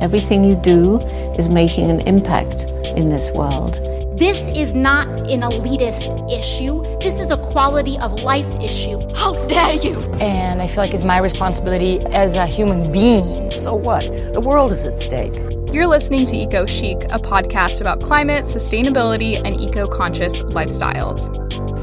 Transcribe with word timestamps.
Everything 0.00 0.44
you 0.44 0.56
do 0.56 0.98
is 1.38 1.48
making 1.48 1.90
an 1.90 2.00
impact 2.00 2.64
in 2.96 3.08
this 3.08 3.30
world. 3.32 3.74
This 4.18 4.56
is 4.56 4.74
not 4.74 5.08
an 5.28 5.40
elitist 5.40 6.30
issue. 6.30 6.82
This 7.00 7.20
is 7.20 7.30
a 7.30 7.36
quality 7.36 7.98
of 7.98 8.22
life 8.22 8.54
issue. 8.60 9.00
How 9.16 9.32
dare 9.46 9.74
you! 9.74 9.98
And 10.20 10.62
I 10.62 10.66
feel 10.66 10.84
like 10.84 10.94
it's 10.94 11.04
my 11.04 11.18
responsibility 11.18 11.98
as 12.06 12.36
a 12.36 12.46
human 12.46 12.92
being. 12.92 13.50
So 13.50 13.74
what? 13.74 14.04
The 14.34 14.40
world 14.40 14.70
is 14.70 14.84
at 14.84 14.96
stake. 14.98 15.34
You're 15.72 15.86
listening 15.86 16.26
to 16.26 16.36
Eco 16.36 16.66
Chic, 16.66 17.04
a 17.04 17.18
podcast 17.18 17.80
about 17.80 18.00
climate, 18.00 18.44
sustainability, 18.44 19.40
and 19.42 19.58
eco 19.58 19.86
conscious 19.86 20.42
lifestyles. 20.42 21.30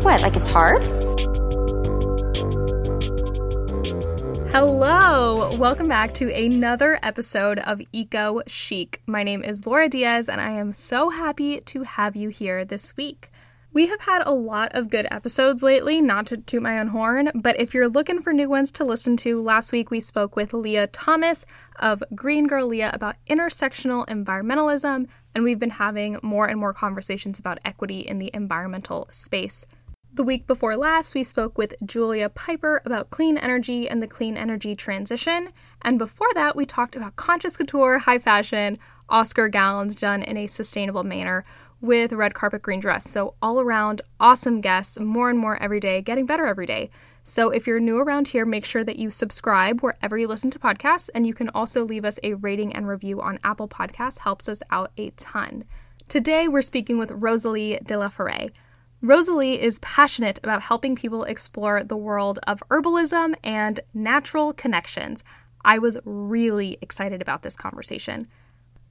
What, 0.04 0.22
like 0.22 0.36
it's 0.36 0.48
hard? 0.48 0.84
Hello, 4.52 5.56
welcome 5.58 5.88
back 5.88 6.12
to 6.16 6.34
another 6.34 6.98
episode 7.04 7.60
of 7.60 7.80
Eco 7.92 8.42
Chic. 8.48 9.00
My 9.06 9.22
name 9.22 9.44
is 9.44 9.68
Laura 9.68 9.88
Diaz, 9.88 10.28
and 10.28 10.42
I 10.42 10.50
am 10.54 10.74
so 10.74 11.12
happy 11.12 11.60
to 11.60 11.84
have 11.84 12.16
you 12.16 12.30
here 12.30 12.66
this 12.66 12.98
week. 12.98 13.30
We 13.74 13.86
have 13.86 14.02
had 14.02 14.24
a 14.26 14.34
lot 14.34 14.72
of 14.74 14.90
good 14.90 15.08
episodes 15.12 15.62
lately, 15.62 16.02
not 16.02 16.26
to 16.28 16.38
toot 16.38 16.64
my 16.64 16.80
own 16.80 16.88
horn, 16.88 17.30
but 17.36 17.60
if 17.60 17.76
you're 17.76 17.88
looking 17.88 18.24
for 18.24 18.34
new 18.34 18.50
ones 18.50 18.72
to 18.72 18.84
listen 18.84 19.16
to, 19.18 19.40
last 19.40 19.72
week 19.72 19.92
we 19.92 20.00
spoke 20.00 20.36
with 20.36 20.56
Leah 20.56 20.88
Thomas 20.88 21.46
of 21.76 22.02
Green 22.16 22.48
Girl 22.48 22.66
Leah 22.66 22.90
about 22.92 23.18
intersectional 23.30 24.08
environmentalism, 24.08 25.06
and 25.36 25.44
we've 25.44 25.60
been 25.60 25.70
having 25.70 26.18
more 26.24 26.48
and 26.48 26.60
more 26.60 26.74
conversations 26.74 27.38
about 27.38 27.60
equity 27.64 28.00
in 28.00 28.18
the 28.18 28.32
environmental 28.34 29.08
space. 29.12 29.64
The 30.12 30.24
week 30.24 30.48
before 30.48 30.76
last, 30.76 31.14
we 31.14 31.24
spoke 31.24 31.58
with 31.58 31.76
Julia 31.86 32.30
Piper 32.30 32.82
about 32.84 33.12
clean 33.12 33.38
energy 33.38 33.88
and 33.88 34.02
the 34.02 34.08
clean 34.08 34.38
energy 34.38 34.76
transition. 34.76 35.50
And 35.84 36.00
before 36.00 36.28
that, 36.34 36.56
we 36.56 36.66
talked 36.66 36.96
about 36.96 37.16
conscious 37.16 37.56
couture, 37.56 38.00
high 38.00 38.18
fashion, 38.18 38.80
Oscar 39.08 39.50
gowns 39.50 39.96
done 39.96 40.24
in 40.24 40.36
a 40.36 40.48
sustainable 40.48 41.04
manner 41.04 41.46
with 41.80 42.12
red 42.12 42.34
carpet 42.34 42.64
green 42.64 42.80
dress. 42.80 43.08
So, 43.10 43.36
all 43.40 43.62
around 43.62 44.02
awesome 44.20 44.62
guests, 44.62 45.00
more 45.00 45.30
and 45.30 45.38
more 45.38 45.62
every 45.62 45.80
day, 45.80 46.02
getting 46.02 46.26
better 46.26 46.48
every 46.48 46.66
day. 46.66 46.90
So, 47.24 47.52
if 47.52 47.68
you're 47.68 47.80
new 47.80 48.00
around 48.00 48.30
here, 48.30 48.46
make 48.46 48.66
sure 48.66 48.84
that 48.84 48.98
you 48.98 49.12
subscribe 49.12 49.82
wherever 49.82 50.18
you 50.18 50.28
listen 50.28 50.50
to 50.52 50.60
podcasts. 50.60 51.10
And 51.14 51.28
you 51.28 51.36
can 51.36 51.50
also 51.50 51.86
leave 51.86 52.04
us 52.04 52.20
a 52.24 52.34
rating 52.34 52.74
and 52.74 52.88
review 52.88 53.22
on 53.22 53.38
Apple 53.44 53.68
Podcasts, 53.68 54.20
helps 54.20 54.50
us 54.50 54.64
out 54.72 54.92
a 54.98 55.12
ton. 55.12 55.66
Today, 56.08 56.48
we're 56.48 56.64
speaking 56.64 56.98
with 56.98 57.12
Rosalee 57.12 57.86
de 57.86 57.98
la 57.98 58.10
Forêt. 58.10 58.52
Rosalee 59.02 59.58
is 59.58 59.80
passionate 59.80 60.40
about 60.44 60.62
helping 60.62 60.94
people 60.94 61.24
explore 61.24 61.84
the 61.86 61.96
world 61.96 62.38
of 62.46 62.62
herbalism 62.70 63.34
and 63.46 63.80
natural 63.94 64.52
connections. 64.52 65.24
I 65.64 65.80
was 65.80 65.98
really 66.04 66.78
excited 66.82 67.22
about 67.22 67.42
this 67.42 67.56
conversation. 67.56 68.28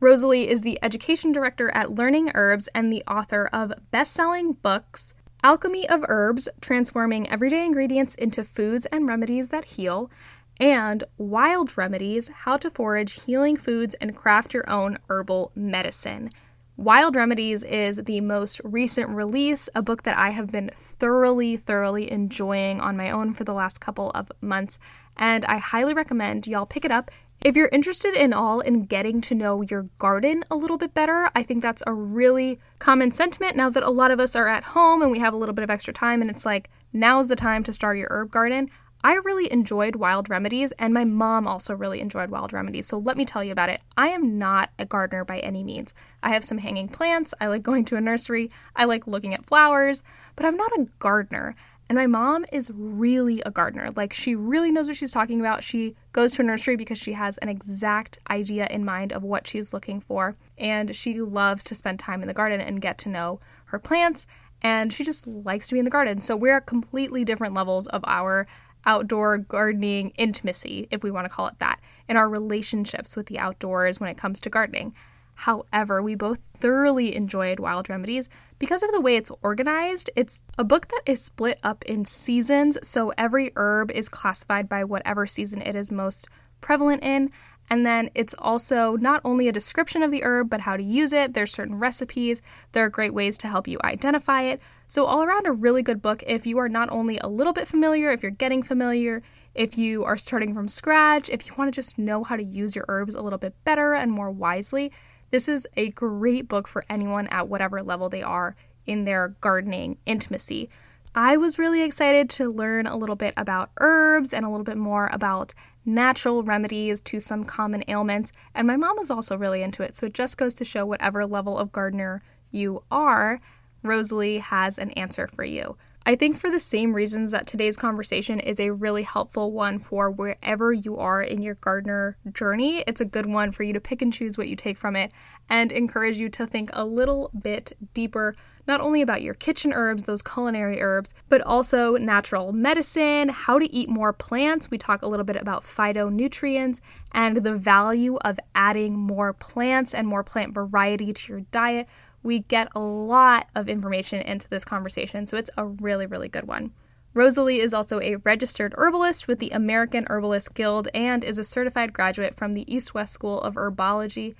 Rosalee 0.01 0.47
is 0.47 0.63
the 0.63 0.79
education 0.83 1.31
director 1.31 1.71
at 1.73 1.95
Learning 1.95 2.31
Herbs 2.35 2.69
and 2.75 2.91
the 2.91 3.05
author 3.07 3.51
of 3.53 3.73
best 3.91 4.15
selling 4.15 4.55
books 4.55 5.13
Alchemy 5.43 5.89
of 5.89 6.05
Herbs 6.09 6.49
Transforming 6.63 7.29
Everyday 7.29 7.67
Ingredients 7.67 8.15
into 8.15 8.45
Foods 8.45 8.87
and 8.87 9.07
Remedies 9.07 9.51
That 9.51 9.67
Heal, 9.67 10.11
and 10.59 11.05
Wild 11.19 11.77
Remedies 11.77 12.29
How 12.29 12.57
to 12.57 12.71
Forage 12.71 13.23
Healing 13.25 13.57
Foods 13.57 13.95
and 14.01 14.17
Craft 14.17 14.55
Your 14.55 14.69
Own 14.71 14.99
Herbal 15.09 15.53
Medicine. 15.55 16.31
Wild 16.79 17.17
Remedies 17.17 17.65
is 17.65 17.97
the 17.97 18.21
most 18.21 18.61
recent 18.63 19.09
release, 19.09 19.69
a 19.75 19.83
book 19.83 20.05
that 20.05 20.17
I 20.17 20.31
have 20.31 20.53
been 20.53 20.71
thoroughly, 20.77 21.57
thoroughly 21.57 22.09
enjoying 22.09 22.81
on 22.81 22.97
my 22.97 23.11
own 23.11 23.35
for 23.35 23.43
the 23.43 23.53
last 23.53 23.81
couple 23.81 24.11
of 24.11 24.31
months, 24.41 24.79
and 25.17 25.45
I 25.47 25.57
highly 25.57 25.93
recommend 25.93 26.47
y'all 26.47 26.67
pick 26.67 26.85
it 26.85 26.93
up. 26.93 27.11
If 27.45 27.57
you're 27.57 27.67
interested 27.73 28.15
in 28.15 28.33
all 28.33 28.61
in 28.61 28.85
getting 28.85 29.21
to 29.23 29.35
know 29.35 29.63
your 29.63 29.89
garden 29.99 30.45
a 30.53 30.57
little 30.57 30.79
bit 30.79 30.95
better, 30.95 31.29
I 31.35 31.43
think 31.43 31.63
that's 31.63 31.83
a 31.85 31.93
really 31.93 32.61
common 32.79 33.11
sentiment 33.11 33.57
now 33.57 33.71
that 33.71 33.83
a 33.83 33.91
lot 33.91 34.13
of 34.13 34.21
us 34.21 34.37
are 34.37 34.47
at 34.47 34.63
home 34.63 35.03
and 35.03 35.11
we 35.11 35.19
have 35.19 35.35
a 35.35 35.37
little 35.37 35.57
bit 35.57 35.65
of 35.65 35.71
extra 35.71 35.93
time 35.93 36.23
and 36.23 36.31
it's 36.31 36.47
like 36.47 36.71
now's 36.93 37.27
the 37.27 37.35
time 37.35 37.65
to 37.65 37.73
start 37.73 37.99
your 37.99 38.07
herb 38.09 38.31
garden. 38.31 38.71
I 39.05 39.15
really 39.15 39.51
enjoyed 39.53 39.97
Wild 39.97 40.29
Remedies, 40.29 40.73
and 40.73 40.93
my 40.93 41.05
mom 41.05 41.47
also 41.47 41.75
really 41.75 42.01
enjoyed 42.01 42.31
Wild 42.31 42.53
Remedies. 42.53 42.87
So 42.87 42.99
let 42.99 43.17
me 43.17 43.25
tell 43.25 43.45
you 43.45 43.53
about 43.53 43.69
it. 43.69 43.81
I 43.97 44.09
am 44.09 44.39
not 44.39 44.71
a 44.79 44.85
gardener 44.85 45.25
by 45.25 45.39
any 45.39 45.63
means. 45.63 45.95
I 46.23 46.31
have 46.31 46.45
some 46.45 46.59
hanging 46.59 46.89
plants. 46.89 47.33
I 47.41 47.47
like 47.47 47.63
going 47.63 47.85
to 47.87 47.97
a 47.97 48.01
nursery. 48.01 48.51
I 48.75 48.87
like 48.87 49.07
looking 49.07 49.35
at 49.35 49.47
flowers, 49.47 50.03
but 50.35 50.45
I'm 50.45 50.57
not 50.57 50.73
a 50.73 50.87
gardener. 50.99 51.55
And 51.89 51.97
my 51.97 52.07
mom 52.07 52.45
is 52.53 52.71
really 52.75 53.41
a 53.47 53.51
gardener. 53.51 53.91
Like, 53.97 54.13
she 54.13 54.35
really 54.35 54.71
knows 54.71 54.89
what 54.89 54.97
she's 54.97 55.13
talking 55.13 55.41
about. 55.41 55.65
She 55.65 55.95
goes 56.13 56.35
to 56.35 56.43
a 56.43 56.45
nursery 56.45 56.77
because 56.77 56.99
she 56.99 57.13
has 57.15 57.39
an 57.39 57.49
exact 57.49 58.19
idea 58.29 58.67
in 58.71 58.85
mind 58.85 59.13
of 59.13 59.23
what 59.23 59.47
she's 59.47 59.73
looking 59.73 60.01
for. 60.01 60.37
And 60.59 60.95
she 60.95 61.23
loves 61.23 61.65
to 61.65 61.75
spend 61.75 61.99
time 61.99 62.21
in 62.21 62.29
the 62.29 62.35
garden 62.35 62.61
and 62.61 62.83
get 62.83 62.99
to 62.99 63.09
know 63.09 63.41
her 63.67 63.79
plants. 63.79 64.27
And 64.61 64.93
she 64.93 65.05
just 65.05 65.27
likes 65.27 65.69
to 65.69 65.75
be 65.75 65.79
in 65.79 65.87
the 65.87 65.91
garden. 65.91 66.21
So, 66.21 66.37
we're 66.37 66.57
at 66.57 66.67
completely 66.67 67.25
different 67.25 67.55
levels 67.55 67.87
of 67.87 68.05
our 68.07 68.47
outdoor 68.89 69.39
gardening 69.39 70.11
intimacy, 70.17 70.89
if 70.91 71.05
we 71.05 71.13
want 71.13 71.27
to 71.27 71.29
call 71.29 71.47
it 71.47 71.59
that, 71.61 71.79
in 72.09 72.17
our 72.17 72.29
relationships 72.29 73.15
with 73.15 73.27
the 73.27 73.39
outdoors 73.39 74.01
when 74.01 74.11
it 74.11 74.17
comes 74.17 74.41
to 74.41 74.51
gardening. 74.51 74.95
However, 75.35 76.03
we 76.03 76.17
both 76.17 76.41
thoroughly 76.55 77.15
enjoyed 77.15 77.61
Wild 77.61 77.89
Remedies 77.89 78.29
because 78.59 78.83
of 78.83 78.91
the 78.91 79.01
way 79.01 79.15
it's 79.15 79.31
organized. 79.41 80.11
It's 80.17 80.43
a 80.57 80.65
book 80.65 80.89
that 80.89 81.03
is 81.07 81.23
split 81.23 81.61
up 81.63 81.85
in 81.85 82.05
seasons, 82.05 82.77
so 82.83 83.13
every 83.17 83.53
herb 83.55 83.93
is 83.93 84.09
classified 84.09 84.69
by 84.69 84.83
whatever 84.83 85.29
season 85.29 85.63
it 85.63 85.77
is 85.77 85.93
most 85.93 86.27
prevalent 86.61 87.05
in. 87.05 87.31
And 87.71 87.85
then 87.87 88.11
it's 88.15 88.35
also 88.39 88.97
not 88.97 89.21
only 89.25 89.47
a 89.47 89.53
description 89.53 90.03
of 90.03 90.11
the 90.11 90.25
herb, 90.25 90.49
but 90.51 90.63
how 90.63 90.77
to 90.77 90.83
use 90.83 91.13
it. 91.13 91.35
There's 91.35 91.53
certain 91.53 91.79
recipes. 91.79 92.41
There 92.73 92.85
are 92.85 92.91
great 92.91 93.15
ways 93.15 93.37
to 93.39 93.49
help 93.49 93.69
you 93.69 93.79
identify 93.85 94.43
it. 94.43 94.61
So, 94.91 95.05
all 95.05 95.23
around, 95.23 95.47
a 95.47 95.53
really 95.53 95.83
good 95.83 96.01
book 96.01 96.25
if 96.27 96.47
you 96.47 96.57
are 96.57 96.69
not 96.69 96.89
only 96.89 97.19
a 97.19 97.29
little 97.29 97.53
bit 97.53 97.69
familiar, 97.69 98.11
if 98.11 98.23
you're 98.23 98.31
getting 98.31 98.63
familiar, 98.63 99.23
if 99.55 99.77
you 99.77 100.03
are 100.05 100.17
starting 100.17 100.55
from 100.55 100.67
scratch, 100.67 101.29
if 101.29 101.47
you 101.47 101.53
want 101.59 101.69
to 101.73 101.79
just 101.79 101.99
know 101.99 102.25
how 102.25 102.37
to 102.37 102.43
use 102.43 102.75
your 102.75 102.87
herbs 102.89 103.15
a 103.15 103.21
little 103.21 103.39
bit 103.39 103.55
better 103.65 103.93
and 103.93 104.11
more 104.11 104.31
wisely. 104.31 104.91
This 105.31 105.47
is 105.47 105.67
a 105.77 105.91
great 105.91 106.49
book 106.49 106.67
for 106.67 106.87
anyone 106.89 107.27
at 107.27 107.49
whatever 107.49 107.83
level 107.83 108.09
they 108.09 108.23
are 108.23 108.57
in 108.87 109.05
their 109.05 109.37
gardening 109.43 109.99
intimacy. 110.07 110.71
I 111.15 111.37
was 111.37 111.59
really 111.59 111.83
excited 111.83 112.31
to 112.31 112.49
learn 112.49 112.87
a 112.87 112.97
little 112.97 113.17
bit 113.17 113.35
about 113.37 113.71
herbs 113.81 114.33
and 114.33 114.47
a 114.47 114.49
little 114.49 114.65
bit 114.65 114.79
more 114.79 115.11
about 115.13 115.53
natural 115.85 116.43
remedies 116.43 117.03
to 117.03 117.21
some 117.21 117.45
common 117.45 117.85
ailments, 117.89 118.33
and 118.55 118.67
my 118.67 118.79
mom 118.79 118.99
is 118.99 119.11
also 119.11 119.37
really 119.37 119.63
into 119.63 119.83
it, 119.83 119.97
so 119.97 120.07
it 120.07 120.15
just 120.15 120.39
goes 120.39 120.55
to 120.55 120.65
show 120.65 120.87
whatever 120.87 121.27
level 121.27 121.59
of 121.59 121.73
gardener 121.73 122.23
you 122.51 122.83
are, 122.91 123.41
Rosalee 123.85 124.41
has 124.41 124.79
an 124.79 124.91
answer 124.93 125.29
for 125.29 125.45
you. 125.45 125.77
I 126.09 126.17
think 126.17 126.39
for 126.39 126.49
the 126.49 126.59
same 126.59 126.95
reasons 126.95 127.33
that 127.33 127.47
today's 127.47 127.77
conversation 127.77 128.41
is 128.41 128.59
a 128.59 128.71
really 128.71 129.03
helpful 129.03 129.53
one 129.53 129.79
for 129.79 130.11
wherever 130.11 130.73
you 130.73 130.97
are 130.97 131.23
in 131.23 131.43
your 131.43 131.57
gardener 131.57 132.17
journey, 132.33 132.83
it's 132.87 133.03
a 133.03 133.05
good 133.05 133.27
one 133.27 133.53
for 133.53 133.63
you 133.63 133.75
to 133.75 133.81
pick 133.81 134.01
and 134.01 134.11
choose 134.11 134.39
what 134.39 134.49
you 134.49 134.57
take 134.57 134.79
from 134.79 134.97
it 134.97 135.13
and 135.51 135.71
encourage 135.71 136.17
you 136.17 136.31
to 136.31 136.47
think 136.47 136.71
a 136.73 136.83
little 136.83 137.31
bit 137.39 137.77
deeper, 137.93 138.35
not 138.67 138.81
only 138.81 139.03
about 139.03 139.21
your 139.21 139.35
kitchen 139.35 139.71
herbs, 139.75 140.05
those 140.05 140.23
culinary 140.23 140.81
herbs, 140.81 141.13
but 141.29 141.43
also 141.43 141.97
natural 141.97 142.53
medicine, 142.53 143.29
how 143.29 143.59
to 143.59 143.71
eat 143.71 143.91
more 143.91 144.15
plants. 144.15 144.71
We 144.71 144.79
talk 144.79 145.03
a 145.03 145.09
little 145.09 145.27
bit 145.27 145.37
about 145.37 145.65
phytonutrients 145.65 146.81
and 147.13 147.39
the 147.39 147.55
value 147.55 148.17
of 148.25 148.41
adding 148.55 148.97
more 148.97 149.35
plants 149.35 149.93
and 149.93 150.09
more 150.09 150.25
plant 150.25 150.55
variety 150.55 151.13
to 151.13 151.33
your 151.33 151.41
diet 151.51 151.87
we 152.29 152.41
get 152.41 152.69
a 152.75 152.79
lot 152.79 153.49
of 153.55 153.71
information 153.71 154.21
into 154.21 154.47
this 154.51 154.63
conversation, 154.63 155.27
so 155.27 155.39
it's 155.39 155.51
a 155.57 155.65
really, 155.65 156.05
really 156.05 156.29
good 156.29 156.47
one. 156.47 156.71
Rosalee 157.15 157.59
is 157.59 157.73
also 157.73 158.01
a 158.01 158.17
registered 158.17 158.75
herbalist 158.77 159.27
with 159.27 159.39
the 159.39 159.49
American 159.49 160.07
Herbalist 160.11 160.53
Guild 160.53 160.89
and 160.93 161.25
is 161.25 161.39
a 161.39 161.43
certified 161.43 161.95
graduate 161.95 162.35
from 162.35 162.53
the 162.53 162.71
East 162.73 162.93
West 162.93 163.15
School 163.15 163.41
of 163.41 163.55
Herbology. 163.55 164.35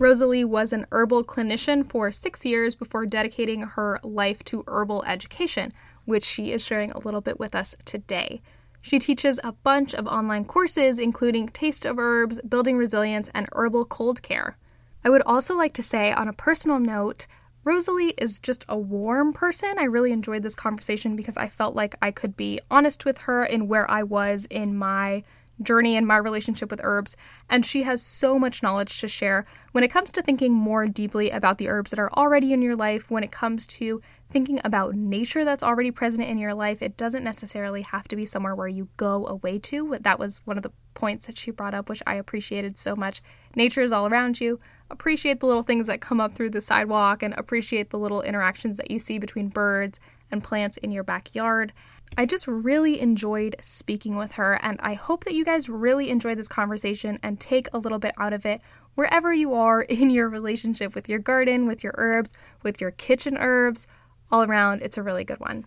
Rosalee 0.00 0.44
was 0.44 0.72
an 0.72 0.84
herbal 0.90 1.22
clinician 1.22 1.88
for 1.88 2.10
six 2.10 2.44
years 2.44 2.74
before 2.74 3.06
dedicating 3.06 3.62
her 3.62 4.00
life 4.02 4.42
to 4.46 4.64
herbal 4.66 5.04
education, 5.06 5.72
which 6.06 6.24
she 6.24 6.50
is 6.50 6.60
sharing 6.60 6.90
a 6.90 6.98
little 6.98 7.20
bit 7.20 7.38
with 7.38 7.54
us 7.54 7.76
today. 7.84 8.42
She 8.80 8.98
teaches 8.98 9.38
a 9.44 9.52
bunch 9.52 9.94
of 9.94 10.08
online 10.08 10.44
courses, 10.44 10.98
including 10.98 11.50
Taste 11.50 11.86
of 11.86 12.00
Herbs, 12.00 12.40
Building 12.42 12.76
Resilience, 12.76 13.30
and 13.32 13.48
Herbal 13.52 13.84
Cold 13.84 14.22
Care. 14.22 14.56
I 15.04 15.10
would 15.10 15.22
also 15.24 15.54
like 15.54 15.72
to 15.74 15.82
say, 15.82 16.12
on 16.12 16.28
a 16.28 16.32
personal 16.32 16.78
note, 16.78 17.26
Rosalee 17.64 18.14
is 18.18 18.38
just 18.38 18.64
a 18.68 18.78
warm 18.78 19.32
person. 19.32 19.74
I 19.78 19.84
really 19.84 20.12
enjoyed 20.12 20.42
this 20.42 20.54
conversation 20.54 21.16
because 21.16 21.36
I 21.36 21.48
felt 21.48 21.74
like 21.74 21.94
I 22.00 22.10
could 22.10 22.36
be 22.36 22.60
honest 22.70 23.04
with 23.04 23.18
her 23.18 23.44
in 23.44 23.68
where 23.68 23.90
I 23.90 24.02
was 24.02 24.46
in 24.50 24.76
my 24.76 25.22
journey 25.60 25.96
and 25.96 26.06
my 26.06 26.16
relationship 26.16 26.70
with 26.70 26.80
herbs, 26.84 27.16
and 27.50 27.66
she 27.66 27.82
has 27.82 28.00
so 28.00 28.38
much 28.38 28.62
knowledge 28.62 29.00
to 29.00 29.08
share 29.08 29.44
when 29.72 29.82
it 29.82 29.90
comes 29.90 30.12
to 30.12 30.22
thinking 30.22 30.52
more 30.52 30.86
deeply 30.86 31.30
about 31.30 31.58
the 31.58 31.68
herbs 31.68 31.90
that 31.90 31.98
are 31.98 32.12
already 32.12 32.52
in 32.52 32.62
your 32.62 32.76
life, 32.76 33.10
when 33.10 33.24
it 33.24 33.32
comes 33.32 33.66
to 33.66 34.00
thinking 34.30 34.60
about 34.64 34.94
nature 34.94 35.44
that's 35.44 35.62
already 35.62 35.90
present 35.90 36.28
in 36.28 36.38
your 36.38 36.54
life. 36.54 36.82
It 36.82 36.96
doesn't 36.96 37.24
necessarily 37.24 37.82
have 37.82 38.06
to 38.08 38.16
be 38.16 38.26
somewhere 38.26 38.54
where 38.54 38.68
you 38.68 38.88
go 38.96 39.26
away 39.26 39.58
to. 39.60 39.96
That 40.00 40.18
was 40.18 40.40
one 40.44 40.56
of 40.56 40.62
the 40.62 40.72
points 40.94 41.26
that 41.26 41.38
she 41.38 41.50
brought 41.50 41.74
up, 41.74 41.88
which 41.88 42.02
I 42.06 42.16
appreciated 42.16 42.76
so 42.76 42.94
much. 42.94 43.22
Nature 43.54 43.82
is 43.82 43.92
all 43.92 44.06
around 44.06 44.40
you. 44.40 44.60
Appreciate 44.90 45.40
the 45.40 45.46
little 45.46 45.62
things 45.62 45.86
that 45.86 46.00
come 46.00 46.20
up 46.20 46.34
through 46.34 46.50
the 46.50 46.60
sidewalk 46.60 47.22
and 47.22 47.34
appreciate 47.38 47.90
the 47.90 47.98
little 47.98 48.22
interactions 48.22 48.76
that 48.76 48.90
you 48.90 48.98
see 48.98 49.18
between 49.18 49.48
birds 49.48 50.00
and 50.30 50.44
plants 50.44 50.76
in 50.78 50.92
your 50.92 51.04
backyard. 51.04 51.72
I 52.16 52.26
just 52.26 52.48
really 52.48 53.00
enjoyed 53.00 53.56
speaking 53.62 54.16
with 54.16 54.32
her, 54.32 54.58
and 54.62 54.78
I 54.82 54.94
hope 54.94 55.24
that 55.24 55.34
you 55.34 55.44
guys 55.44 55.68
really 55.68 56.10
enjoy 56.10 56.34
this 56.34 56.48
conversation 56.48 57.18
and 57.22 57.38
take 57.38 57.68
a 57.72 57.78
little 57.78 57.98
bit 57.98 58.14
out 58.18 58.32
of 58.32 58.46
it 58.46 58.62
wherever 58.94 59.32
you 59.32 59.54
are 59.54 59.82
in 59.88 60.10
your 60.10 60.28
relationship 60.28 60.94
with 60.94 61.08
your 61.08 61.18
garden, 61.18 61.66
with 61.66 61.84
your 61.84 61.94
herbs, 61.96 62.32
with 62.62 62.80
your 62.80 62.92
kitchen 62.92 63.36
herbs. 63.38 63.86
All 64.30 64.42
around, 64.42 64.82
it's 64.82 64.98
a 64.98 65.02
really 65.02 65.24
good 65.24 65.40
one. 65.40 65.64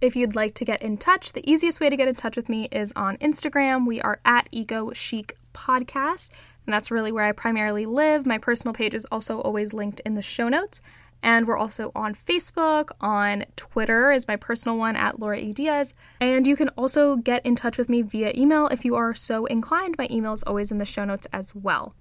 If 0.00 0.16
you'd 0.16 0.34
like 0.34 0.54
to 0.54 0.64
get 0.64 0.82
in 0.82 0.96
touch, 0.96 1.32
the 1.32 1.48
easiest 1.48 1.78
way 1.78 1.90
to 1.90 1.96
get 1.96 2.08
in 2.08 2.14
touch 2.14 2.36
with 2.36 2.48
me 2.48 2.68
is 2.72 2.92
on 2.96 3.18
Instagram. 3.18 3.86
We 3.86 4.00
are 4.00 4.18
at 4.24 4.48
Eco 4.50 4.92
Chic 4.92 5.36
Podcast, 5.54 6.30
and 6.66 6.72
that's 6.72 6.90
really 6.90 7.12
where 7.12 7.24
I 7.24 7.32
primarily 7.32 7.86
live. 7.86 8.24
My 8.24 8.38
personal 8.38 8.72
page 8.74 8.94
is 8.94 9.04
also 9.12 9.40
always 9.40 9.72
linked 9.72 10.00
in 10.00 10.14
the 10.14 10.22
show 10.22 10.48
notes. 10.48 10.80
And 11.22 11.46
we're 11.46 11.58
also 11.58 11.92
on 11.94 12.16
Facebook, 12.16 12.90
on 13.00 13.44
Twitter 13.54 14.10
is 14.10 14.26
my 14.26 14.34
personal 14.34 14.76
one 14.76 14.96
at 14.96 15.20
Laura 15.20 15.38
E. 15.38 15.52
Diaz. 15.52 15.92
And 16.20 16.46
you 16.46 16.56
can 16.56 16.70
also 16.70 17.16
get 17.16 17.46
in 17.46 17.54
touch 17.54 17.78
with 17.78 17.88
me 17.88 18.02
via 18.02 18.32
email 18.34 18.66
if 18.68 18.84
you 18.84 18.96
are 18.96 19.14
so 19.14 19.46
inclined. 19.46 19.96
My 19.98 20.08
email 20.10 20.32
is 20.32 20.42
always 20.42 20.72
in 20.72 20.78
the 20.78 20.84
show 20.84 21.04
notes 21.04 21.28
as 21.32 21.54
well. 21.54 21.94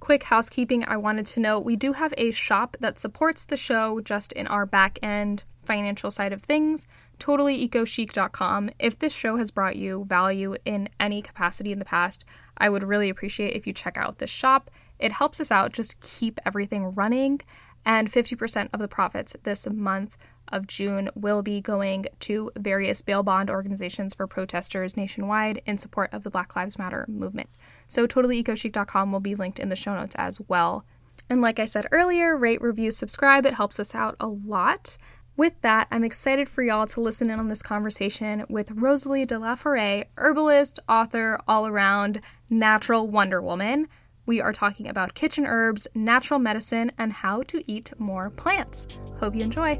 Quick 0.00 0.24
housekeeping 0.24 0.84
I 0.86 0.96
wanted 0.96 1.26
to 1.26 1.40
know 1.40 1.58
we 1.58 1.76
do 1.76 1.92
have 1.92 2.14
a 2.16 2.30
shop 2.30 2.76
that 2.80 2.98
supports 2.98 3.44
the 3.44 3.56
show 3.56 4.00
just 4.00 4.32
in 4.32 4.46
our 4.46 4.66
back 4.66 4.98
end 5.02 5.44
financial 5.64 6.10
side 6.10 6.32
of 6.32 6.42
things 6.42 6.86
totallyecochic.com. 7.18 8.70
If 8.78 8.98
this 8.98 9.12
show 9.12 9.36
has 9.36 9.50
brought 9.50 9.76
you 9.76 10.04
value 10.04 10.56
in 10.64 10.88
any 11.00 11.22
capacity 11.22 11.72
in 11.72 11.78
the 11.78 11.84
past, 11.84 12.24
I 12.58 12.68
would 12.68 12.82
really 12.82 13.08
appreciate 13.08 13.54
if 13.54 13.66
you 13.66 13.72
check 13.72 13.96
out 13.96 14.18
this 14.18 14.30
shop. 14.30 14.70
It 14.98 15.12
helps 15.12 15.40
us 15.40 15.50
out 15.50 15.72
just 15.72 16.00
keep 16.00 16.38
everything 16.46 16.92
running 16.92 17.40
and 17.84 18.10
50% 18.10 18.68
of 18.72 18.80
the 18.80 18.88
profits 18.88 19.36
this 19.44 19.66
month 19.70 20.16
of 20.52 20.66
June 20.66 21.10
will 21.14 21.42
be 21.42 21.60
going 21.60 22.06
to 22.20 22.50
various 22.56 23.02
bail 23.02 23.22
bond 23.22 23.50
organizations 23.50 24.14
for 24.14 24.26
protesters 24.26 24.96
nationwide 24.96 25.62
in 25.66 25.78
support 25.78 26.12
of 26.12 26.22
the 26.22 26.30
Black 26.30 26.56
Lives 26.56 26.78
Matter 26.78 27.04
movement. 27.08 27.48
So, 27.86 28.06
totallyecochic.com 28.06 29.12
will 29.12 29.20
be 29.20 29.34
linked 29.34 29.58
in 29.58 29.68
the 29.68 29.76
show 29.76 29.94
notes 29.94 30.14
as 30.18 30.40
well. 30.48 30.84
And 31.28 31.40
like 31.40 31.58
I 31.58 31.64
said 31.64 31.86
earlier, 31.92 32.36
rate, 32.36 32.62
review, 32.62 32.90
subscribe. 32.90 33.46
It 33.46 33.54
helps 33.54 33.80
us 33.80 33.94
out 33.94 34.16
a 34.20 34.28
lot. 34.28 34.96
With 35.36 35.60
that, 35.60 35.86
I'm 35.90 36.04
excited 36.04 36.48
for 36.48 36.62
y'all 36.62 36.86
to 36.86 37.00
listen 37.00 37.28
in 37.28 37.38
on 37.38 37.48
this 37.48 37.62
conversation 37.62 38.46
with 38.48 38.74
Rosalee 38.74 39.26
de 39.26 39.38
la 39.38 39.54
Forêt, 39.54 40.06
herbalist, 40.16 40.80
author, 40.88 41.38
all 41.46 41.66
around 41.66 42.22
natural 42.48 43.06
Wonder 43.06 43.42
Woman. 43.42 43.86
We 44.26 44.40
are 44.40 44.52
talking 44.52 44.88
about 44.88 45.14
kitchen 45.14 45.46
herbs, 45.46 45.86
natural 45.94 46.40
medicine, 46.40 46.90
and 46.98 47.12
how 47.12 47.42
to 47.44 47.62
eat 47.70 47.92
more 47.98 48.30
plants. 48.30 48.88
Hope 49.20 49.36
you 49.36 49.42
enjoy. 49.42 49.76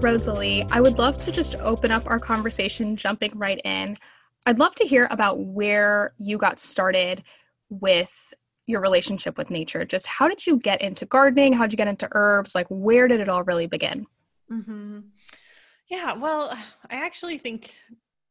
Rosalee, 0.00 0.66
I 0.70 0.80
would 0.80 0.96
love 0.98 1.18
to 1.18 1.32
just 1.32 1.56
open 1.56 1.90
up 1.90 2.06
our 2.06 2.18
conversation 2.18 2.96
jumping 2.96 3.32
right 3.34 3.60
in. 3.64 3.96
I'd 4.46 4.58
love 4.58 4.74
to 4.76 4.84
hear 4.84 5.08
about 5.10 5.40
where 5.40 6.14
you 6.18 6.38
got 6.38 6.58
started 6.58 7.22
with 7.68 8.32
your 8.66 8.80
relationship 8.80 9.36
with 9.36 9.50
nature. 9.50 9.84
Just 9.84 10.06
how 10.06 10.26
did 10.26 10.46
you 10.46 10.56
get 10.56 10.80
into 10.80 11.04
gardening? 11.04 11.52
How 11.52 11.64
did 11.64 11.72
you 11.72 11.76
get 11.76 11.88
into 11.88 12.08
herbs? 12.12 12.54
Like, 12.54 12.66
where 12.70 13.08
did 13.08 13.20
it 13.20 13.28
all 13.28 13.42
really 13.44 13.66
begin? 13.66 14.06
Mm-hmm. 14.50 15.00
Yeah, 15.90 16.14
well, 16.14 16.56
I 16.90 16.96
actually 17.04 17.36
think 17.36 17.74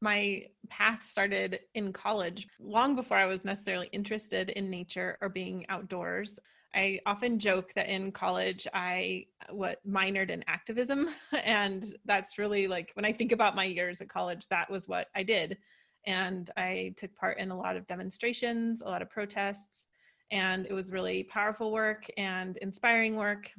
my 0.02 0.44
path 0.70 1.04
started 1.04 1.60
in 1.74 1.92
college 1.92 2.48
long 2.60 2.96
before 2.96 3.18
I 3.18 3.26
was 3.26 3.46
necessarily 3.46 3.90
interested 3.92 4.50
in 4.52 4.70
nature 4.70 5.18
or 5.22 5.30
being 5.30 5.66
outdoors. 5.70 6.40
I 6.76 7.00
often 7.06 7.40
joke 7.40 7.74
that 7.74 7.90
in 7.90 8.12
college 8.12 8.68
I 8.74 9.26
what 9.50 9.80
minored 9.88 10.30
in 10.30 10.44
activism 10.48 11.10
and 11.44 11.86
that's 12.06 12.38
really 12.38 12.68
like 12.68 12.92
when 12.94 13.06
I 13.06 13.12
think 13.12 13.32
about 13.32 13.56
my 13.56 13.64
years 13.64 14.02
at 14.02 14.10
college 14.10 14.48
that 14.50 14.70
was 14.70 14.88
what 14.88 15.08
I 15.16 15.24
did 15.24 15.58
and 16.06 16.50
I 16.56 16.94
took 16.96 17.14
part 17.16 17.40
in 17.40 17.52
a 17.52 17.58
lot 17.58 17.76
of 17.76 17.88
demonstrations, 17.88 18.82
a 18.82 18.86
lot 18.86 19.02
of 19.02 19.10
protests 19.10 19.88
and 20.32 20.66
it 20.66 20.74
was 20.74 20.92
really 20.92 21.24
powerful 21.24 21.72
work 21.72 22.06
and 22.18 22.58
inspiring 22.58 23.16
work 23.16 23.50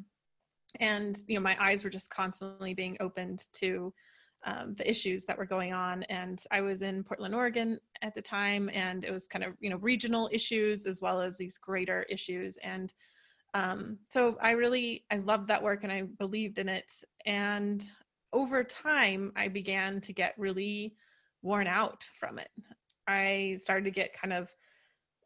and 0.80 1.18
you 1.26 1.34
know 1.34 1.40
my 1.40 1.56
eyes 1.60 1.82
were 1.82 1.90
just 1.90 2.10
constantly 2.10 2.74
being 2.74 2.96
opened 3.00 3.44
to 3.54 3.92
um, 4.44 4.74
the 4.74 4.88
issues 4.88 5.24
that 5.24 5.36
were 5.36 5.46
going 5.46 5.72
on. 5.72 6.04
And 6.04 6.42
I 6.50 6.60
was 6.60 6.82
in 6.82 7.04
Portland, 7.04 7.34
Oregon 7.34 7.78
at 8.02 8.14
the 8.14 8.22
time, 8.22 8.70
and 8.72 9.04
it 9.04 9.12
was 9.12 9.26
kind 9.26 9.44
of 9.44 9.54
you 9.60 9.70
know 9.70 9.76
regional 9.78 10.28
issues 10.32 10.86
as 10.86 11.00
well 11.00 11.20
as 11.20 11.36
these 11.36 11.58
greater 11.58 12.04
issues. 12.04 12.56
And 12.62 12.92
um, 13.54 13.98
so 14.10 14.36
I 14.40 14.52
really 14.52 15.04
I 15.10 15.16
loved 15.16 15.48
that 15.48 15.62
work 15.62 15.84
and 15.84 15.92
I 15.92 16.02
believed 16.02 16.58
in 16.58 16.68
it. 16.68 16.92
And 17.26 17.84
over 18.32 18.62
time, 18.62 19.32
I 19.36 19.48
began 19.48 20.00
to 20.02 20.12
get 20.12 20.34
really 20.36 20.94
worn 21.42 21.66
out 21.66 22.04
from 22.18 22.38
it. 22.38 22.50
I 23.06 23.56
started 23.60 23.84
to 23.84 23.90
get 23.90 24.12
kind 24.12 24.34
of 24.34 24.54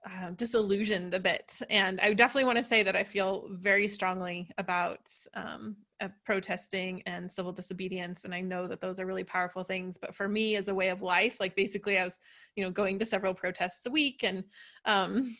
uh, 0.07 0.31
disillusioned 0.37 1.15
a 1.15 1.21
bit. 1.21 1.53
And 1.71 2.01
I 2.01 2.13
definitely 2.13 2.45
want 2.45 2.59
to 2.59 2.65
say 2.65 2.83
that 2.83 2.97
I 2.97 3.05
feel 3.05 3.49
very 3.51 3.89
strongly 3.89 4.51
about 4.59 5.11
um, 5.35 5.77
protesting 6.25 7.03
and 7.07 7.31
civil 7.31 7.53
disobedience. 7.53 8.25
And 8.25 8.35
I 8.35 8.41
know 8.41 8.67
that 8.67 8.81
those 8.81 8.99
are 8.99 9.07
really 9.07 9.25
powerful 9.25 9.65
things. 9.65 9.99
But 9.99 10.15
for 10.15 10.29
me, 10.29 10.57
as 10.57 10.69
a 10.69 10.75
way 10.75 10.89
of 10.89 11.03
life, 11.03 11.39
like 11.41 11.57
basically, 11.57 11.99
I 11.99 12.05
was, 12.05 12.19
you 12.57 12.65
know, 12.65 12.71
going 12.71 12.99
to 12.99 13.05
several 13.05 13.35
protests 13.35 13.87
a 13.87 13.91
week 13.91 14.23
and, 14.23 14.45
um, 14.85 15.37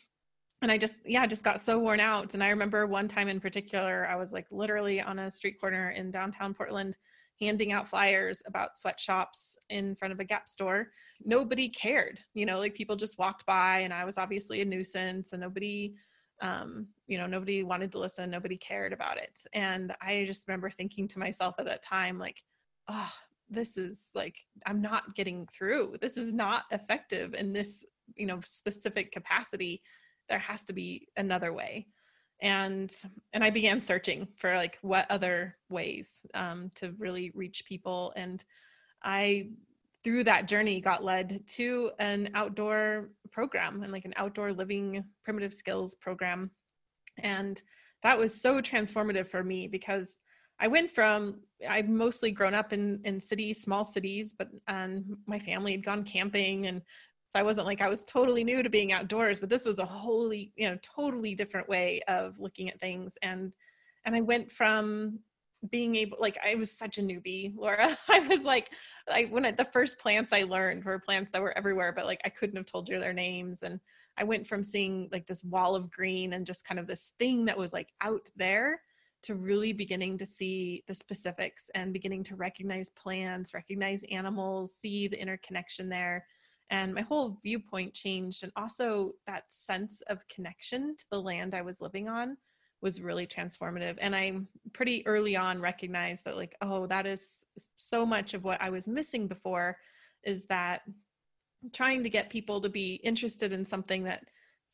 and 0.61 0.71
I 0.71 0.77
just, 0.77 1.01
yeah, 1.05 1.25
just 1.25 1.43
got 1.43 1.59
so 1.59 1.77
worn 1.77 1.99
out. 1.99 2.33
And 2.33 2.43
I 2.43 2.49
remember 2.49 2.87
one 2.87 3.09
time 3.09 3.27
in 3.27 3.41
particular, 3.41 4.07
I 4.07 4.15
was 4.15 4.31
like 4.31 4.47
literally 4.49 5.01
on 5.01 5.19
a 5.19 5.29
street 5.29 5.59
corner 5.59 5.89
in 5.91 6.09
downtown 6.09 6.53
Portland 6.53 6.95
handing 7.41 7.73
out 7.73 7.89
flyers 7.89 8.41
about 8.47 8.77
sweatshops 8.77 9.57
in 9.69 9.95
front 9.95 10.13
of 10.13 10.19
a 10.19 10.23
Gap 10.23 10.47
store. 10.47 10.91
Nobody 11.25 11.67
cared, 11.67 12.19
you 12.33 12.45
know, 12.45 12.59
like 12.59 12.75
people 12.75 12.95
just 12.95 13.17
walked 13.17 13.45
by 13.45 13.79
and 13.79 13.93
I 13.93 14.05
was 14.05 14.17
obviously 14.17 14.61
a 14.61 14.65
nuisance 14.65 15.33
and 15.33 15.41
nobody, 15.41 15.95
um, 16.41 16.87
you 17.07 17.17
know, 17.17 17.27
nobody 17.27 17.63
wanted 17.63 17.91
to 17.93 17.99
listen, 17.99 18.29
nobody 18.29 18.57
cared 18.57 18.93
about 18.93 19.17
it. 19.17 19.39
And 19.53 19.95
I 20.01 20.25
just 20.25 20.47
remember 20.47 20.69
thinking 20.69 21.07
to 21.09 21.19
myself 21.19 21.55
at 21.59 21.65
that 21.65 21.83
time, 21.83 22.19
like, 22.19 22.41
oh, 22.89 23.11
this 23.49 23.77
is 23.77 24.09
like, 24.15 24.37
I'm 24.65 24.81
not 24.81 25.15
getting 25.15 25.47
through. 25.55 25.97
This 26.01 26.17
is 26.17 26.33
not 26.33 26.63
effective 26.71 27.33
in 27.33 27.53
this, 27.53 27.85
you 28.15 28.25
know, 28.25 28.41
specific 28.45 29.11
capacity. 29.11 29.81
There 30.27 30.39
has 30.39 30.65
to 30.65 30.73
be 30.73 31.07
another 31.17 31.53
way 31.53 31.87
and 32.43 32.95
and 33.31 33.43
i 33.43 33.49
began 33.49 33.81
searching 33.81 34.27
for 34.35 34.55
like 34.55 34.77
what 34.81 35.09
other 35.09 35.55
ways 35.69 36.19
um, 36.35 36.69
to 36.75 36.93
really 36.99 37.31
reach 37.33 37.63
people 37.65 38.13
and 38.15 38.43
i 39.03 39.49
through 40.03 40.23
that 40.23 40.47
journey 40.47 40.81
got 40.81 41.03
led 41.03 41.41
to 41.47 41.91
an 41.99 42.29
outdoor 42.35 43.09
program 43.31 43.83
and 43.83 43.91
like 43.91 44.05
an 44.05 44.13
outdoor 44.17 44.51
living 44.51 45.03
primitive 45.23 45.53
skills 45.53 45.95
program 45.95 46.51
and 47.19 47.61
that 48.03 48.17
was 48.17 48.41
so 48.41 48.61
transformative 48.61 49.27
for 49.27 49.43
me 49.43 49.67
because 49.67 50.17
i 50.59 50.67
went 50.67 50.91
from 50.91 51.39
I've 51.67 51.87
mostly 51.87 52.31
grown 52.31 52.53
up 52.53 52.73
in 52.73 52.99
in 53.05 53.19
cities 53.19 53.61
small 53.61 53.85
cities 53.85 54.33
but 54.37 54.49
um, 54.67 55.17
my 55.25 55.39
family 55.39 55.71
had 55.71 55.85
gone 55.85 56.03
camping 56.03 56.67
and 56.67 56.81
so 57.33 57.39
I 57.39 57.43
wasn't 57.43 57.65
like 57.65 57.81
I 57.81 57.89
was 57.89 58.05
totally 58.05 58.43
new 58.43 58.61
to 58.61 58.69
being 58.69 58.93
outdoors, 58.93 59.39
but 59.39 59.49
this 59.49 59.65
was 59.65 59.79
a 59.79 59.85
wholly, 59.85 60.51
you 60.55 60.69
know, 60.69 60.77
totally 60.83 61.33
different 61.33 61.67
way 61.67 61.99
of 62.07 62.37
looking 62.37 62.69
at 62.69 62.79
things. 62.79 63.17
And 63.23 63.51
and 64.05 64.15
I 64.15 64.21
went 64.21 64.51
from 64.51 65.17
being 65.69 65.95
able 65.95 66.17
like 66.19 66.37
I 66.45 66.55
was 66.55 66.71
such 66.71 66.97
a 66.97 67.01
newbie, 67.01 67.53
Laura. 67.55 67.97
I 68.09 68.19
was 68.19 68.43
like 68.43 68.71
I 69.09 69.23
when 69.25 69.45
I, 69.45 69.51
the 69.51 69.65
first 69.65 69.99
plants 69.99 70.33
I 70.33 70.43
learned 70.43 70.83
were 70.83 70.99
plants 70.99 71.31
that 71.31 71.41
were 71.41 71.57
everywhere, 71.57 71.93
but 71.93 72.05
like 72.05 72.21
I 72.25 72.29
couldn't 72.29 72.57
have 72.57 72.65
told 72.65 72.89
you 72.89 72.99
their 72.99 73.13
names. 73.13 73.63
And 73.63 73.79
I 74.17 74.23
went 74.23 74.47
from 74.47 74.63
seeing 74.63 75.09
like 75.11 75.25
this 75.25 75.43
wall 75.43 75.75
of 75.75 75.89
green 75.89 76.33
and 76.33 76.45
just 76.45 76.65
kind 76.67 76.79
of 76.79 76.87
this 76.87 77.13
thing 77.19 77.45
that 77.45 77.57
was 77.57 77.73
like 77.73 77.89
out 78.01 78.29
there 78.35 78.81
to 79.23 79.35
really 79.35 79.71
beginning 79.71 80.17
to 80.17 80.25
see 80.25 80.83
the 80.87 80.93
specifics 80.93 81.69
and 81.75 81.93
beginning 81.93 82.23
to 82.25 82.35
recognize 82.35 82.89
plants, 82.89 83.53
recognize 83.53 84.03
animals, 84.11 84.75
see 84.75 85.07
the 85.07 85.19
interconnection 85.19 85.87
there. 85.87 86.25
And 86.69 86.93
my 86.93 87.01
whole 87.01 87.39
viewpoint 87.41 87.93
changed. 87.93 88.43
And 88.43 88.51
also 88.57 89.13
that 89.27 89.43
sense 89.49 90.01
of 90.07 90.27
connection 90.27 90.95
to 90.97 91.05
the 91.09 91.21
land 91.21 91.53
I 91.53 91.61
was 91.61 91.81
living 91.81 92.09
on 92.09 92.37
was 92.83 93.01
really 93.01 93.25
transformative. 93.25 93.97
And 93.99 94.15
I 94.15 94.41
pretty 94.73 95.07
early 95.07 95.35
on 95.35 95.61
recognized 95.61 96.25
that, 96.25 96.35
like, 96.35 96.55
oh, 96.61 96.85
that 96.87 97.07
is 97.07 97.45
so 97.77 98.05
much 98.05 98.33
of 98.33 98.43
what 98.43 98.61
I 98.61 98.69
was 98.69 98.87
missing 98.87 99.27
before 99.27 99.77
is 100.23 100.45
that 100.47 100.81
trying 101.71 102.03
to 102.03 102.09
get 102.09 102.29
people 102.29 102.59
to 102.59 102.69
be 102.69 102.95
interested 102.95 103.53
in 103.53 103.65
something 103.65 104.03
that 104.03 104.25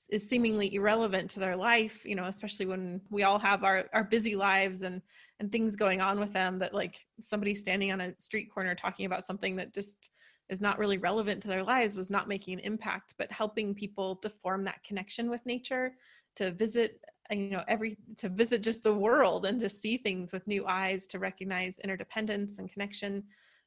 is 0.10 0.28
seemingly 0.28 0.74
irrelevant 0.74 1.30
to 1.30 1.40
their 1.40 1.58
life 1.58 2.06
you 2.06 2.16
know 2.16 2.26
especially 2.26 2.66
when 2.66 3.02
we 3.10 3.24
all 3.24 3.38
have 3.38 3.64
our 3.66 3.86
our 3.94 4.04
busy 4.04 4.36
lives 4.36 4.82
and 4.82 5.02
and 5.40 5.52
things 5.52 5.76
going 5.76 6.00
on 6.00 6.20
with 6.20 6.32
them 6.32 6.58
that 6.58 6.74
like 6.74 7.06
somebody 7.22 7.54
standing 7.54 7.92
on 7.92 8.00
a 8.00 8.14
street 8.18 8.50
corner 8.52 8.74
talking 8.74 9.06
about 9.06 9.26
something 9.26 9.58
that 9.58 9.74
just 9.74 10.10
is 10.48 10.62
not 10.62 10.80
really 10.80 10.98
relevant 10.98 11.42
to 11.42 11.50
their 11.50 11.64
lives 11.64 11.98
was 11.98 12.10
not 12.10 12.30
making 12.30 12.54
an 12.54 12.60
impact 12.62 13.14
but 13.18 13.32
helping 13.32 13.76
people 13.76 14.16
to 14.16 14.30
form 14.30 14.64
that 14.64 14.82
connection 14.84 15.30
with 15.30 15.46
nature 15.46 15.94
to 16.36 16.52
visit 16.52 17.02
you 17.32 17.50
know 17.50 17.64
every 17.68 17.98
to 18.18 18.30
visit 18.30 18.64
just 18.64 18.84
the 18.84 18.94
world 18.94 19.46
and 19.46 19.60
to 19.60 19.70
see 19.70 19.98
things 19.98 20.32
with 20.32 20.48
new 20.48 20.66
eyes 20.66 21.06
to 21.08 21.20
recognize 21.20 21.80
interdependence 21.80 22.60
and 22.60 22.72
connection 22.72 23.24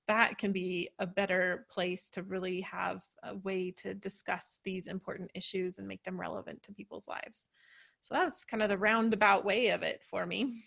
that 0.08 0.36
can 0.38 0.52
be 0.52 0.88
a 0.98 1.06
better 1.06 1.66
place 1.70 2.10
to 2.10 2.22
really 2.22 2.60
have 2.60 3.02
a 3.22 3.36
way 3.36 3.70
to 3.70 3.94
discuss 3.94 4.58
these 4.64 4.86
important 4.86 5.30
issues 5.34 5.78
and 5.78 5.86
make 5.86 6.02
them 6.04 6.20
relevant 6.20 6.62
to 6.62 6.72
people's 6.72 7.06
lives. 7.06 7.48
So 8.02 8.14
that's 8.14 8.44
kind 8.44 8.62
of 8.62 8.68
the 8.68 8.78
roundabout 8.78 9.44
way 9.44 9.68
of 9.68 9.82
it 9.82 10.02
for 10.10 10.26
me. 10.26 10.64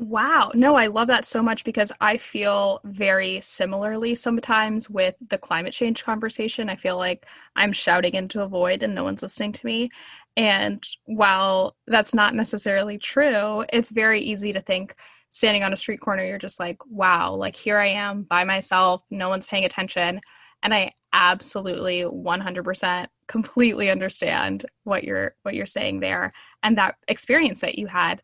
Wow. 0.00 0.52
No, 0.54 0.76
I 0.76 0.86
love 0.86 1.08
that 1.08 1.24
so 1.24 1.42
much 1.42 1.64
because 1.64 1.90
I 2.00 2.18
feel 2.18 2.80
very 2.84 3.40
similarly 3.40 4.14
sometimes 4.14 4.88
with 4.88 5.16
the 5.28 5.38
climate 5.38 5.72
change 5.72 6.04
conversation. 6.04 6.68
I 6.68 6.76
feel 6.76 6.96
like 6.96 7.26
I'm 7.56 7.72
shouting 7.72 8.14
into 8.14 8.42
a 8.42 8.48
void 8.48 8.84
and 8.84 8.94
no 8.94 9.02
one's 9.02 9.22
listening 9.22 9.50
to 9.52 9.66
me. 9.66 9.90
And 10.36 10.84
while 11.06 11.76
that's 11.88 12.14
not 12.14 12.34
necessarily 12.36 12.96
true, 12.96 13.64
it's 13.72 13.90
very 13.90 14.20
easy 14.20 14.52
to 14.52 14.60
think, 14.60 14.92
standing 15.30 15.62
on 15.62 15.72
a 15.72 15.76
street 15.76 16.00
corner, 16.00 16.24
you're 16.24 16.38
just 16.38 16.58
like, 16.60 16.78
wow, 16.86 17.34
like 17.34 17.54
here 17.54 17.76
I 17.78 17.88
am 17.88 18.22
by 18.22 18.44
myself, 18.44 19.02
no 19.10 19.28
one's 19.28 19.46
paying 19.46 19.64
attention. 19.64 20.20
And 20.62 20.72
I 20.72 20.92
absolutely 21.12 22.02
100% 22.04 23.08
completely 23.26 23.90
understand 23.90 24.64
what 24.84 25.04
you're 25.04 25.34
what 25.42 25.54
you're 25.54 25.66
saying 25.66 26.00
there 26.00 26.32
and 26.62 26.78
that 26.78 26.96
experience 27.08 27.60
that 27.60 27.78
you 27.78 27.86
had. 27.86 28.22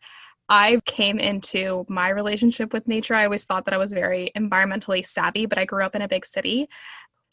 I 0.49 0.81
came 0.85 1.19
into 1.19 1.87
my 1.89 2.11
relationship 2.11 2.73
with 2.73 2.87
nature. 2.87 3.15
I 3.15 3.25
always 3.25 3.45
thought 3.45 3.65
that 3.65 3.75
I 3.75 3.79
was 3.79 3.93
very 3.93 4.31
environmentally 4.37 5.07
savvy, 5.07 5.47
but 5.47 5.59
I 5.59 5.65
grew 5.65 5.83
up 5.83 5.97
in 5.97 6.03
a 6.03 6.09
big 6.09 6.27
city 6.27 6.69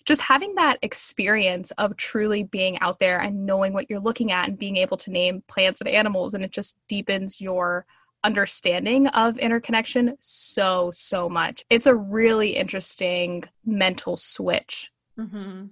just 0.06 0.22
having 0.22 0.56
that 0.56 0.78
experience 0.82 1.72
of 1.72 1.96
truly 1.98 2.44
being 2.44 2.80
out 2.80 3.00
there 3.00 3.20
and 3.20 3.46
knowing 3.46 3.74
what 3.74 3.90
you're 3.90 4.00
looking 4.00 4.32
at 4.32 4.48
and 4.48 4.58
being 4.58 4.78
able 4.78 4.98
to 4.98 5.12
name 5.12 5.44
plants 5.48 5.82
and 5.82 5.90
animals 5.90 6.34
and 6.34 6.44
it 6.44 6.52
just 6.52 6.78
deepens 6.88 7.40
your 7.40 7.86
understanding 8.24 9.08
of 9.08 9.38
interconnection 9.38 10.16
so, 10.20 10.92
so 10.92 11.28
much. 11.28 11.66
It's 11.70 11.88
a 11.88 11.96
really 11.96 12.56
interesting 12.56 13.44
mental 13.66 14.18
switch. 14.18 14.92
Mm-hmm. 15.18 15.66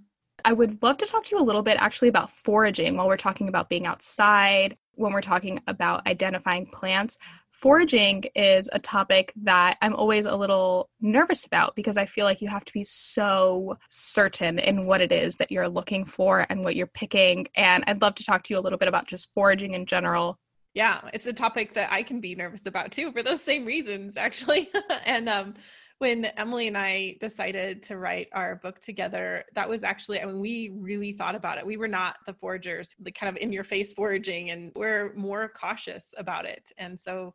I 0.46 0.54
would 0.54 0.82
love 0.82 0.98
to 0.98 1.06
talk 1.06 1.24
to 1.26 1.36
you 1.36 1.42
a 1.42 1.44
little 1.44 1.62
bit 1.62 1.78
actually 1.80 2.10
about 2.10 2.32
foraging 2.32 2.98
while 2.98 3.08
we're 3.08 3.18
talking 3.18 3.48
about 3.48 3.70
being 3.70 3.86
outside, 3.86 4.78
when 4.96 5.14
we're 5.14 5.22
talking 5.22 5.62
about 5.68 6.06
identifying 6.08 6.68
plants. 6.68 7.18
Foraging 7.52 8.24
is 8.36 8.70
a 8.72 8.80
topic 8.80 9.34
that 9.44 9.78
I'm 9.82 9.96
always 9.96 10.26
a 10.26 10.36
little 10.36 10.90
nervous 11.02 11.46
about 11.46 11.76
because 11.76 11.98
I 11.98 12.06
feel 12.06 12.26
like 12.26 12.42
you 12.42 12.48
have 12.48 12.66
to 12.66 12.74
be 12.74 12.84
so 12.84 13.78
certain 13.90 14.60
in 14.60 14.86
what 14.86 15.02
it 15.02 15.12
is 15.12 15.38
that 15.38 15.52
you're 15.52 15.68
looking 15.68 16.06
for 16.06 16.46
and 16.50 16.64
what 16.64 16.76
you're 16.76 16.88
picking. 16.88 17.48
And 17.56 17.84
I'd 17.88 18.02
love 18.02 18.16
to 18.16 18.24
talk 18.24 18.44
to 18.44 18.54
you 18.54 18.60
a 18.60 18.62
little 18.62 18.80
bit 18.80 18.88
about 18.88 19.08
just 19.08 19.34
foraging 19.34 19.74
in 19.74 19.86
general 19.86 20.40
yeah 20.76 21.02
it's 21.14 21.26
a 21.26 21.34
topic 21.34 21.74
that 21.74 21.92
i 21.92 22.04
can 22.04 22.22
be 22.22 22.36
nervous 22.36 22.68
about 22.68 22.92
too 22.92 23.12
for 23.12 23.24
those 23.24 23.42
same 23.42 23.66
reasons 23.66 24.18
actually 24.18 24.70
and 25.06 25.28
um 25.28 25.56
when 26.00 26.26
emily 26.26 26.68
and 26.68 26.78
i 26.78 27.16
decided 27.22 27.84
to 27.84 27.98
write 27.98 28.28
our 28.34 28.56
book 28.56 28.80
together 28.80 29.44
that 29.54 29.70
was 29.70 29.84
actually 29.84 30.20
i 30.20 30.26
mean 30.26 30.40
we 30.40 30.72
really 30.76 31.12
thought 31.12 31.36
about 31.36 31.58
it. 31.58 31.66
We 31.66 31.78
were 31.78 31.88
not 31.88 32.18
the 32.26 32.34
foragers 32.34 32.96
the 33.00 33.12
kind 33.12 33.30
of 33.30 33.42
in 33.42 33.54
your 33.54 33.64
face 33.64 33.94
foraging 33.94 34.50
and 34.50 34.72
we're 34.76 35.14
more 35.14 35.50
cautious 35.50 36.14
about 36.18 36.46
it. 36.46 36.72
And 36.78 37.00
so 37.00 37.34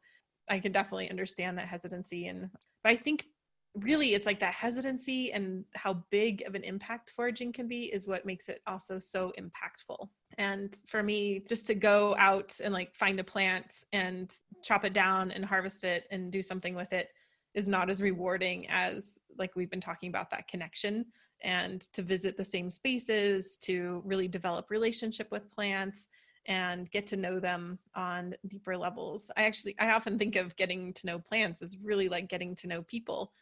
i 0.51 0.59
can 0.59 0.73
definitely 0.73 1.11
understand 1.11 1.57
that 1.59 1.69
hesitancy 1.69 2.27
and 2.27 2.51
but 2.83 2.93
i 2.93 2.97
think 2.97 3.27
really 3.75 4.15
it's 4.15 4.27
like 4.27 4.41
that 4.41 4.55
hesitancy 4.55 5.33
and 5.33 5.65
how 5.75 5.95
big 6.11 6.43
of 6.47 6.55
an 6.55 6.63
impact 6.63 7.13
foraging 7.15 7.53
can 7.53 7.67
be 7.67 7.85
is 7.85 8.07
what 8.07 8.25
makes 8.25 8.49
it 8.49 8.61
also 8.67 8.99
so 8.99 9.33
impactful. 9.39 10.09
And 10.39 10.79
for 10.87 11.03
me 11.03 11.45
just 11.49 11.67
to 11.67 11.75
go 11.75 12.15
out 12.19 12.53
and 12.63 12.73
like 12.73 12.95
find 12.95 13.19
a 13.19 13.25
plant 13.25 13.73
and 13.93 14.35
chop 14.63 14.85
it 14.85 14.93
down 14.93 15.33
and 15.33 15.45
harvest 15.45 15.85
it 15.85 16.05
and 16.11 16.31
do 16.31 16.41
something 16.41 16.75
with 16.75 16.93
it 16.93 17.09
is 17.55 17.69
not 17.69 17.91
as 17.91 18.03
rewarding 18.03 18.67
as 18.69 19.19
like 19.39 19.57
we've 19.57 19.71
been 19.71 19.81
talking 19.81 20.09
about 20.09 20.31
that 20.31 20.49
connection 20.49 21.07
and 21.43 21.83
to 21.93 22.03
visit 22.03 22.37
the 22.37 22.45
same 22.45 22.71
spaces 22.71 23.57
to 23.59 24.03
really 24.05 24.29
develop 24.29 24.71
relationship 24.71 25.29
with 25.31 25.51
plants 25.51 26.09
and 26.47 26.91
get 26.91 27.07
to 27.07 27.17
know 27.17 27.41
them 27.41 27.79
on 27.95 28.35
deeper 28.49 28.77
levels. 28.77 29.31
I 29.37 29.45
actually 29.45 29.75
I 29.79 29.91
often 29.93 30.19
think 30.19 30.37
of 30.37 30.57
getting 30.57 30.93
to 30.95 31.07
know 31.07 31.19
plants 31.19 31.63
as 31.63 31.79
really 31.83 32.09
like 32.09 32.29
getting 32.29 32.55
to 32.57 32.67
know 32.67 32.83
people 32.83 33.33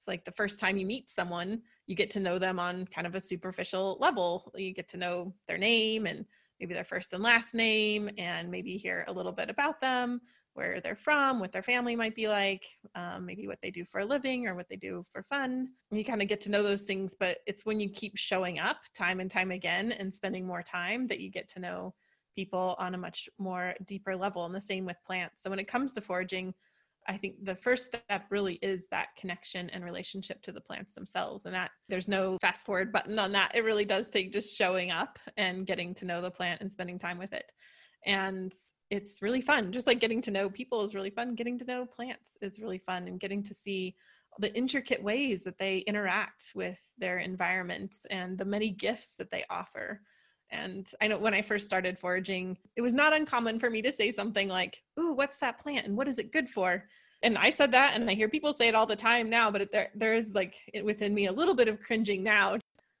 it's 0.00 0.08
like 0.08 0.24
the 0.24 0.32
first 0.32 0.58
time 0.58 0.78
you 0.78 0.86
meet 0.86 1.10
someone, 1.10 1.60
you 1.86 1.94
get 1.94 2.08
to 2.12 2.20
know 2.20 2.38
them 2.38 2.58
on 2.58 2.86
kind 2.86 3.06
of 3.06 3.14
a 3.14 3.20
superficial 3.20 3.98
level. 4.00 4.50
You 4.56 4.72
get 4.72 4.88
to 4.88 4.96
know 4.96 5.34
their 5.46 5.58
name 5.58 6.06
and 6.06 6.24
maybe 6.58 6.72
their 6.72 6.84
first 6.84 7.12
and 7.12 7.22
last 7.22 7.54
name, 7.54 8.08
and 8.16 8.50
maybe 8.50 8.78
hear 8.78 9.04
a 9.08 9.12
little 9.12 9.32
bit 9.32 9.50
about 9.50 9.78
them, 9.82 10.22
where 10.54 10.80
they're 10.80 10.96
from, 10.96 11.40
what 11.40 11.52
their 11.52 11.62
family 11.62 11.94
might 11.96 12.14
be 12.14 12.28
like, 12.28 12.66
um, 12.94 13.24
maybe 13.24 13.46
what 13.46 13.58
they 13.62 13.70
do 13.70 13.84
for 13.84 14.00
a 14.00 14.04
living 14.04 14.46
or 14.46 14.54
what 14.54 14.68
they 14.68 14.76
do 14.76 15.04
for 15.12 15.22
fun. 15.24 15.68
You 15.90 16.04
kind 16.04 16.22
of 16.22 16.28
get 16.28 16.40
to 16.42 16.50
know 16.50 16.62
those 16.62 16.82
things, 16.82 17.14
but 17.18 17.38
it's 17.46 17.64
when 17.64 17.80
you 17.80 17.88
keep 17.88 18.16
showing 18.16 18.58
up 18.58 18.78
time 18.96 19.20
and 19.20 19.30
time 19.30 19.50
again 19.50 19.92
and 19.92 20.12
spending 20.12 20.46
more 20.46 20.62
time 20.62 21.06
that 21.06 21.20
you 21.20 21.30
get 21.30 21.48
to 21.50 21.60
know 21.60 21.94
people 22.34 22.74
on 22.78 22.94
a 22.94 22.98
much 22.98 23.28
more 23.38 23.74
deeper 23.86 24.16
level. 24.16 24.44
And 24.44 24.54
the 24.54 24.60
same 24.60 24.84
with 24.84 24.96
plants. 25.06 25.42
So 25.42 25.50
when 25.50 25.58
it 25.58 25.68
comes 25.68 25.92
to 25.94 26.00
foraging, 26.00 26.54
I 27.08 27.16
think 27.16 27.44
the 27.44 27.54
first 27.54 27.86
step 27.86 28.24
really 28.30 28.54
is 28.62 28.86
that 28.88 29.08
connection 29.16 29.70
and 29.70 29.84
relationship 29.84 30.42
to 30.42 30.52
the 30.52 30.60
plants 30.60 30.94
themselves. 30.94 31.46
And 31.46 31.54
that 31.54 31.70
there's 31.88 32.08
no 32.08 32.38
fast 32.40 32.64
forward 32.64 32.92
button 32.92 33.18
on 33.18 33.32
that. 33.32 33.52
It 33.54 33.64
really 33.64 33.84
does 33.84 34.10
take 34.10 34.32
just 34.32 34.56
showing 34.56 34.90
up 34.90 35.18
and 35.36 35.66
getting 35.66 35.94
to 35.94 36.04
know 36.04 36.20
the 36.20 36.30
plant 36.30 36.60
and 36.60 36.70
spending 36.70 36.98
time 36.98 37.18
with 37.18 37.32
it. 37.32 37.46
And 38.04 38.52
it's 38.90 39.22
really 39.22 39.40
fun. 39.40 39.72
Just 39.72 39.86
like 39.86 40.00
getting 40.00 40.20
to 40.22 40.30
know 40.30 40.50
people 40.50 40.82
is 40.84 40.94
really 40.94 41.10
fun. 41.10 41.34
Getting 41.34 41.58
to 41.58 41.64
know 41.64 41.86
plants 41.86 42.32
is 42.42 42.58
really 42.58 42.78
fun 42.78 43.06
and 43.06 43.20
getting 43.20 43.42
to 43.44 43.54
see 43.54 43.94
the 44.38 44.54
intricate 44.54 45.02
ways 45.02 45.44
that 45.44 45.58
they 45.58 45.78
interact 45.78 46.52
with 46.54 46.80
their 46.98 47.18
environment 47.18 47.96
and 48.10 48.36
the 48.36 48.44
many 48.44 48.70
gifts 48.70 49.14
that 49.16 49.30
they 49.30 49.44
offer. 49.48 50.00
And 50.50 50.88
I 51.00 51.06
know 51.06 51.18
when 51.18 51.34
I 51.34 51.42
first 51.42 51.66
started 51.66 51.98
foraging, 51.98 52.58
it 52.76 52.82
was 52.82 52.94
not 52.94 53.12
uncommon 53.12 53.60
for 53.60 53.70
me 53.70 53.80
to 53.82 53.92
say 53.92 54.10
something 54.10 54.48
like, 54.48 54.82
Ooh, 54.98 55.12
what's 55.12 55.38
that 55.38 55.58
plant 55.58 55.86
and 55.86 55.96
what 55.96 56.08
is 56.08 56.18
it 56.18 56.32
good 56.32 56.48
for? 56.48 56.84
And 57.22 57.36
I 57.36 57.50
said 57.50 57.70
that, 57.72 57.94
and 57.94 58.08
I 58.08 58.14
hear 58.14 58.28
people 58.28 58.52
say 58.52 58.66
it 58.66 58.74
all 58.74 58.86
the 58.86 58.96
time 58.96 59.28
now, 59.28 59.50
but 59.50 59.70
there, 59.70 59.90
there 59.94 60.14
is 60.14 60.34
like 60.34 60.56
within 60.82 61.14
me 61.14 61.26
a 61.26 61.32
little 61.32 61.54
bit 61.54 61.68
of 61.68 61.80
cringing 61.80 62.22
now. 62.22 62.56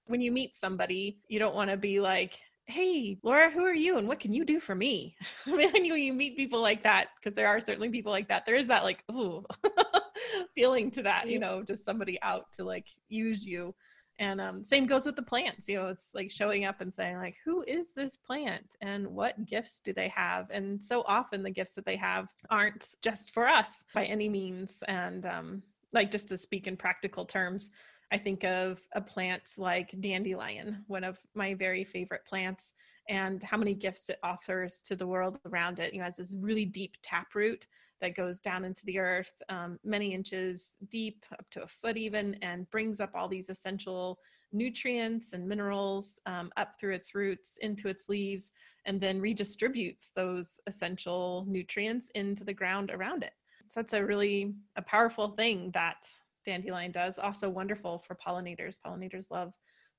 When 0.06 0.20
you 0.20 0.30
meet 0.30 0.54
somebody, 0.54 1.20
you 1.28 1.38
don't 1.38 1.54
want 1.54 1.70
to 1.70 1.76
be 1.76 2.00
like, 2.00 2.38
hey 2.70 3.18
laura 3.22 3.50
who 3.50 3.64
are 3.64 3.74
you 3.74 3.98
and 3.98 4.08
what 4.08 4.20
can 4.20 4.32
you 4.32 4.44
do 4.44 4.60
for 4.60 4.74
me? 4.74 5.16
I 5.46 5.56
mean 5.56 5.72
when 5.72 5.84
you, 5.84 5.94
you 5.94 6.12
meet 6.12 6.36
people 6.36 6.60
like 6.60 6.82
that 6.84 7.08
because 7.16 7.34
there 7.34 7.48
are 7.48 7.60
certainly 7.60 7.90
people 7.90 8.12
like 8.12 8.28
that 8.28 8.46
there 8.46 8.56
is 8.56 8.68
that 8.68 8.84
like 8.84 9.04
ooh 9.12 9.44
feeling 10.54 10.90
to 10.92 11.02
that 11.02 11.28
you 11.28 11.38
know 11.38 11.62
just 11.62 11.84
somebody 11.84 12.20
out 12.22 12.52
to 12.52 12.64
like 12.64 12.86
use 13.08 13.46
you 13.46 13.74
and 14.18 14.40
um, 14.40 14.64
same 14.64 14.86
goes 14.86 15.06
with 15.06 15.16
the 15.16 15.22
plants 15.22 15.66
you 15.66 15.76
know 15.76 15.88
it's 15.88 16.10
like 16.14 16.30
showing 16.30 16.64
up 16.64 16.80
and 16.80 16.92
saying 16.92 17.16
like 17.16 17.36
who 17.44 17.64
is 17.66 17.92
this 17.94 18.16
plant 18.16 18.76
and 18.80 19.06
what 19.06 19.46
gifts 19.46 19.80
do 19.84 19.92
they 19.92 20.08
have? 20.08 20.50
And 20.50 20.82
so 20.82 21.02
often 21.06 21.42
the 21.42 21.50
gifts 21.50 21.74
that 21.74 21.84
they 21.84 21.96
have 21.96 22.28
aren't 22.50 22.84
just 23.02 23.32
for 23.32 23.48
us 23.48 23.84
by 23.94 24.04
any 24.04 24.28
means 24.28 24.78
and 24.88 25.26
um, 25.26 25.62
like 25.92 26.10
just 26.10 26.28
to 26.28 26.38
speak 26.38 26.66
in 26.66 26.76
practical 26.76 27.24
terms 27.24 27.70
i 28.12 28.18
think 28.18 28.44
of 28.44 28.80
a 28.94 29.00
plant 29.00 29.42
like 29.56 29.94
dandelion 30.00 30.84
one 30.86 31.04
of 31.04 31.18
my 31.34 31.54
very 31.54 31.84
favorite 31.84 32.24
plants 32.26 32.74
and 33.08 33.42
how 33.42 33.56
many 33.56 33.74
gifts 33.74 34.08
it 34.08 34.18
offers 34.22 34.80
to 34.82 34.94
the 34.94 35.06
world 35.06 35.38
around 35.46 35.78
it 35.78 35.92
you 35.92 35.98
know, 35.98 36.04
it 36.04 36.06
has 36.06 36.16
this 36.16 36.36
really 36.40 36.64
deep 36.64 36.96
taproot 37.02 37.66
that 38.00 38.16
goes 38.16 38.40
down 38.40 38.64
into 38.64 38.84
the 38.86 38.98
earth 38.98 39.32
um, 39.48 39.78
many 39.84 40.14
inches 40.14 40.72
deep, 40.90 41.24
up 41.32 41.46
to 41.50 41.62
a 41.62 41.68
foot 41.68 41.96
even, 41.96 42.34
and 42.42 42.70
brings 42.70 43.00
up 43.00 43.10
all 43.14 43.28
these 43.28 43.48
essential 43.48 44.18
nutrients 44.52 45.32
and 45.32 45.46
minerals 45.46 46.18
um, 46.26 46.50
up 46.56 46.78
through 46.78 46.94
its 46.94 47.14
roots 47.14 47.56
into 47.60 47.88
its 47.88 48.08
leaves, 48.08 48.52
and 48.86 49.00
then 49.00 49.20
redistributes 49.20 50.10
those 50.14 50.58
essential 50.66 51.44
nutrients 51.46 52.10
into 52.14 52.42
the 52.42 52.54
ground 52.54 52.90
around 52.90 53.22
it. 53.22 53.32
So 53.68 53.80
that's 53.80 53.92
a 53.92 54.04
really 54.04 54.54
a 54.76 54.82
powerful 54.82 55.28
thing 55.28 55.70
that 55.74 56.08
dandelion 56.44 56.92
does. 56.92 57.18
Also 57.18 57.48
wonderful 57.48 57.98
for 57.98 58.16
pollinators. 58.16 58.76
Pollinators 58.84 59.30
love 59.30 59.52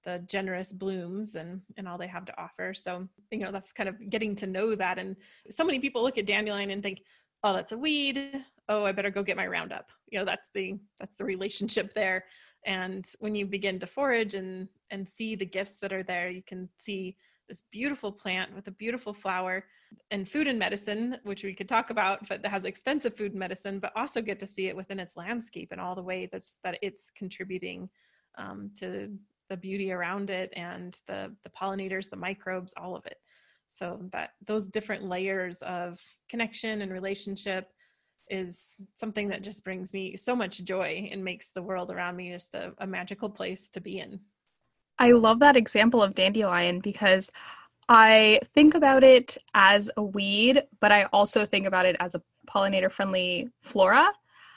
the 0.03 0.23
generous 0.27 0.71
blooms 0.71 1.35
and 1.35 1.61
and 1.77 1.87
all 1.87 1.97
they 1.97 2.07
have 2.07 2.25
to 2.25 2.41
offer. 2.41 2.73
So 2.73 3.07
you 3.29 3.39
know 3.39 3.51
that's 3.51 3.71
kind 3.71 3.89
of 3.89 4.09
getting 4.09 4.35
to 4.37 4.47
know 4.47 4.75
that. 4.75 4.97
And 4.97 5.15
so 5.49 5.63
many 5.63 5.79
people 5.79 6.01
look 6.03 6.17
at 6.17 6.25
dandelion 6.25 6.71
and 6.71 6.81
think, 6.81 7.01
oh, 7.43 7.53
that's 7.53 7.71
a 7.71 7.77
weed. 7.77 8.43
Oh, 8.69 8.85
I 8.85 8.91
better 8.91 9.09
go 9.09 9.23
get 9.23 9.37
my 9.37 9.47
Roundup. 9.47 9.91
You 10.11 10.19
know, 10.19 10.25
that's 10.25 10.49
the 10.53 10.79
that's 10.99 11.15
the 11.15 11.25
relationship 11.25 11.93
there. 11.93 12.25
And 12.65 13.07
when 13.19 13.35
you 13.35 13.45
begin 13.45 13.79
to 13.79 13.87
forage 13.87 14.35
and 14.35 14.67
and 14.91 15.07
see 15.07 15.35
the 15.35 15.45
gifts 15.45 15.79
that 15.79 15.93
are 15.93 16.03
there, 16.03 16.29
you 16.29 16.43
can 16.45 16.69
see 16.77 17.17
this 17.47 17.63
beautiful 17.71 18.11
plant 18.11 18.55
with 18.55 18.67
a 18.67 18.71
beautiful 18.71 19.13
flower 19.13 19.65
and 20.09 20.27
food 20.27 20.47
and 20.47 20.59
medicine, 20.59 21.17
which 21.23 21.43
we 21.43 21.53
could 21.53 21.69
talk 21.69 21.89
about, 21.89 22.27
but 22.27 22.41
that 22.41 22.51
has 22.51 22.65
extensive 22.65 23.15
food 23.15 23.31
and 23.31 23.39
medicine, 23.39 23.79
but 23.79 23.91
also 23.95 24.21
get 24.21 24.39
to 24.39 24.47
see 24.47 24.67
it 24.67 24.75
within 24.75 24.99
its 24.99 25.17
landscape 25.17 25.69
and 25.71 25.81
all 25.81 25.95
the 25.95 26.03
way 26.03 26.29
that's 26.31 26.59
that 26.63 26.77
it's 26.81 27.09
contributing 27.09 27.89
um, 28.37 28.71
to 28.77 29.09
the 29.49 29.57
beauty 29.57 29.91
around 29.91 30.29
it 30.29 30.51
and 30.55 30.97
the 31.07 31.35
the 31.43 31.49
pollinators, 31.49 32.09
the 32.09 32.15
microbes, 32.15 32.73
all 32.77 32.95
of 32.95 33.05
it. 33.05 33.17
So 33.69 34.01
that 34.11 34.31
those 34.45 34.67
different 34.67 35.05
layers 35.05 35.57
of 35.61 35.99
connection 36.29 36.81
and 36.81 36.91
relationship 36.91 37.69
is 38.29 38.81
something 38.95 39.27
that 39.27 39.43
just 39.43 39.63
brings 39.63 39.93
me 39.93 40.15
so 40.15 40.35
much 40.35 40.63
joy 40.63 41.09
and 41.11 41.23
makes 41.23 41.51
the 41.51 41.61
world 41.61 41.91
around 41.91 42.15
me 42.15 42.31
just 42.31 42.55
a, 42.55 42.73
a 42.77 42.87
magical 42.87 43.29
place 43.29 43.69
to 43.69 43.81
be 43.81 43.99
in. 43.99 44.19
I 44.99 45.11
love 45.11 45.39
that 45.39 45.57
example 45.57 46.03
of 46.03 46.15
dandelion 46.15 46.79
because 46.79 47.31
I 47.93 48.39
think 48.53 48.73
about 48.73 49.03
it 49.03 49.37
as 49.53 49.91
a 49.97 50.01
weed, 50.01 50.63
but 50.79 50.93
I 50.93 51.09
also 51.11 51.45
think 51.45 51.67
about 51.67 51.85
it 51.85 51.97
as 51.99 52.15
a 52.15 52.21
pollinator 52.47 52.89
friendly 52.89 53.49
flora. 53.59 54.09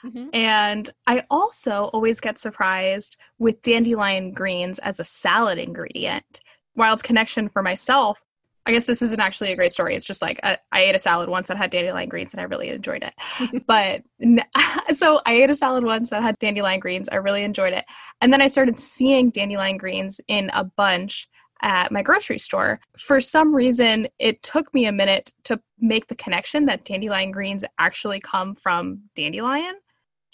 Mm-hmm. 0.05 0.29
And 0.31 0.89
I 1.05 1.25
also 1.29 1.89
always 1.91 2.21
get 2.21 2.37
surprised 2.37 3.17
with 3.37 3.61
dandelion 3.61 4.31
greens 4.31 4.79
as 4.79 5.01
a 5.01 5.03
salad 5.03 5.57
ingredient. 5.57 6.39
Wild 6.77 7.03
connection 7.03 7.49
for 7.49 7.61
myself. 7.61 8.23
I 8.65 8.71
guess 8.71 8.85
this 8.85 9.01
isn't 9.01 9.19
actually 9.19 9.51
a 9.51 9.57
great 9.57 9.71
story. 9.71 9.95
It's 9.95 10.07
just 10.07 10.21
like 10.21 10.39
I, 10.41 10.57
I 10.71 10.83
ate 10.83 10.95
a 10.95 10.99
salad 10.99 11.27
once 11.27 11.49
that 11.49 11.57
had 11.57 11.71
dandelion 11.71 12.07
greens 12.07 12.33
and 12.33 12.39
I 12.39 12.45
really 12.45 12.69
enjoyed 12.69 13.03
it. 13.03 13.65
but 13.67 14.01
so 14.95 15.19
I 15.25 15.33
ate 15.33 15.49
a 15.49 15.55
salad 15.55 15.83
once 15.83 16.09
that 16.09 16.23
had 16.23 16.39
dandelion 16.39 16.79
greens. 16.79 17.09
I 17.09 17.17
really 17.17 17.43
enjoyed 17.43 17.73
it. 17.73 17.83
And 18.21 18.31
then 18.31 18.41
I 18.41 18.47
started 18.47 18.79
seeing 18.79 19.29
dandelion 19.29 19.75
greens 19.75 20.21
in 20.29 20.49
a 20.53 20.63
bunch 20.63 21.27
at 21.61 21.91
my 21.91 22.01
grocery 22.01 22.37
store. 22.37 22.79
For 22.97 23.19
some 23.19 23.55
reason, 23.55 24.07
it 24.19 24.41
took 24.43 24.73
me 24.73 24.85
a 24.85 24.91
minute 24.91 25.31
to 25.45 25.59
make 25.79 26.07
the 26.07 26.15
connection 26.15 26.65
that 26.65 26.85
dandelion 26.85 27.31
greens 27.31 27.65
actually 27.79 28.19
come 28.19 28.55
from 28.55 29.01
dandelion. 29.15 29.75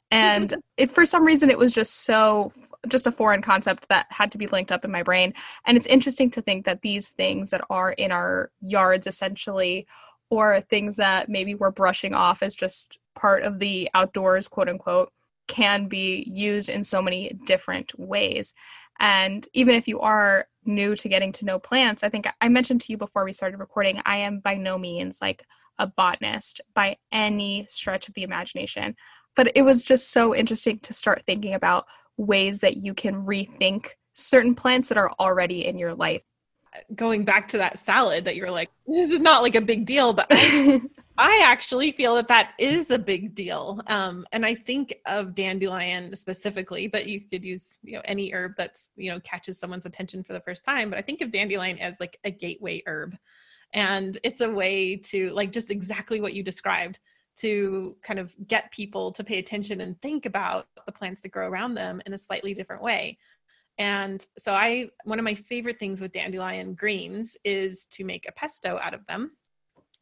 And 0.10 0.54
if 0.78 0.92
for 0.92 1.06
some 1.06 1.26
reason 1.26 1.50
it 1.50 1.58
was 1.58 1.72
just 1.72 2.04
so 2.06 2.52
just 2.88 3.08
a 3.08 3.12
foreign 3.12 3.42
concept 3.42 3.88
that 3.90 4.08
had 4.10 4.32
to 4.32 4.38
be 4.38 4.48
linked 4.48 4.72
up 4.72 4.84
in 4.84 4.92
my 4.92 5.04
brain. 5.04 5.34
And 5.66 5.78
it's 5.78 5.86
interesting 5.86 6.30
to 6.32 6.42
think 6.42 6.66
that 6.66 6.82
these 6.82 7.12
things 7.12 7.50
that 7.52 7.62
are 7.70 7.92
in 7.94 8.12
our 8.12 8.52
yards 8.60 9.08
essentially 9.08 9.88
or 10.30 10.62
things 10.62 10.96
that 10.96 11.30
maybe 11.30 11.56
we're 11.56 11.72
brushing 11.72 12.14
off 12.14 12.42
as 12.42 12.56
just 12.56 12.98
part 13.16 13.44
of 13.44 13.60
the 13.60 13.90
outdoors 13.94 14.48
quote 14.48 14.70
unquote 14.70 15.12
can 15.48 15.88
be 15.88 16.24
used 16.28 16.70
in 16.70 16.84
so 16.84 17.02
many 17.02 17.32
different 17.46 17.98
ways. 18.00 18.54
And 19.00 19.48
even 19.54 19.76
if 19.76 19.88
you 19.88 20.00
are 20.00 20.48
new 20.66 20.96
to 20.96 21.10
getting 21.10 21.32
to 21.32 21.46
know 21.46 21.58
plants 21.58 22.04
i 22.04 22.10
think 22.10 22.28
i 22.42 22.48
mentioned 22.48 22.80
to 22.80 22.92
you 22.92 22.98
before 22.98 23.24
we 23.26 23.34
started 23.34 23.58
recording 23.58 24.00
i 24.06 24.18
am 24.18 24.40
by 24.40 24.56
no 24.56 24.78
means 24.78 25.20
like 25.22 25.44
a 25.82 25.88
botanist 25.88 26.62
by 26.74 26.96
any 27.12 27.66
stretch 27.68 28.08
of 28.08 28.14
the 28.14 28.24
imagination. 28.24 28.96
But 29.36 29.52
it 29.56 29.64
was 29.64 29.84
just 29.84 30.12
so 30.12 30.36
interesting 30.36 30.80
to 30.80 30.94
start 30.94 31.24
thinking 31.26 31.56
about 31.56 31.86
ways 32.18 32.60
that 32.60 32.78
you 32.78 32.94
can 32.94 33.26
rethink 33.26 33.90
certain 34.14 34.56
plants 34.56 34.90
that 34.90 34.98
are 34.98 35.12
already 35.20 35.66
in 35.66 35.80
your 35.80 35.94
life. 35.94 36.22
Going 36.96 37.26
back 37.26 37.48
to 37.50 37.58
that 37.58 37.78
salad 37.78 38.26
that 38.26 38.36
you're 38.36 38.52
like 38.52 38.70
this 38.88 39.12
is 39.12 39.20
not 39.20 39.42
like 39.42 39.56
a 39.56 39.62
big 39.62 39.86
deal 39.86 40.14
but 40.14 40.32
I, 41.22 41.42
actually 41.44 41.92
feel 41.92 42.16
that 42.16 42.28
that 42.30 42.54
is 42.58 42.92
a 42.92 43.00
big 43.00 43.36
deal 43.36 43.82
um, 43.88 44.26
and 44.32 44.46
i 44.46 44.56
think 44.56 44.96
of 45.06 45.36
dandelion 45.36 46.16
specifically 46.16 46.88
but 46.88 47.08
you 47.08 47.22
could 47.22 47.44
use 47.44 47.78
you 47.84 47.94
know 47.94 48.02
any 48.06 48.32
herb 48.32 48.54
that's 48.58 48.90
you 48.96 49.12
know 49.12 49.20
catches 49.22 49.60
someone's 49.60 49.86
attention 49.86 50.24
for 50.24 50.34
the 50.34 50.40
first 50.42 50.64
time 50.64 50.90
but 50.90 50.98
i 51.00 51.02
think 51.02 51.22
of 51.22 51.32
dandelion 51.32 51.78
as 51.80 52.00
like 52.00 52.18
a 52.24 52.32
gateway 52.32 52.82
herb 52.86 53.18
and 53.74 54.18
it's 54.24 54.42
a 54.42 54.50
way 54.50 54.96
to 54.96 55.30
like 55.32 55.52
just 55.52 55.72
exactly 55.72 56.22
what 56.22 56.34
you 56.34 56.44
described 56.44 57.00
to 57.38 57.96
kind 58.04 58.20
of 58.20 58.34
get 58.48 58.72
people 58.72 59.12
to 59.14 59.24
pay 59.24 59.40
attention 59.40 59.82
and 59.82 60.00
think 60.02 60.26
about 60.26 60.68
the 60.86 60.92
plants 60.92 61.22
that 61.22 61.30
grow 61.32 61.48
around 61.48 61.74
them 61.74 62.02
in 62.06 62.14
a 62.14 62.18
slightly 62.18 62.54
different 62.54 62.84
way. 62.84 63.18
And 63.78 64.26
so 64.38 64.54
I 64.54 64.90
one 65.06 65.18
of 65.18 65.26
my 65.26 65.34
favorite 65.34 65.80
things 65.80 66.02
with 66.02 66.12
dandelion 66.12 66.74
greens 66.74 67.38
is 67.44 67.86
to 67.88 68.04
make 68.04 68.28
a 68.28 68.32
pesto 68.32 68.78
out 68.82 68.94
of 68.94 69.06
them. 69.08 69.32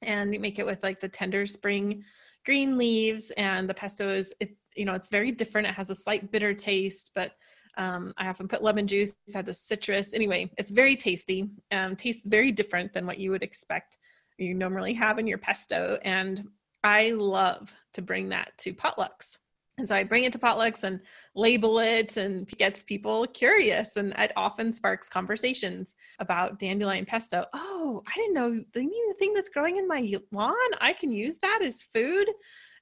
And 0.01 0.33
you 0.33 0.39
make 0.39 0.59
it 0.59 0.65
with 0.65 0.83
like 0.83 0.99
the 0.99 1.09
tender 1.09 1.45
spring 1.45 2.03
green 2.45 2.77
leaves 2.77 3.31
and 3.38 3.69
the 3.69 3.73
pesto 3.73 4.09
is 4.09 4.33
it 4.39 4.55
you 4.75 4.85
know 4.85 4.93
it's 4.93 5.09
very 5.09 5.31
different. 5.31 5.67
It 5.67 5.73
has 5.73 5.89
a 5.89 5.95
slight 5.95 6.31
bitter 6.31 6.53
taste, 6.53 7.12
but 7.13 7.33
um, 7.77 8.13
I 8.17 8.27
often 8.27 8.47
put 8.47 8.63
lemon 8.63 8.88
juice, 8.88 9.13
had 9.33 9.45
the 9.45 9.53
citrus. 9.53 10.13
Anyway, 10.13 10.51
it's 10.57 10.71
very 10.71 10.95
tasty. 10.95 11.49
Um, 11.71 11.95
tastes 11.95 12.27
very 12.27 12.51
different 12.51 12.91
than 12.93 13.05
what 13.05 13.19
you 13.19 13.31
would 13.31 13.43
expect 13.43 13.97
you 14.38 14.53
normally 14.53 14.93
have 14.93 15.19
in 15.19 15.27
your 15.27 15.38
pesto. 15.38 15.97
And 16.03 16.47
I 16.83 17.12
love 17.12 17.73
to 17.93 18.01
bring 18.01 18.29
that 18.29 18.51
to 18.59 18.73
potlucks. 18.73 19.38
And 19.79 19.87
so 19.87 19.95
I 19.95 20.03
bring 20.03 20.25
it 20.25 20.33
to 20.33 20.39
potlucks 20.39 20.83
and 20.83 20.99
label 21.35 21.79
it 21.79 22.17
and 22.17 22.45
gets 22.57 22.83
people 22.83 23.25
curious. 23.27 23.95
And 23.95 24.13
it 24.17 24.33
often 24.35 24.73
sparks 24.73 25.07
conversations 25.07 25.95
about 26.19 26.59
dandelion 26.59 27.05
pesto. 27.05 27.45
Oh, 27.53 28.03
I 28.05 28.11
didn't 28.15 28.33
know 28.33 28.51
the, 28.51 28.81
the 28.81 29.15
thing 29.17 29.33
that's 29.33 29.49
growing 29.49 29.77
in 29.77 29.87
my 29.87 30.13
lawn, 30.31 30.53
I 30.81 30.91
can 30.91 31.13
use 31.13 31.39
that 31.39 31.61
as 31.63 31.81
food. 31.81 32.29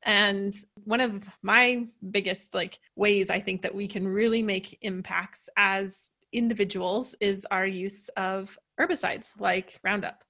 And 0.03 0.55
one 0.85 1.01
of 1.01 1.23
my 1.43 1.85
biggest 2.09 2.55
like 2.55 2.79
ways 2.95 3.29
I 3.29 3.39
think 3.39 3.61
that 3.61 3.75
we 3.75 3.87
can 3.87 4.07
really 4.07 4.41
make 4.41 4.79
impacts 4.81 5.49
as 5.55 6.09
individuals 6.33 7.15
is 7.19 7.45
our 7.51 7.67
use 7.67 8.09
of 8.09 8.57
herbicides 8.79 9.29
like 9.39 9.79
Roundup. 9.83 10.23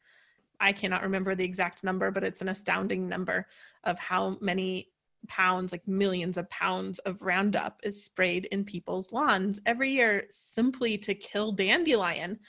I 0.59 0.73
cannot 0.73 1.03
remember 1.03 1.33
the 1.33 1.45
exact 1.45 1.83
number, 1.83 2.11
but 2.11 2.23
it's 2.23 2.41
an 2.41 2.49
astounding 2.49 3.07
number 3.07 3.47
of 3.83 3.97
how 3.99 4.37
many 4.41 4.89
pounds, 5.27 5.71
like 5.71 5.87
millions 5.87 6.37
of 6.37 6.49
pounds 6.49 6.99
of 6.99 7.21
Roundup 7.21 7.79
is 7.83 8.03
sprayed 8.03 8.45
in 8.45 8.63
people's 8.63 9.11
lawns 9.11 9.59
every 9.65 9.91
year 9.91 10.25
simply 10.29 10.97
to 10.99 11.13
kill 11.13 11.51
dandelion. 11.51 12.39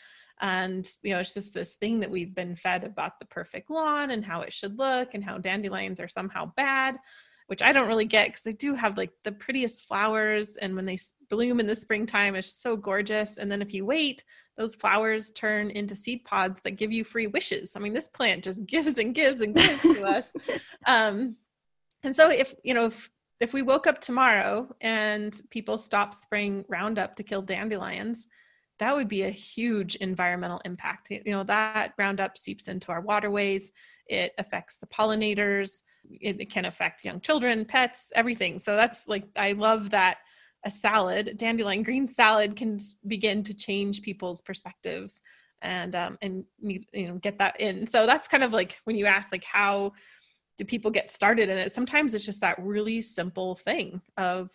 And, 0.40 0.88
you 1.02 1.12
know, 1.12 1.20
it's 1.20 1.34
just 1.34 1.52
this 1.52 1.74
thing 1.74 2.00
that 2.00 2.10
we've 2.10 2.34
been 2.34 2.54
fed 2.54 2.84
about 2.84 3.18
the 3.18 3.26
perfect 3.26 3.70
lawn 3.70 4.10
and 4.10 4.24
how 4.24 4.42
it 4.42 4.52
should 4.52 4.78
look 4.78 5.14
and 5.14 5.24
how 5.24 5.38
dandelions 5.38 5.98
are 6.00 6.08
somehow 6.08 6.52
bad, 6.56 6.96
which 7.48 7.62
I 7.62 7.72
don't 7.72 7.88
really 7.88 8.04
get 8.04 8.28
because 8.28 8.42
they 8.42 8.52
do 8.52 8.74
have 8.74 8.96
like 8.96 9.10
the 9.24 9.32
prettiest 9.32 9.86
flowers. 9.86 10.56
And 10.56 10.76
when 10.76 10.86
they 10.86 10.98
bloom 11.28 11.60
in 11.60 11.66
the 11.66 11.74
springtime, 11.74 12.36
it's 12.36 12.52
so 12.52 12.76
gorgeous. 12.76 13.38
And 13.38 13.50
then 13.50 13.62
if 13.62 13.74
you 13.74 13.84
wait, 13.84 14.22
those 14.56 14.74
flowers 14.74 15.32
turn 15.32 15.70
into 15.70 15.94
seed 15.94 16.24
pods 16.24 16.60
that 16.62 16.72
give 16.72 16.92
you 16.92 17.04
free 17.04 17.28
wishes. 17.28 17.74
I 17.74 17.78
mean, 17.78 17.94
this 17.94 18.08
plant 18.08 18.44
just 18.44 18.66
gives 18.66 18.98
and 18.98 19.14
gives 19.14 19.40
and 19.40 19.54
gives 19.54 19.82
to 19.82 20.02
us. 20.02 20.32
Um, 20.86 21.36
and 22.02 22.14
so 22.14 22.30
if, 22.30 22.54
you 22.62 22.74
know, 22.74 22.86
if, 22.86 23.10
if 23.40 23.52
we 23.52 23.62
woke 23.62 23.86
up 23.86 24.00
tomorrow 24.00 24.68
and 24.80 25.40
people 25.50 25.78
stopped 25.78 26.14
spraying 26.14 26.64
Roundup 26.68 27.16
to 27.16 27.22
kill 27.22 27.42
dandelions, 27.42 28.26
that 28.78 28.94
would 28.94 29.08
be 29.08 29.22
a 29.22 29.30
huge 29.30 29.96
environmental 29.96 30.60
impact. 30.64 31.10
You 31.10 31.22
know, 31.26 31.44
that 31.44 31.94
Roundup 31.98 32.38
seeps 32.38 32.68
into 32.68 32.92
our 32.92 33.00
waterways, 33.00 33.72
it 34.06 34.32
affects 34.38 34.76
the 34.76 34.86
pollinators, 34.86 35.82
it, 36.20 36.40
it 36.40 36.50
can 36.50 36.64
affect 36.64 37.04
young 37.04 37.20
children, 37.20 37.64
pets, 37.64 38.10
everything. 38.14 38.58
So 38.58 38.76
that's 38.76 39.08
like, 39.08 39.24
I 39.36 39.52
love 39.52 39.90
that 39.90 40.18
a 40.64 40.70
salad, 40.70 41.36
dandelion 41.36 41.82
green 41.82 42.08
salad, 42.08 42.56
can 42.56 42.78
begin 43.06 43.42
to 43.44 43.54
change 43.54 44.02
people's 44.02 44.42
perspectives 44.42 45.22
and 45.62 45.94
um, 45.94 46.18
and 46.22 46.44
you 46.60 46.82
know 46.94 47.14
get 47.14 47.38
that 47.38 47.60
in. 47.60 47.86
So 47.86 48.06
that's 48.06 48.28
kind 48.28 48.44
of 48.44 48.52
like 48.52 48.78
when 48.84 48.96
you 48.96 49.06
ask 49.06 49.32
like 49.32 49.44
how 49.44 49.92
do 50.58 50.64
people 50.64 50.90
get 50.90 51.10
started 51.10 51.48
in 51.48 51.56
it? 51.56 51.72
Sometimes 51.72 52.14
it's 52.14 52.26
just 52.26 52.40
that 52.40 52.58
really 52.58 53.00
simple 53.00 53.54
thing 53.54 54.02
of 54.16 54.50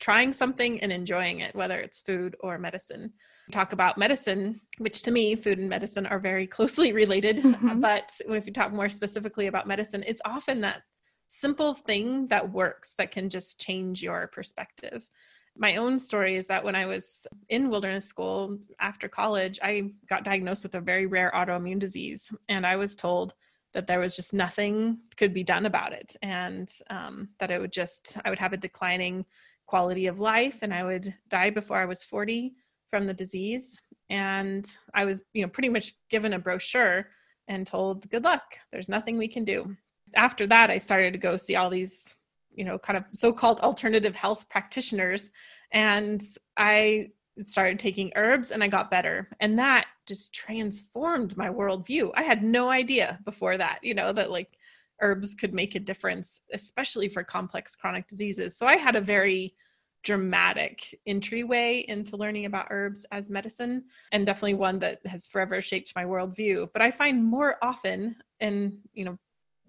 trying 0.00 0.32
something 0.32 0.80
and 0.80 0.92
enjoying 0.92 1.40
it, 1.40 1.54
whether 1.54 1.80
it's 1.80 2.00
food 2.00 2.36
or 2.40 2.58
medicine. 2.58 3.12
Talk 3.52 3.72
about 3.72 3.96
medicine, 3.96 4.60
which 4.78 5.02
to 5.02 5.10
me, 5.10 5.36
food 5.36 5.58
and 5.58 5.68
medicine 5.68 6.06
are 6.06 6.18
very 6.18 6.46
closely 6.56 6.92
related. 6.92 7.38
Mm-hmm. 7.38 7.80
But 7.80 8.10
if 8.28 8.46
you 8.46 8.52
talk 8.52 8.72
more 8.72 8.90
specifically 8.90 9.46
about 9.46 9.68
medicine, 9.68 10.04
it's 10.06 10.22
often 10.24 10.60
that 10.62 10.82
simple 11.28 11.74
thing 11.74 12.26
that 12.28 12.52
works 12.52 12.94
that 12.98 13.10
can 13.10 13.30
just 13.30 13.60
change 13.60 14.02
your 14.02 14.26
perspective 14.28 15.08
my 15.56 15.76
own 15.76 15.98
story 15.98 16.36
is 16.36 16.46
that 16.48 16.64
when 16.64 16.74
I 16.74 16.86
was 16.86 17.26
in 17.48 17.70
wilderness 17.70 18.06
school 18.06 18.58
after 18.80 19.08
college, 19.08 19.60
I 19.62 19.92
got 20.08 20.24
diagnosed 20.24 20.64
with 20.64 20.74
a 20.74 20.80
very 20.80 21.06
rare 21.06 21.30
autoimmune 21.34 21.78
disease. 21.78 22.30
And 22.48 22.66
I 22.66 22.76
was 22.76 22.96
told 22.96 23.34
that 23.74 23.88
there 23.88 23.98
was 23.98 24.16
just 24.16 24.32
nothing 24.32 24.98
could 25.16 25.34
be 25.34 25.44
done 25.44 25.66
about 25.66 25.92
it. 25.92 26.16
And 26.22 26.70
um, 26.90 27.28
that 27.40 27.50
it 27.50 27.60
would 27.60 27.72
just 27.72 28.16
i 28.24 28.30
would 28.30 28.38
have 28.38 28.52
a 28.52 28.56
declining 28.56 29.24
quality 29.66 30.06
of 30.06 30.20
life 30.20 30.58
and 30.60 30.74
i 30.74 30.84
would 30.84 31.14
die 31.30 31.48
before 31.48 31.78
i 31.78 31.86
was 31.86 32.04
40 32.04 32.54
from 32.90 33.06
the 33.06 33.14
disease. 33.14 33.80
And 34.10 34.70
i 34.94 35.04
was 35.04 35.22
you 35.32 35.42
know 35.42 35.48
pretty 35.48 35.68
much 35.68 35.94
given 36.08 36.34
a 36.34 36.38
brochure 36.38 37.08
and 37.48 37.66
told 37.66 38.08
good 38.08 38.24
luck. 38.24 38.56
There's 38.72 38.88
nothing 38.88 39.18
we 39.18 39.28
can 39.28 39.44
do. 39.44 39.76
After 40.16 40.46
that 40.46 40.70
i 40.70 40.78
started 40.78 41.12
to 41.12 41.18
go 41.18 41.36
see 41.36 41.56
all 41.56 41.70
these 41.70 42.14
you 42.52 42.64
know 42.64 42.78
kind 42.78 42.96
of 42.96 43.04
so-called 43.12 43.60
alternative 43.60 44.14
health 44.14 44.48
practitioners. 44.48 45.30
And 45.72 46.22
i 46.56 47.08
started 47.42 47.78
taking 47.78 48.12
herbs 48.16 48.50
and 48.50 48.62
i 48.62 48.68
got 48.68 48.90
better. 48.90 49.28
And 49.40 49.58
that 49.58 49.86
just 50.06 50.34
transformed 50.34 51.36
my 51.36 51.48
worldview. 51.48 52.12
I 52.14 52.22
had 52.22 52.42
no 52.42 52.70
idea 52.70 53.18
before 53.24 53.56
that 53.58 53.80
you 53.82 53.94
know 53.94 54.12
that 54.12 54.30
like 54.30 54.58
herbs 55.00 55.34
could 55.34 55.52
make 55.52 55.74
a 55.74 55.80
difference 55.80 56.40
especially 56.52 57.08
for 57.08 57.24
complex 57.24 57.74
chronic 57.74 58.06
diseases. 58.08 58.56
So 58.56 58.66
i 58.66 58.76
had 58.76 58.96
a 58.96 59.00
very 59.00 59.54
dramatic 60.02 61.00
entryway 61.06 61.82
into 61.88 62.16
learning 62.16 62.44
about 62.44 62.66
herbs 62.70 63.06
as 63.10 63.30
medicine 63.30 63.84
and 64.12 64.26
definitely 64.26 64.52
one 64.52 64.78
that 64.78 65.00
has 65.06 65.26
forever 65.26 65.62
shaped 65.62 65.92
my 65.96 66.04
worldview. 66.04 66.68
But 66.72 66.82
i 66.82 66.90
find 66.90 67.24
more 67.24 67.56
often 67.62 68.16
and 68.40 68.78
you 68.92 69.04
know 69.04 69.18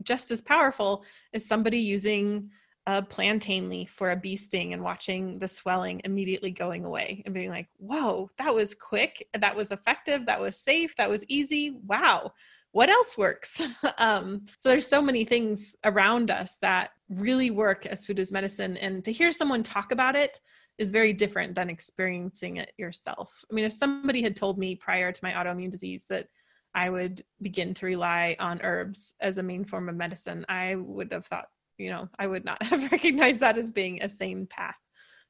just 0.04 0.32
as 0.32 0.42
powerful 0.42 1.04
is 1.34 1.46
somebody 1.46 1.80
using 1.80 2.50
a 2.88 3.02
plantain 3.02 3.68
leaf 3.70 3.92
for 3.92 4.12
a 4.12 4.16
bee 4.16 4.36
sting 4.36 4.74
and 4.74 4.84
watching 4.84 5.40
the 5.40 5.48
swelling 5.48 6.02
immediately 6.04 6.52
going 6.52 6.86
away 6.86 7.24
and 7.26 7.34
being 7.34 7.50
like, 7.50 7.68
whoa, 7.78 8.30
that 8.38 8.54
was 8.54 8.76
quick. 8.76 9.28
That 9.40 9.56
was 9.56 9.72
effective. 9.72 10.26
That 10.26 10.40
was 10.40 10.60
safe. 10.60 10.96
That 10.98 11.10
was 11.10 11.24
easy. 11.28 11.80
Wow. 11.88 12.34
What 12.74 12.90
else 12.90 13.18
works? 13.18 13.62
um, 13.98 14.46
so 14.60 14.70
there's 14.70 14.88
so 14.88 15.02
many 15.02 15.26
things 15.26 15.76
around 15.84 16.30
us 16.30 16.58
that 16.62 16.92
really 17.10 17.50
work 17.50 17.86
as 17.86 18.06
food 18.06 18.20
as 18.20 18.32
medicine. 18.32 18.78
And 18.78 19.04
to 19.06 19.12
hear 19.12 19.32
someone 19.32 19.64
talk 19.64 19.92
about 19.92 20.16
it 20.16 20.40
is 20.78 20.92
very 20.92 21.14
different 21.14 21.56
than 21.56 21.70
experiencing 21.70 22.58
it 22.58 22.74
yourself. 22.78 23.44
I 23.50 23.54
mean, 23.54 23.66
if 23.66 23.74
somebody 23.74 24.22
had 24.22 24.36
told 24.36 24.60
me 24.60 24.76
prior 24.76 25.12
to 25.12 25.24
my 25.24 25.32
autoimmune 25.32 25.72
disease 25.72 26.06
that 26.10 26.28
I 26.76 26.90
would 26.90 27.24
begin 27.42 27.74
to 27.76 27.86
rely 27.86 28.36
on 28.40 28.62
herbs 28.62 29.16
as 29.22 29.38
a 29.38 29.44
main 29.44 29.64
form 29.64 29.88
of 29.88 29.96
medicine, 29.96 30.46
I 30.50 30.76
would 30.76 31.14
have 31.14 31.26
thought 31.26 31.48
you 31.78 31.90
know, 31.90 32.10
I 32.18 32.28
would 32.28 32.46
not 32.46 32.62
have 32.64 32.92
recognized 32.92 33.42
that 33.42 33.58
as 33.58 33.72
being 33.72 34.02
a 34.02 34.10
sane 34.10 34.48
path 34.48 34.76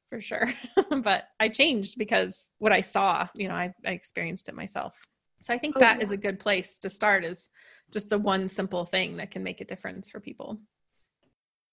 for 0.10 0.22
sure. 0.22 0.54
but 1.04 1.24
I 1.40 1.50
changed 1.50 1.98
because 1.98 2.50
what 2.60 2.72
I 2.72 2.82
saw, 2.82 3.28
you 3.34 3.48
know, 3.48 3.56
I, 3.56 3.74
I 3.86 3.92
experienced 3.92 4.50
it 4.50 4.56
myself. 4.56 4.96
So 5.42 5.54
I 5.54 5.58
think 5.58 5.76
oh, 5.78 5.80
that 5.80 5.98
yeah. 5.98 6.04
is 6.04 6.12
a 6.12 6.18
good 6.18 6.40
place 6.40 6.80
to 6.80 6.90
start 6.90 7.26
is 7.26 7.50
just 7.92 8.10
the 8.10 8.18
one 8.18 8.50
simple 8.50 8.86
thing 8.86 9.18
that 9.18 9.32
can 9.32 9.44
make 9.44 9.62
a 9.62 9.66
difference 9.66 10.10
for 10.10 10.20
people. 10.20 10.60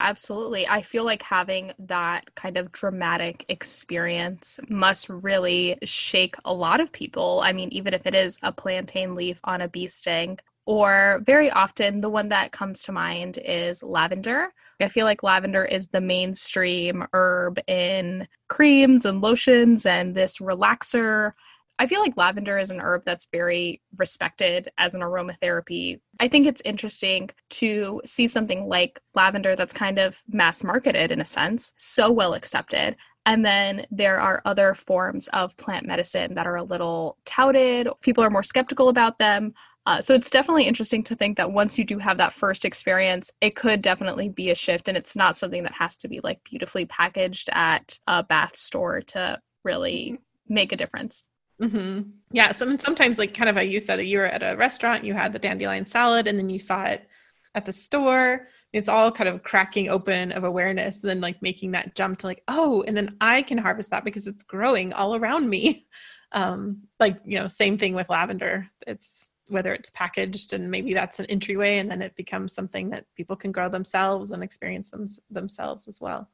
Absolutely. 0.00 0.66
I 0.66 0.82
feel 0.82 1.04
like 1.04 1.22
having 1.22 1.72
that 1.78 2.34
kind 2.34 2.56
of 2.56 2.72
dramatic 2.72 3.44
experience 3.48 4.58
must 4.68 5.08
really 5.08 5.78
shake 5.84 6.34
a 6.44 6.52
lot 6.52 6.80
of 6.80 6.90
people. 6.90 7.40
I 7.44 7.52
mean, 7.52 7.68
even 7.70 7.94
if 7.94 8.04
it 8.04 8.14
is 8.14 8.36
a 8.42 8.52
plantain 8.52 9.14
leaf 9.14 9.38
on 9.44 9.60
a 9.60 9.68
bee 9.68 9.86
sting, 9.86 10.38
or 10.66 11.20
very 11.24 11.50
often 11.50 12.00
the 12.00 12.10
one 12.10 12.28
that 12.28 12.52
comes 12.52 12.82
to 12.84 12.92
mind 12.92 13.38
is 13.44 13.82
lavender. 13.82 14.52
I 14.80 14.88
feel 14.88 15.04
like 15.04 15.22
lavender 15.22 15.64
is 15.64 15.88
the 15.88 16.00
mainstream 16.00 17.04
herb 17.12 17.58
in 17.66 18.28
creams 18.48 19.04
and 19.04 19.20
lotions 19.20 19.86
and 19.86 20.14
this 20.14 20.38
relaxer. 20.38 21.32
I 21.78 21.86
feel 21.86 22.00
like 22.00 22.16
lavender 22.16 22.58
is 22.58 22.70
an 22.70 22.80
herb 22.80 23.02
that's 23.04 23.26
very 23.32 23.80
respected 23.96 24.68
as 24.78 24.94
an 24.94 25.00
aromatherapy. 25.00 26.00
I 26.20 26.28
think 26.28 26.46
it's 26.46 26.62
interesting 26.64 27.30
to 27.50 28.00
see 28.04 28.26
something 28.26 28.68
like 28.68 29.00
lavender 29.14 29.56
that's 29.56 29.74
kind 29.74 29.98
of 29.98 30.22
mass 30.28 30.62
marketed 30.62 31.10
in 31.10 31.20
a 31.20 31.24
sense, 31.24 31.72
so 31.76 32.10
well 32.12 32.34
accepted. 32.34 32.96
And 33.24 33.44
then 33.44 33.86
there 33.90 34.20
are 34.20 34.42
other 34.44 34.74
forms 34.74 35.28
of 35.28 35.56
plant 35.56 35.86
medicine 35.86 36.34
that 36.34 36.46
are 36.46 36.56
a 36.56 36.62
little 36.62 37.18
touted. 37.24 37.88
People 38.00 38.24
are 38.24 38.30
more 38.30 38.42
skeptical 38.42 38.88
about 38.88 39.18
them. 39.18 39.54
Uh, 39.84 40.00
so 40.00 40.14
it's 40.14 40.30
definitely 40.30 40.64
interesting 40.64 41.02
to 41.02 41.16
think 41.16 41.36
that 41.36 41.52
once 41.52 41.76
you 41.76 41.84
do 41.84 41.98
have 41.98 42.18
that 42.18 42.32
first 42.32 42.64
experience, 42.64 43.30
it 43.40 43.56
could 43.56 43.82
definitely 43.82 44.28
be 44.28 44.50
a 44.50 44.54
shift, 44.54 44.88
and 44.88 44.96
it's 44.96 45.16
not 45.16 45.36
something 45.36 45.64
that 45.64 45.72
has 45.72 45.96
to 45.96 46.08
be 46.08 46.20
like 46.22 46.42
beautifully 46.44 46.86
packaged 46.86 47.50
at 47.52 47.98
a 48.06 48.22
bath 48.22 48.54
store 48.54 49.00
to 49.00 49.40
really 49.64 50.20
make 50.48 50.72
a 50.72 50.76
difference. 50.76 51.26
Mm-hmm. 51.60 52.10
Yeah. 52.30 52.52
Some, 52.52 52.78
sometimes, 52.78 53.18
like 53.18 53.34
kind 53.34 53.50
of, 53.50 53.56
a, 53.56 53.64
you 53.64 53.80
said, 53.80 54.00
you 54.06 54.18
were 54.18 54.26
at 54.26 54.42
a 54.42 54.56
restaurant, 54.56 55.04
you 55.04 55.14
had 55.14 55.32
the 55.32 55.38
dandelion 55.38 55.86
salad, 55.86 56.26
and 56.26 56.38
then 56.38 56.48
you 56.48 56.60
saw 56.60 56.84
it 56.84 57.08
at 57.54 57.66
the 57.66 57.72
store. 57.72 58.48
It's 58.72 58.88
all 58.88 59.12
kind 59.12 59.28
of 59.28 59.42
cracking 59.42 59.88
open 59.88 60.32
of 60.32 60.44
awareness, 60.44 61.00
and 61.00 61.10
then 61.10 61.20
like 61.20 61.42
making 61.42 61.72
that 61.72 61.94
jump 61.96 62.20
to 62.20 62.26
like, 62.26 62.42
oh, 62.46 62.82
and 62.86 62.96
then 62.96 63.16
I 63.20 63.42
can 63.42 63.58
harvest 63.58 63.90
that 63.90 64.04
because 64.04 64.26
it's 64.28 64.44
growing 64.44 64.92
all 64.92 65.16
around 65.16 65.48
me. 65.48 65.86
Um, 66.34 66.84
like 66.98 67.18
you 67.26 67.38
know, 67.38 67.46
same 67.46 67.76
thing 67.76 67.92
with 67.92 68.08
lavender. 68.08 68.66
It's 68.86 69.28
whether 69.52 69.72
it's 69.72 69.90
packaged 69.90 70.52
and 70.52 70.70
maybe 70.70 70.94
that's 70.94 71.20
an 71.20 71.26
entryway 71.26 71.78
and 71.78 71.90
then 71.90 72.02
it 72.02 72.16
becomes 72.16 72.52
something 72.52 72.90
that 72.90 73.06
people 73.16 73.36
can 73.36 73.52
grow 73.52 73.68
themselves 73.68 74.30
and 74.30 74.42
experience 74.42 74.90
them, 74.90 75.06
themselves 75.30 75.86
as 75.86 76.00
well. 76.00 76.28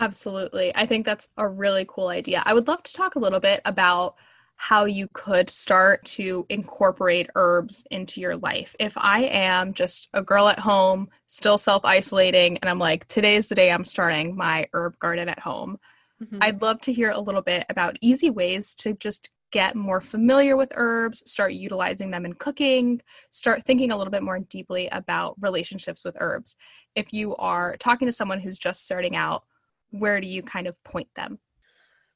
Absolutely. 0.00 0.72
I 0.76 0.86
think 0.86 1.04
that's 1.04 1.28
a 1.36 1.48
really 1.48 1.84
cool 1.88 2.08
idea. 2.08 2.42
I 2.44 2.54
would 2.54 2.68
love 2.68 2.82
to 2.84 2.92
talk 2.92 3.14
a 3.14 3.18
little 3.18 3.40
bit 3.40 3.60
about 3.64 4.16
how 4.56 4.84
you 4.84 5.08
could 5.12 5.48
start 5.48 6.04
to 6.04 6.44
incorporate 6.48 7.30
herbs 7.36 7.86
into 7.92 8.20
your 8.20 8.36
life. 8.36 8.74
If 8.80 8.92
I 8.96 9.22
am 9.24 9.72
just 9.72 10.08
a 10.14 10.22
girl 10.22 10.48
at 10.48 10.58
home, 10.58 11.08
still 11.28 11.58
self 11.58 11.84
isolating, 11.84 12.58
and 12.58 12.68
I'm 12.68 12.78
like, 12.80 13.06
today's 13.06 13.48
the 13.48 13.54
day 13.54 13.70
I'm 13.70 13.84
starting 13.84 14.36
my 14.36 14.68
herb 14.72 14.98
garden 14.98 15.28
at 15.28 15.38
home, 15.38 15.78
mm-hmm. 16.20 16.38
I'd 16.40 16.60
love 16.60 16.80
to 16.82 16.92
hear 16.92 17.10
a 17.10 17.20
little 17.20 17.40
bit 17.40 17.66
about 17.70 17.98
easy 18.00 18.30
ways 18.30 18.74
to 18.76 18.94
just 18.94 19.30
get 19.50 19.74
more 19.74 20.00
familiar 20.00 20.56
with 20.56 20.72
herbs, 20.74 21.22
start 21.30 21.52
utilizing 21.52 22.10
them 22.10 22.24
in 22.24 22.34
cooking, 22.34 23.00
start 23.30 23.64
thinking 23.64 23.90
a 23.90 23.96
little 23.96 24.10
bit 24.10 24.22
more 24.22 24.38
deeply 24.38 24.88
about 24.88 25.34
relationships 25.40 26.04
with 26.04 26.16
herbs. 26.20 26.56
If 26.94 27.12
you 27.12 27.34
are 27.36 27.76
talking 27.76 28.06
to 28.06 28.12
someone 28.12 28.40
who's 28.40 28.58
just 28.58 28.84
starting 28.84 29.16
out, 29.16 29.44
where 29.90 30.20
do 30.20 30.26
you 30.26 30.42
kind 30.42 30.66
of 30.66 30.82
point 30.84 31.08
them? 31.14 31.38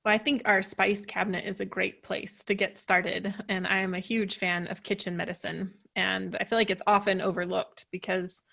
Well, 0.04 0.14
I 0.14 0.18
think 0.18 0.42
our 0.44 0.62
spice 0.62 1.06
cabinet 1.06 1.44
is 1.46 1.60
a 1.60 1.64
great 1.64 2.02
place 2.02 2.42
to 2.44 2.54
get 2.54 2.76
started. 2.76 3.34
And 3.48 3.66
I 3.66 3.78
am 3.78 3.94
a 3.94 4.00
huge 4.00 4.38
fan 4.38 4.66
of 4.66 4.82
kitchen 4.82 5.16
medicine. 5.16 5.74
And 5.94 6.36
I 6.40 6.44
feel 6.44 6.58
like 6.58 6.70
it's 6.70 6.82
often 6.86 7.20
overlooked 7.20 7.86
because 7.92 8.44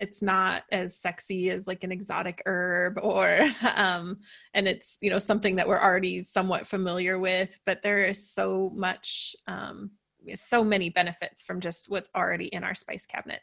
it's 0.00 0.20
not 0.20 0.64
as 0.72 0.98
sexy 0.98 1.50
as 1.50 1.66
like 1.66 1.84
an 1.84 1.92
exotic 1.92 2.42
herb 2.46 2.98
or 3.02 3.48
um 3.76 4.16
and 4.52 4.66
it's 4.66 4.98
you 5.00 5.10
know 5.10 5.18
something 5.18 5.56
that 5.56 5.68
we're 5.68 5.80
already 5.80 6.22
somewhat 6.22 6.66
familiar 6.66 7.18
with 7.18 7.58
but 7.64 7.82
there 7.82 8.04
is 8.04 8.30
so 8.30 8.72
much 8.74 9.34
um 9.46 9.90
so 10.34 10.64
many 10.64 10.88
benefits 10.90 11.42
from 11.42 11.60
just 11.60 11.90
what's 11.90 12.08
already 12.16 12.46
in 12.46 12.64
our 12.64 12.74
spice 12.74 13.04
cabinet. 13.04 13.40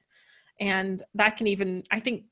And 0.59 1.01
that 1.15 1.37
can 1.37 1.47
even 1.47 1.83
i 1.91 1.99
think 1.99 2.25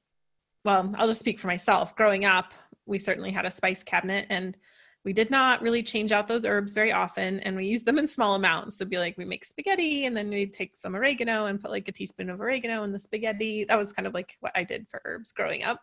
well 0.65 0.91
i'll 0.97 1.07
just 1.07 1.19
speak 1.19 1.39
for 1.39 1.47
myself. 1.47 1.95
Growing 1.95 2.25
up 2.25 2.53
we 2.85 2.97
certainly 2.97 3.31
had 3.31 3.45
a 3.45 3.51
spice 3.51 3.83
cabinet 3.83 4.25
and 4.29 4.57
we 5.05 5.13
did 5.13 5.31
not 5.31 5.61
really 5.61 5.81
change 5.81 6.11
out 6.11 6.27
those 6.27 6.45
herbs 6.45 6.73
very 6.73 6.91
often 6.91 7.39
and 7.41 7.55
we 7.55 7.65
used 7.65 7.85
them 7.85 7.97
in 7.97 8.07
small 8.07 8.35
amounts. 8.35 8.75
To 8.77 8.85
be 8.85 8.97
like 8.97 9.17
we 9.17 9.25
make 9.25 9.45
spaghetti 9.45 10.05
and 10.05 10.15
then 10.15 10.29
we'd 10.29 10.53
take 10.53 10.75
some 10.75 10.95
oregano 10.95 11.45
and 11.45 11.59
put 11.59 11.71
like 11.71 11.87
a 11.87 11.91
teaspoon 11.91 12.29
of 12.29 12.41
oregano 12.41 12.83
in 12.83 12.91
the 12.91 12.99
spaghetti. 12.99 13.63
That 13.63 13.77
was 13.77 13.93
kind 13.93 14.07
of 14.07 14.13
like 14.13 14.35
what 14.41 14.51
i 14.55 14.63
did 14.63 14.87
for 14.89 15.01
herbs 15.05 15.31
growing 15.31 15.63
up. 15.63 15.81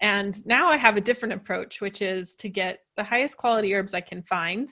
And 0.00 0.44
now 0.44 0.68
i 0.68 0.76
have 0.76 0.96
a 0.96 1.00
different 1.00 1.34
approach 1.34 1.80
which 1.80 2.02
is 2.02 2.34
to 2.36 2.48
get 2.48 2.80
the 2.96 3.04
highest 3.04 3.36
quality 3.36 3.74
herbs 3.74 3.94
i 3.94 4.00
can 4.00 4.22
find 4.22 4.70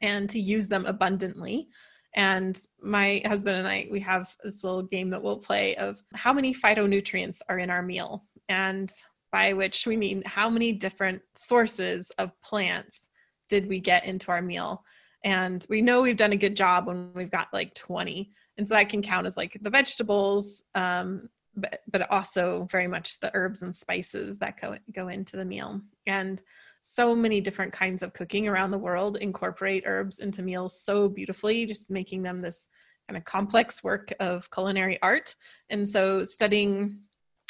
and 0.00 0.28
to 0.30 0.40
use 0.40 0.66
them 0.66 0.86
abundantly. 0.86 1.68
And 2.14 2.58
my 2.82 3.20
husband 3.26 3.56
and 3.56 3.68
i 3.68 3.86
we 3.90 4.00
have 4.00 4.34
this 4.42 4.64
little 4.64 4.82
game 4.82 5.10
that 5.10 5.22
we'll 5.22 5.38
play 5.38 5.76
of 5.76 6.02
how 6.14 6.32
many 6.32 6.54
phytonutrients 6.54 7.40
are 7.50 7.58
in 7.58 7.68
our 7.68 7.82
meal. 7.82 8.24
And 8.48 8.90
by 9.30 9.52
which 9.52 9.86
we 9.86 9.96
mean 9.96 10.22
how 10.24 10.48
many 10.48 10.72
different 10.72 11.22
sources 11.34 12.10
of 12.18 12.30
plants 12.42 13.08
did 13.48 13.68
we 13.68 13.80
get 13.80 14.04
into 14.04 14.30
our 14.30 14.42
meal. 14.42 14.84
And 15.24 15.64
we 15.68 15.82
know 15.82 16.02
we've 16.02 16.16
done 16.16 16.32
a 16.32 16.36
good 16.36 16.56
job 16.56 16.86
when 16.86 17.12
we've 17.14 17.30
got 17.30 17.48
like 17.52 17.74
20. 17.74 18.30
And 18.56 18.68
so 18.68 18.74
that 18.74 18.88
can 18.88 19.02
count 19.02 19.26
as 19.26 19.36
like 19.36 19.58
the 19.60 19.70
vegetables, 19.70 20.62
um, 20.74 21.28
but, 21.56 21.80
but 21.90 22.10
also 22.10 22.68
very 22.70 22.86
much 22.86 23.18
the 23.20 23.30
herbs 23.34 23.62
and 23.62 23.74
spices 23.74 24.38
that 24.38 24.60
go, 24.60 24.76
go 24.94 25.08
into 25.08 25.36
the 25.36 25.44
meal. 25.44 25.80
And 26.06 26.40
so 26.82 27.14
many 27.14 27.40
different 27.40 27.72
kinds 27.72 28.02
of 28.02 28.12
cooking 28.12 28.48
around 28.48 28.70
the 28.70 28.78
world 28.78 29.16
incorporate 29.16 29.84
herbs 29.86 30.20
into 30.20 30.42
meals 30.42 30.80
so 30.80 31.08
beautifully, 31.08 31.66
just 31.66 31.90
making 31.90 32.22
them 32.22 32.40
this 32.40 32.68
kind 33.08 33.16
of 33.16 33.24
complex 33.24 33.82
work 33.82 34.12
of 34.20 34.50
culinary 34.50 34.98
art. 35.02 35.34
And 35.70 35.88
so 35.88 36.24
studying 36.24 37.00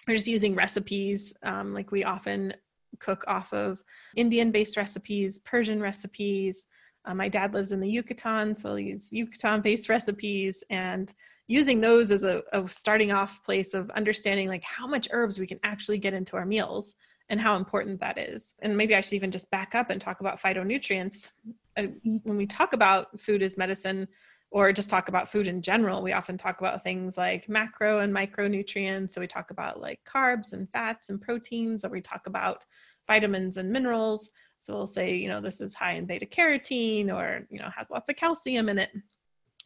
we're 0.09 0.17
just 0.17 0.27
using 0.27 0.55
recipes 0.55 1.35
um, 1.43 1.75
like 1.75 1.93
we 1.93 2.03
often 2.03 2.55
cook 2.99 3.25
off 3.29 3.53
of 3.53 3.85
Indian 4.17 4.51
based 4.51 4.77
recipes, 4.77 5.39
Persian 5.41 5.81
recipes, 5.81 6.67
Uh, 7.05 7.15
my 7.15 7.29
dad 7.29 7.55
lives 7.55 7.73
in 7.73 7.81
the 7.81 7.89
Yucatan, 7.89 8.57
so 8.57 8.71
we'll 8.71 8.79
use 8.79 9.13
Yucatan 9.13 9.61
based 9.61 9.89
recipes 9.97 10.65
and 10.71 11.15
using 11.47 11.81
those 11.81 12.11
as 12.11 12.25
a, 12.25 12.43
a 12.53 12.69
starting 12.69 13.13
off 13.13 13.43
place 13.45 13.73
of 13.73 13.89
understanding 13.91 14.49
like 14.49 14.65
how 14.65 14.87
much 14.87 15.09
herbs 15.13 15.39
we 15.39 15.47
can 15.47 15.61
actually 15.63 15.99
get 15.99 16.13
into 16.13 16.37
our 16.37 16.45
meals 16.45 16.95
and 17.31 17.41
how 17.41 17.57
important 17.57 18.01
that 18.01 18.19
is. 18.19 18.55
And 18.61 18.77
maybe 18.77 18.95
I 18.95 19.01
should 19.01 19.15
even 19.15 19.31
just 19.31 19.51
back 19.51 19.75
up 19.75 19.91
and 19.91 20.01
talk 20.01 20.21
about 20.21 20.41
phytonutrients. 20.41 21.31
Uh, 21.77 21.87
when 22.25 22.37
we 22.37 22.47
talk 22.47 22.73
about 22.73 23.21
food 23.21 23.43
as 23.43 23.57
medicine, 23.57 24.09
or 24.51 24.73
just 24.73 24.89
talk 24.89 25.09
about 25.09 25.31
food 25.31 25.47
in 25.47 25.61
general, 25.61 26.03
we 26.03 26.13
often 26.13 26.39
talk 26.39 26.61
about 26.61 26.83
things 26.83 27.19
like 27.19 27.49
macro 27.49 27.99
and 28.01 28.15
micronutrients. 28.15 29.13
So 29.13 29.21
we 29.21 29.27
talk 29.27 29.51
about 29.51 29.81
like 29.81 30.01
carbs 30.05 30.53
and 30.53 30.69
fats 30.71 31.11
and 31.11 31.21
proteins, 31.21 31.85
or 31.85 31.91
we 31.91 32.01
talk 32.01 32.27
about 32.27 32.65
vitamins 33.07 33.59
and 33.59 33.71
minerals. 33.71 34.31
So 34.59 34.75
we'll 34.75 34.87
say, 34.87 35.15
you 35.15 35.29
know, 35.29 35.41
this 35.41 35.61
is 35.61 35.75
high 35.75 35.93
in 35.93 36.07
beta 36.07 36.27
carotene 36.27 37.13
or, 37.13 37.47
you 37.51 37.59
know, 37.59 37.69
has 37.77 37.91
lots 37.91 38.09
of 38.09 38.17
calcium 38.17 38.69
in 38.69 38.79
it. 38.79 38.91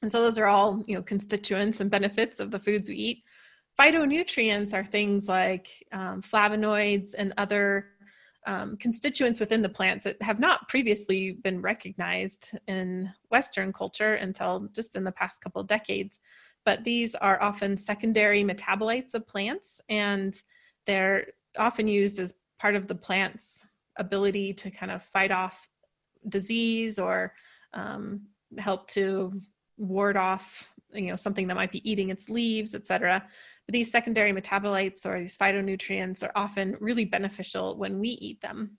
And 0.02 0.10
so 0.10 0.20
those 0.20 0.38
are 0.38 0.46
all, 0.46 0.82
you 0.86 0.96
know, 0.96 1.02
constituents 1.02 1.80
and 1.80 1.90
benefits 1.90 2.40
of 2.40 2.50
the 2.50 2.58
foods 2.58 2.88
we 2.88 2.96
eat. 2.96 3.24
Phytonutrients 3.78 4.74
are 4.74 4.84
things 4.84 5.28
like 5.28 5.68
um, 5.92 6.20
flavonoids 6.22 7.14
and 7.16 7.32
other 7.38 7.86
um, 8.46 8.76
constituents 8.76 9.40
within 9.40 9.62
the 9.62 9.68
plants 9.68 10.04
that 10.04 10.20
have 10.20 10.40
not 10.40 10.68
previously 10.68 11.32
been 11.32 11.60
recognized 11.60 12.50
in 12.66 13.10
Western 13.30 13.72
culture 13.72 14.14
until 14.14 14.68
just 14.72 14.96
in 14.96 15.04
the 15.04 15.12
past 15.12 15.40
couple 15.40 15.62
decades. 15.62 16.20
But 16.64 16.84
these 16.84 17.14
are 17.14 17.42
often 17.42 17.76
secondary 17.76 18.44
metabolites 18.44 19.14
of 19.14 19.26
plants, 19.26 19.80
and 19.88 20.40
they're 20.86 21.26
often 21.58 21.86
used 21.86 22.18
as 22.18 22.34
part 22.58 22.76
of 22.76 22.86
the 22.86 22.94
plant's 22.94 23.64
ability 23.98 24.54
to 24.54 24.70
kind 24.70 24.92
of 24.92 25.04
fight 25.04 25.30
off 25.30 25.68
disease 26.28 26.98
or 26.98 27.34
um, 27.74 28.22
help 28.58 28.88
to 28.88 29.40
ward 29.76 30.16
off 30.16 30.72
you 30.92 31.08
know 31.08 31.16
something 31.16 31.46
that 31.46 31.56
might 31.56 31.72
be 31.72 31.88
eating 31.90 32.10
its 32.10 32.28
leaves 32.28 32.74
etc 32.74 33.26
but 33.66 33.72
these 33.72 33.90
secondary 33.90 34.32
metabolites 34.32 35.06
or 35.06 35.20
these 35.20 35.36
phytonutrients 35.36 36.22
are 36.22 36.32
often 36.34 36.76
really 36.80 37.04
beneficial 37.04 37.76
when 37.78 38.00
we 38.00 38.08
eat 38.08 38.40
them. 38.40 38.78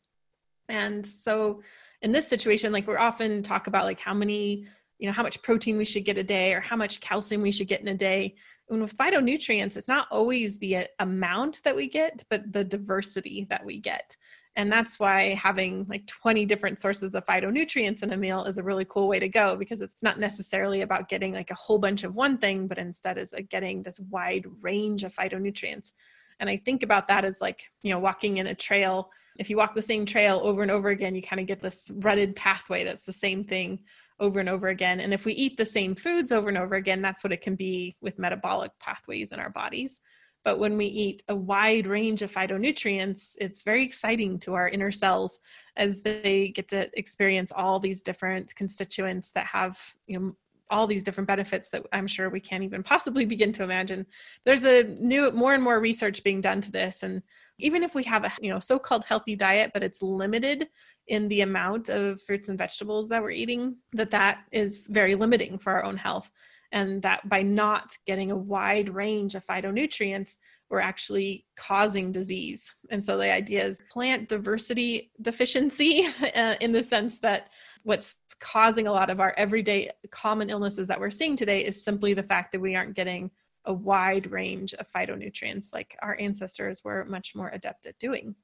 And 0.70 1.06
so 1.06 1.62
in 2.02 2.12
this 2.12 2.28
situation 2.28 2.74
like 2.74 2.88
we're 2.88 2.98
often 2.98 3.44
talk 3.44 3.68
about 3.68 3.86
like 3.86 4.00
how 4.00 4.14
many 4.14 4.68
you 5.00 5.08
know 5.08 5.14
how 5.14 5.24
much 5.24 5.42
protein 5.42 5.78
we 5.78 5.86
should 5.86 6.06
get 6.06 6.18
a 6.18 6.24
day 6.24 6.54
or 6.54 6.60
how 6.60 6.76
much 6.76 7.00
calcium 7.00 7.42
we 7.42 7.52
should 7.52 7.68
get 7.68 7.82
in 7.82 7.88
a 7.90 7.96
day. 7.96 8.36
And 8.70 8.82
with 8.82 8.98
phytonutrients 8.98 9.78
it's 9.78 9.88
not 9.88 10.08
always 10.12 10.58
the 10.60 10.78
uh, 10.78 10.84
amount 11.00 11.62
that 11.64 11.76
we 11.76 11.88
get 11.88 12.24
but 12.30 12.52
the 12.52 12.64
diversity 12.64 13.46
that 13.50 13.64
we 13.64 13.80
get 13.80 14.16
and 14.56 14.72
that's 14.72 15.00
why 15.00 15.34
having 15.34 15.86
like 15.90 16.06
20 16.06 16.46
different 16.46 16.80
sources 16.80 17.16
of 17.16 17.26
phytonutrients 17.26 18.04
in 18.04 18.14
a 18.14 18.18
meal 18.18 18.44
is 18.46 18.60
a 18.60 18.64
really 18.64 18.86
cool 18.86 19.08
way 19.08 19.18
to 19.18 19.28
go 19.28 19.56
because 19.56 19.82
it's 19.82 20.04
not 20.04 20.20
necessarily 20.20 20.82
about 20.82 21.10
getting 21.10 21.34
like 21.34 21.50
a 21.50 21.56
whole 21.56 21.80
bunch 21.80 22.04
of 22.04 22.14
one 22.14 22.38
thing, 22.38 22.68
but 22.68 22.78
instead 22.78 23.18
is 23.18 23.34
like 23.34 23.50
getting 23.50 23.82
this 23.82 24.00
wide 24.12 24.46
range 24.62 25.04
of 25.04 25.16
phytonutrients. 25.16 25.94
And 26.40 26.50
I 26.50 26.58
think 26.58 26.84
about 26.84 27.08
that 27.08 27.26
as 27.26 27.42
like, 27.42 27.64
you 27.82 27.92
know, 27.92 28.00
walking 28.00 28.38
in 28.38 28.48
a 28.48 28.56
trail. 28.56 29.10
If 29.40 29.50
you 29.50 29.58
walk 29.58 29.74
the 29.74 29.82
same 29.82 30.06
trail 30.06 30.40
over 30.44 30.62
and 30.62 30.70
over 30.70 30.90
again, 30.90 31.16
you 31.16 31.24
kind 31.24 31.40
of 31.40 31.48
get 31.48 31.62
this 31.62 31.90
rutted 31.96 32.36
pathway 32.36 32.84
that's 32.84 33.06
the 33.06 33.14
same 33.14 33.44
thing 33.44 33.80
over 34.20 34.40
and 34.40 34.50
over 34.50 34.68
again. 34.68 35.00
And 35.00 35.16
if 35.16 35.26
we 35.26 35.34
eat 35.34 35.58
the 35.58 35.66
same 35.66 35.96
foods 35.96 36.32
over 36.32 36.50
and 36.50 36.58
over 36.60 36.76
again, 36.76 37.02
that's 37.02 37.24
what 37.24 37.34
it 37.34 37.42
can 37.42 37.56
be 37.56 37.96
with 38.02 38.20
metabolic 38.20 38.72
pathways 38.80 39.32
in 39.32 39.40
our 39.40 39.50
bodies. 39.50 40.00
But 40.44 40.60
when 40.60 40.78
we 40.78 40.86
eat 40.86 41.24
a 41.30 41.36
wide 41.36 41.88
range 41.88 42.22
of 42.22 42.34
phytonutrients, 42.34 43.36
it's 43.40 43.64
very 43.64 43.84
exciting 43.84 44.40
to 44.40 44.54
our 44.54 44.68
inner 44.68 44.92
cells 44.92 45.40
as 45.78 46.02
they 46.02 46.50
get 46.50 46.68
to 46.70 46.90
experience 46.98 47.52
all 47.52 47.80
these 47.80 48.02
different 48.02 48.54
constituents 48.56 49.32
that 49.32 49.46
have, 49.46 49.80
you 50.08 50.20
know, 50.20 50.36
all 50.70 50.88
these 50.88 51.04
different 51.04 51.28
benefits 51.28 51.70
that 51.70 51.86
I'm 51.94 52.08
sure 52.08 52.30
we 52.30 52.40
can't 52.40 52.64
even 52.64 52.84
possibly 52.84 53.26
begin 53.34 53.54
to 53.54 53.64
imagine. 53.64 54.06
There's 54.44 54.66
a 54.66 54.84
new 54.84 55.32
more 55.32 55.54
and 55.54 55.64
more 55.64 55.80
research 55.80 56.24
being 56.24 56.42
done 56.42 56.62
to 56.62 56.72
this 56.72 57.04
and 57.04 57.22
even 57.60 57.84
if 57.84 57.94
we 57.94 58.04
have 58.04 58.24
a 58.24 58.32
you 58.42 58.50
know 58.50 58.60
so-called 58.60 59.06
healthy 59.06 59.36
diet 59.36 59.72
but 59.74 59.84
it's 59.84 60.02
limited 60.02 60.68
in 61.08 61.28
the 61.28 61.42
amount 61.42 61.90
of 61.90 62.22
fruits 62.22 62.50
and 62.50 62.58
vegetables 62.58 63.10
that 63.10 63.22
we're 63.22 63.30
eating 63.30 63.76
that 63.92 64.12
that 64.12 64.40
is 64.52 64.88
very 64.88 65.16
limiting 65.16 65.58
for 65.58 65.74
our 65.74 65.84
own 65.84 65.98
health 65.98 66.32
and 66.74 67.02
that 67.04 67.30
by 67.30 67.42
not 67.44 67.96
getting 68.06 68.32
a 68.32 68.36
wide 68.36 68.90
range 68.90 69.36
of 69.36 69.46
phytonutrients, 69.46 70.38
we're 70.70 70.80
actually 70.80 71.46
causing 71.56 72.12
disease. 72.12 72.74
And 72.90 73.06
so 73.06 73.16
the 73.16 73.32
idea 73.32 73.66
is 73.66 73.80
plant 73.92 74.28
diversity 74.28 75.12
deficiency 75.22 76.08
uh, 76.36 76.56
in 76.60 76.72
the 76.72 76.82
sense 76.82 77.20
that 77.20 77.50
what's 77.84 78.16
causing 78.40 78.88
a 78.88 78.92
lot 78.92 79.12
of 79.12 79.20
our 79.20 79.36
everyday 79.38 79.92
common 80.10 80.50
illnesses 80.50 80.88
that 80.88 81.00
we're 81.00 81.12
seeing 81.12 81.36
today 81.36 81.64
is 81.64 81.84
simply 81.84 82.14
the 82.14 82.24
fact 82.24 82.52
that 82.52 82.60
we 82.60 82.76
aren't 82.76 82.96
getting 82.96 83.30
a 83.66 83.74
wide 83.74 84.30
range 84.32 84.74
of 84.74 84.92
phytonutrients 84.92 85.72
like 85.74 85.96
our 86.02 86.18
ancestors 86.20 86.84
were 86.84 87.06
much 87.06 87.36
more 87.36 87.50
adept 87.50 87.86
at 87.86 87.98
doing. 88.00 88.36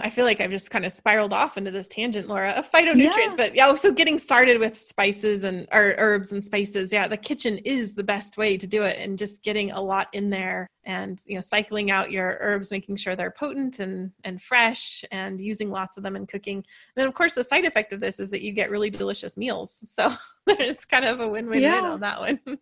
I 0.00 0.10
feel 0.10 0.24
like 0.24 0.40
I've 0.40 0.50
just 0.50 0.70
kind 0.70 0.84
of 0.84 0.92
spiraled 0.92 1.32
off 1.32 1.56
into 1.56 1.70
this 1.70 1.88
tangent, 1.88 2.28
Laura, 2.28 2.50
of 2.50 2.70
phytonutrients. 2.70 3.16
Yeah. 3.16 3.34
But 3.36 3.54
yeah, 3.54 3.74
so 3.74 3.92
getting 3.92 4.18
started 4.18 4.58
with 4.58 4.78
spices 4.78 5.44
and 5.44 5.66
or 5.72 5.94
herbs 5.98 6.32
and 6.32 6.42
spices, 6.42 6.92
yeah, 6.92 7.08
the 7.08 7.16
kitchen 7.16 7.58
is 7.58 7.94
the 7.94 8.04
best 8.04 8.36
way 8.36 8.56
to 8.56 8.66
do 8.66 8.82
it, 8.82 8.98
and 8.98 9.18
just 9.18 9.42
getting 9.42 9.72
a 9.72 9.80
lot 9.80 10.08
in 10.12 10.30
there, 10.30 10.68
and 10.84 11.20
you 11.26 11.34
know, 11.34 11.40
cycling 11.40 11.90
out 11.90 12.10
your 12.10 12.38
herbs, 12.40 12.70
making 12.70 12.96
sure 12.96 13.16
they're 13.16 13.30
potent 13.30 13.78
and 13.78 14.10
and 14.24 14.42
fresh, 14.42 15.04
and 15.10 15.40
using 15.40 15.70
lots 15.70 15.96
of 15.96 16.02
them 16.02 16.16
in 16.16 16.26
cooking. 16.26 16.56
And 16.56 16.64
then, 16.96 17.06
of 17.06 17.14
course, 17.14 17.34
the 17.34 17.44
side 17.44 17.64
effect 17.64 17.92
of 17.92 18.00
this 18.00 18.20
is 18.20 18.30
that 18.30 18.42
you 18.42 18.52
get 18.52 18.70
really 18.70 18.90
delicious 18.90 19.36
meals. 19.36 19.82
So 19.86 20.12
there's 20.46 20.84
kind 20.84 21.04
of 21.04 21.20
a 21.20 21.28
win-win-win 21.28 21.62
yeah. 21.62 21.82
on 21.82 22.00
that 22.00 22.20
one. 22.20 22.40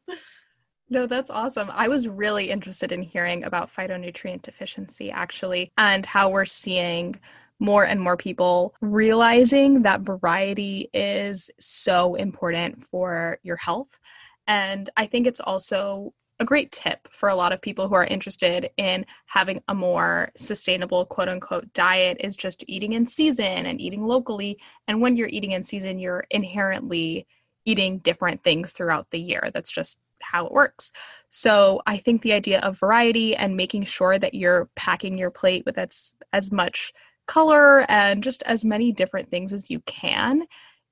No, 0.90 1.06
that's 1.06 1.30
awesome. 1.30 1.70
I 1.72 1.88
was 1.88 2.06
really 2.06 2.50
interested 2.50 2.92
in 2.92 3.02
hearing 3.02 3.44
about 3.44 3.70
phytonutrient 3.70 4.42
deficiency 4.42 5.10
actually 5.10 5.72
and 5.78 6.04
how 6.04 6.30
we're 6.30 6.44
seeing 6.44 7.16
more 7.58 7.84
and 7.84 8.00
more 8.00 8.16
people 8.16 8.74
realizing 8.80 9.82
that 9.82 10.02
variety 10.02 10.90
is 10.92 11.50
so 11.58 12.14
important 12.16 12.82
for 12.84 13.38
your 13.42 13.56
health. 13.56 13.98
And 14.46 14.90
I 14.96 15.06
think 15.06 15.26
it's 15.26 15.40
also 15.40 16.12
a 16.40 16.44
great 16.44 16.72
tip 16.72 17.08
for 17.10 17.28
a 17.28 17.34
lot 17.34 17.52
of 17.52 17.62
people 17.62 17.88
who 17.88 17.94
are 17.94 18.04
interested 18.04 18.68
in 18.76 19.06
having 19.26 19.62
a 19.68 19.74
more 19.74 20.30
sustainable 20.36 21.06
quote 21.06 21.28
unquote 21.28 21.72
diet 21.72 22.18
is 22.20 22.36
just 22.36 22.64
eating 22.66 22.92
in 22.92 23.06
season 23.06 23.66
and 23.66 23.80
eating 23.80 24.04
locally. 24.04 24.58
And 24.88 25.00
when 25.00 25.16
you're 25.16 25.28
eating 25.28 25.52
in 25.52 25.62
season, 25.62 25.98
you're 25.98 26.24
inherently 26.30 27.26
eating 27.64 27.98
different 28.00 28.42
things 28.42 28.72
throughout 28.72 29.10
the 29.10 29.20
year. 29.20 29.50
That's 29.54 29.72
just 29.72 30.00
how 30.22 30.46
it 30.46 30.52
works. 30.52 30.92
So 31.30 31.80
I 31.86 31.96
think 31.98 32.22
the 32.22 32.32
idea 32.32 32.60
of 32.60 32.78
variety 32.78 33.34
and 33.36 33.56
making 33.56 33.84
sure 33.84 34.18
that 34.18 34.34
you're 34.34 34.68
packing 34.76 35.18
your 35.18 35.30
plate 35.30 35.64
with 35.66 35.78
as, 35.78 36.14
as 36.32 36.52
much 36.52 36.92
color 37.26 37.84
and 37.90 38.22
just 38.22 38.42
as 38.44 38.64
many 38.64 38.92
different 38.92 39.30
things 39.30 39.52
as 39.52 39.70
you 39.70 39.80
can, 39.80 40.46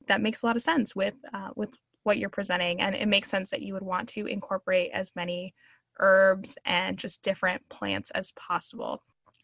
that 0.09 0.21
makes 0.21 0.43
a 0.43 0.47
lot 0.47 0.57
of 0.57 0.63
sense 0.63 0.97
with 0.97 1.15
uh, 1.33 1.51
with 1.55 1.71
what 2.05 2.19
you're 2.19 2.29
presenting, 2.29 2.81
and 2.81 2.97
it 2.97 3.07
makes 3.07 3.31
sense 3.31 3.51
that 3.51 3.63
you 3.63 3.75
would 3.75 3.83
want 3.83 4.09
to 4.09 4.27
incorporate 4.27 4.91
as 4.93 5.15
many 5.15 5.55
herbs 6.01 6.59
and 6.65 6.99
just 6.99 7.23
different 7.23 7.63
plants 7.69 8.11
as 8.11 8.33
possible. 8.33 9.03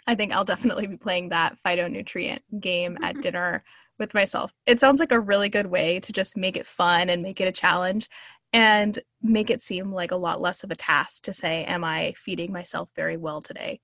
I 0.09 0.15
think 0.15 0.33
I'll 0.33 0.45
definitely 0.45 0.87
be 0.87 0.97
playing 0.97 1.29
that 1.29 1.57
phytonutrient 1.65 2.41
game 2.59 2.99
at 3.03 3.21
dinner 3.21 3.63
with 3.99 4.15
myself. 4.15 4.53
It 4.67 4.81
sounds 4.81 5.01
like 5.01 5.13
a 5.13 5.21
really 5.21 5.49
good 5.49 5.67
way 5.67 6.01
to 6.01 6.13
just 6.13 6.37
make 6.37 6.57
it 6.57 6.67
fun 6.67 7.11
and 7.11 7.23
make 7.23 7.41
it 7.41 7.49
a 7.49 7.53
challenge 7.53 8.09
and 8.53 8.99
make 9.23 9.51
it 9.51 9.61
seem 9.61 9.93
like 9.93 10.11
a 10.11 10.17
lot 10.17 10.41
less 10.41 10.65
of 10.65 10.71
a 10.71 10.77
task 10.77 11.25
to 11.25 11.33
say, 11.33 11.65
Am 11.65 11.85
I 11.85 12.15
feeding 12.17 12.53
myself 12.53 12.89
very 12.95 13.17
well 13.17 13.41
today? 13.41 13.81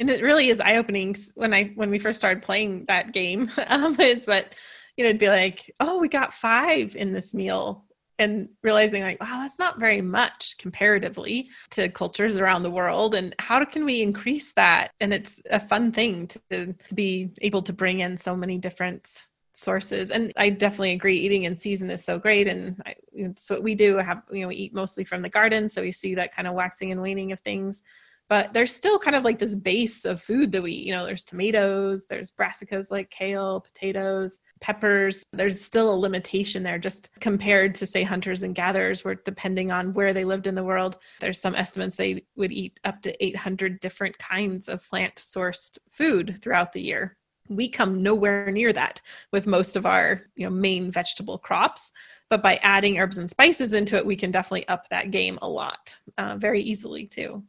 And 0.00 0.10
it 0.10 0.22
really 0.22 0.48
is 0.48 0.60
eye 0.60 0.76
opening 0.76 1.14
when 1.34 1.54
I 1.54 1.72
when 1.74 1.90
we 1.90 1.98
first 1.98 2.18
started 2.18 2.42
playing 2.42 2.86
that 2.88 3.12
game. 3.12 3.50
Um, 3.68 3.98
is 4.00 4.26
that 4.26 4.54
you 4.96 5.04
know 5.04 5.10
it'd 5.10 5.20
be 5.20 5.28
like, 5.28 5.70
oh, 5.80 5.98
we 5.98 6.08
got 6.08 6.34
five 6.34 6.96
in 6.96 7.12
this 7.12 7.32
meal, 7.34 7.84
and 8.18 8.48
realizing 8.62 9.02
like, 9.02 9.20
wow, 9.20 9.38
that's 9.42 9.58
not 9.58 9.80
very 9.80 10.00
much 10.00 10.56
comparatively 10.58 11.50
to 11.70 11.88
cultures 11.88 12.36
around 12.36 12.62
the 12.62 12.70
world. 12.70 13.14
And 13.14 13.34
how 13.38 13.64
can 13.64 13.84
we 13.84 14.02
increase 14.02 14.52
that? 14.54 14.92
And 15.00 15.12
it's 15.12 15.42
a 15.50 15.60
fun 15.60 15.92
thing 15.92 16.28
to, 16.50 16.72
to 16.72 16.94
be 16.94 17.30
able 17.40 17.62
to 17.62 17.72
bring 17.72 18.00
in 18.00 18.16
so 18.16 18.36
many 18.36 18.58
different 18.58 19.08
sources. 19.54 20.10
And 20.10 20.32
i 20.36 20.50
definitely 20.50 20.92
agree 20.92 21.16
eating 21.16 21.44
in 21.44 21.56
season 21.56 21.90
is 21.90 22.04
so 22.04 22.18
great. 22.18 22.48
And 22.48 22.80
I, 22.86 22.94
it's 23.12 23.50
what 23.50 23.62
we 23.62 23.74
do 23.74 23.96
have 23.96 24.22
you 24.30 24.42
know 24.42 24.48
we 24.48 24.56
eat 24.56 24.74
mostly 24.74 25.04
from 25.04 25.22
the 25.22 25.28
garden 25.28 25.68
so 25.68 25.82
we 25.82 25.92
see 25.92 26.14
that 26.14 26.34
kind 26.34 26.48
of 26.48 26.54
waxing 26.54 26.92
and 26.92 27.02
waning 27.02 27.32
of 27.32 27.40
things. 27.40 27.82
But 28.28 28.54
there's 28.54 28.74
still 28.74 28.98
kind 28.98 29.14
of 29.14 29.24
like 29.24 29.38
this 29.38 29.54
base 29.54 30.06
of 30.06 30.22
food 30.22 30.52
that 30.52 30.62
we 30.62 30.72
you 30.72 30.92
know 30.92 31.04
there's 31.04 31.24
tomatoes 31.24 32.06
there's 32.08 32.30
brassicas 32.30 32.90
like 32.90 33.10
kale 33.10 33.60
potatoes 33.60 34.38
peppers. 34.60 35.26
There's 35.32 35.60
still 35.60 35.92
a 35.92 35.96
limitation 35.96 36.62
there 36.62 36.78
just 36.78 37.10
compared 37.20 37.74
to 37.74 37.86
say 37.86 38.04
hunters 38.04 38.42
and 38.42 38.54
gatherers 38.54 39.04
where 39.04 39.16
depending 39.16 39.72
on 39.72 39.92
where 39.92 40.14
they 40.14 40.24
lived 40.24 40.46
in 40.46 40.54
the 40.54 40.64
world 40.64 40.96
there's 41.20 41.40
some 41.40 41.54
estimates 41.54 41.96
they 41.96 42.24
would 42.36 42.52
eat 42.52 42.78
up 42.84 43.02
to 43.02 43.24
800 43.24 43.80
different 43.80 44.16
kinds 44.18 44.68
of 44.68 44.88
plant 44.88 45.16
sourced 45.16 45.78
food 45.90 46.38
throughout 46.40 46.72
the 46.72 46.80
year 46.80 47.18
We 47.48 47.68
come 47.68 48.02
nowhere 48.02 48.50
near 48.50 48.72
that 48.72 49.00
with 49.32 49.46
most 49.46 49.76
of 49.76 49.86
our, 49.86 50.22
you 50.36 50.44
know, 50.46 50.50
main 50.50 50.90
vegetable 50.90 51.38
crops. 51.38 51.92
But 52.30 52.42
by 52.42 52.56
adding 52.62 52.98
herbs 52.98 53.18
and 53.18 53.28
spices 53.28 53.72
into 53.72 53.96
it, 53.96 54.06
we 54.06 54.16
can 54.16 54.30
definitely 54.30 54.66
up 54.68 54.88
that 54.88 55.10
game 55.10 55.38
a 55.42 55.48
lot, 55.48 55.94
uh, 56.16 56.36
very 56.36 56.62
easily 56.62 57.06
too. 57.06 57.42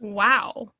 Wow. 0.00 0.72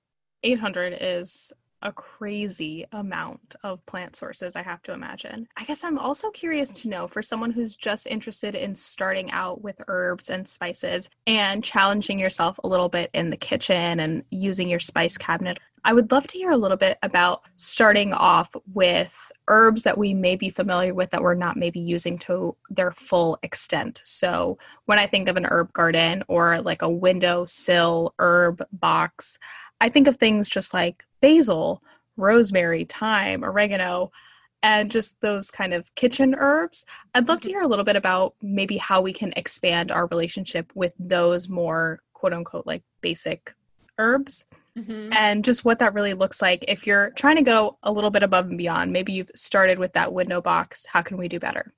800 0.43 0.99
is 1.01 1.53
a 1.85 1.93
crazy 1.93 2.87
amount 2.93 3.55
of 3.63 3.85
plant 3.87 4.17
sources, 4.17 4.57
I 4.57 4.63
have 4.63 4.83
to 4.83 4.93
imagine. 4.93 5.47
I 5.57 5.65
guess 5.65 5.85
I'm 5.85 5.99
also 5.99 6.31
curious 6.31 6.71
to 6.81 6.89
know 6.89 7.07
for 7.07 7.23
someone 7.23 7.51
who's 7.51 7.77
just 7.77 8.07
interested 8.07 8.55
in 8.55 8.75
starting 8.75 9.31
out 9.31 9.63
with 9.63 9.81
herbs 9.87 10.31
and 10.31 10.49
spices 10.49 11.11
and 11.27 11.63
challenging 11.63 12.19
yourself 12.19 12.59
a 12.65 12.69
little 12.69 12.89
bit 12.89 13.11
in 13.13 13.31
the 13.31 13.37
kitchen 13.37 14.01
and 14.01 14.25
using 14.31 14.69
your 14.69 14.81
spice 14.81 15.19
cabinet. 15.19 15.59
I 15.87 15.93
would 15.93 16.11
love 16.11 16.27
to 16.29 16.39
hear 16.39 16.51
a 16.51 16.57
little 16.57 16.79
bit 16.79 16.99
about 17.03 17.43
starting 17.57 18.15
off 18.15 18.55
with 18.73 19.31
herbs 19.49 19.83
that 19.83 19.99
we 19.99 20.15
may 20.15 20.35
be 20.35 20.49
familiar 20.49 20.95
with 20.95 21.11
that 21.11 21.23
we're 21.23 21.35
not 21.35 21.59
maybe 21.59 21.79
using 21.79 22.17
to 22.21 22.57
their 22.71 22.91
full 22.91 23.39
extent. 23.43 24.01
So, 24.03 24.59
when 24.87 24.99
I 24.99 25.07
think 25.07 25.29
of 25.29 25.37
an 25.37 25.45
herb 25.45 25.73
garden 25.75 26.25
or 26.27 26.61
like 26.63 26.81
a 26.81 26.89
window 26.89 27.45
sill 27.45 28.15
herb 28.19 28.67
box, 28.73 29.39
I 29.81 29.91
think 29.91 30.09
of 30.09 30.17
things 30.17 30.49
just 30.49 30.73
like 30.73 31.05
basil, 31.21 31.83
rosemary, 32.17 32.85
thyme, 32.85 33.45
oregano, 33.45 34.11
and 34.63 34.91
just 34.91 35.21
those 35.21 35.51
kind 35.51 35.75
of 35.75 35.95
kitchen 35.95 36.35
herbs. 36.39 36.87
I'd 37.15 37.29
love 37.29 37.41
to 37.43 37.49
mm-hmm. 37.49 37.57
hear 37.59 37.63
a 37.63 37.69
little 37.69 37.85
bit 37.85 37.97
about 37.97 38.35
maybe 38.41 38.79
how 38.79 39.03
we 39.03 39.13
can 39.13 39.35
expand 39.37 39.93
our 39.93 40.07
relationship 40.07 40.73
with 40.75 40.95
those 40.99 41.51
more 41.51 42.01
quote 42.15 42.33
unquote 42.33 42.67
like 42.67 42.83
basic 43.03 43.55
herbs. 43.99 44.47
Mm-hmm. 44.79 45.13
And 45.13 45.45
just 45.45 45.65
what 45.65 45.79
that 45.79 45.95
really 45.95 46.15
looks 46.15 46.43
like 46.43 46.65
if 46.67 46.87
you're 46.87 47.11
trying 47.11 47.37
to 47.37 47.43
go 47.43 47.79
a 47.83 47.93
little 47.93 48.11
bit 48.11 48.23
above 48.23 48.47
and 48.47 48.59
beyond. 48.59 48.93
Maybe 48.93 49.13
you've 49.13 49.31
started 49.35 49.79
with 49.79 49.93
that 49.93 50.13
window 50.13 50.41
box. 50.41 50.85
How 50.87 51.03
can 51.03 51.17
we 51.17 51.29
do 51.29 51.39
better? 51.39 51.73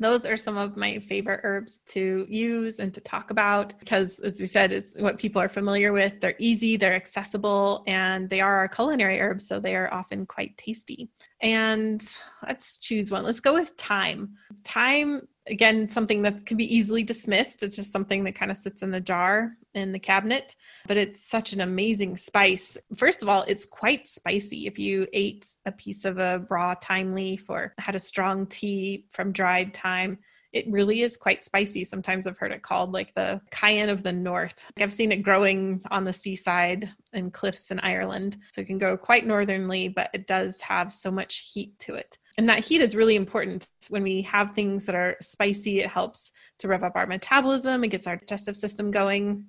those 0.00 0.24
are 0.24 0.36
some 0.36 0.56
of 0.56 0.76
my 0.76 0.98
favorite 0.98 1.40
herbs 1.44 1.80
to 1.86 2.26
use 2.28 2.78
and 2.78 2.92
to 2.94 3.00
talk 3.02 3.30
about 3.30 3.78
because 3.78 4.18
as 4.20 4.40
we 4.40 4.46
said 4.46 4.72
it's 4.72 4.94
what 4.96 5.18
people 5.18 5.40
are 5.40 5.48
familiar 5.48 5.92
with 5.92 6.20
they're 6.20 6.34
easy 6.38 6.76
they're 6.76 6.94
accessible 6.94 7.84
and 7.86 8.28
they 8.28 8.40
are 8.40 8.56
our 8.56 8.68
culinary 8.68 9.20
herbs 9.20 9.46
so 9.46 9.60
they 9.60 9.76
are 9.76 9.92
often 9.92 10.26
quite 10.26 10.56
tasty 10.56 11.08
and 11.42 12.16
let's 12.46 12.78
choose 12.78 13.10
one 13.10 13.24
let's 13.24 13.40
go 13.40 13.52
with 13.52 13.70
thyme 13.78 14.34
thyme 14.64 15.20
again 15.50 15.88
something 15.88 16.22
that 16.22 16.46
can 16.46 16.56
be 16.56 16.74
easily 16.74 17.02
dismissed. 17.02 17.62
It's 17.62 17.76
just 17.76 17.92
something 17.92 18.24
that 18.24 18.34
kind 18.34 18.50
of 18.50 18.56
sits 18.56 18.82
in 18.82 18.90
the 18.90 19.00
jar 19.00 19.56
in 19.74 19.92
the 19.92 19.98
cabinet 19.98 20.56
but 20.86 20.96
it's 20.96 21.22
such 21.22 21.52
an 21.52 21.60
amazing 21.60 22.16
spice. 22.16 22.76
First 22.96 23.22
of 23.22 23.28
all 23.28 23.42
it's 23.46 23.64
quite 23.64 24.08
spicy. 24.08 24.66
If 24.66 24.78
you 24.78 25.06
ate 25.12 25.48
a 25.66 25.72
piece 25.72 26.04
of 26.04 26.18
a 26.18 26.44
raw 26.48 26.74
thyme 26.74 27.14
leaf 27.14 27.48
or 27.48 27.74
had 27.78 27.94
a 27.94 28.00
strong 28.00 28.46
tea 28.46 29.06
from 29.12 29.32
dried 29.32 29.76
thyme 29.76 30.18
it 30.52 30.70
really 30.70 31.02
is 31.02 31.16
quite 31.16 31.44
spicy. 31.44 31.84
Sometimes 31.84 32.26
I've 32.26 32.38
heard 32.38 32.52
it 32.52 32.62
called 32.62 32.92
like 32.92 33.14
the 33.14 33.40
cayenne 33.50 33.88
of 33.88 34.02
the 34.02 34.12
north. 34.12 34.70
I've 34.78 34.92
seen 34.92 35.12
it 35.12 35.22
growing 35.22 35.82
on 35.90 36.04
the 36.04 36.12
seaside 36.12 36.90
and 37.12 37.32
cliffs 37.32 37.70
in 37.70 37.80
Ireland. 37.80 38.36
So 38.52 38.60
it 38.60 38.66
can 38.66 38.78
go 38.78 38.96
quite 38.96 39.26
northernly, 39.26 39.88
but 39.88 40.10
it 40.12 40.26
does 40.26 40.60
have 40.60 40.92
so 40.92 41.10
much 41.10 41.50
heat 41.52 41.78
to 41.80 41.94
it. 41.94 42.18
And 42.38 42.48
that 42.48 42.64
heat 42.64 42.80
is 42.80 42.96
really 42.96 43.16
important 43.16 43.68
when 43.88 44.02
we 44.02 44.22
have 44.22 44.54
things 44.54 44.86
that 44.86 44.94
are 44.94 45.16
spicy. 45.20 45.80
It 45.80 45.90
helps 45.90 46.32
to 46.58 46.68
rev 46.68 46.82
up 46.82 46.96
our 46.96 47.06
metabolism, 47.06 47.84
it 47.84 47.88
gets 47.88 48.06
our 48.06 48.16
digestive 48.16 48.56
system 48.56 48.90
going 48.90 49.46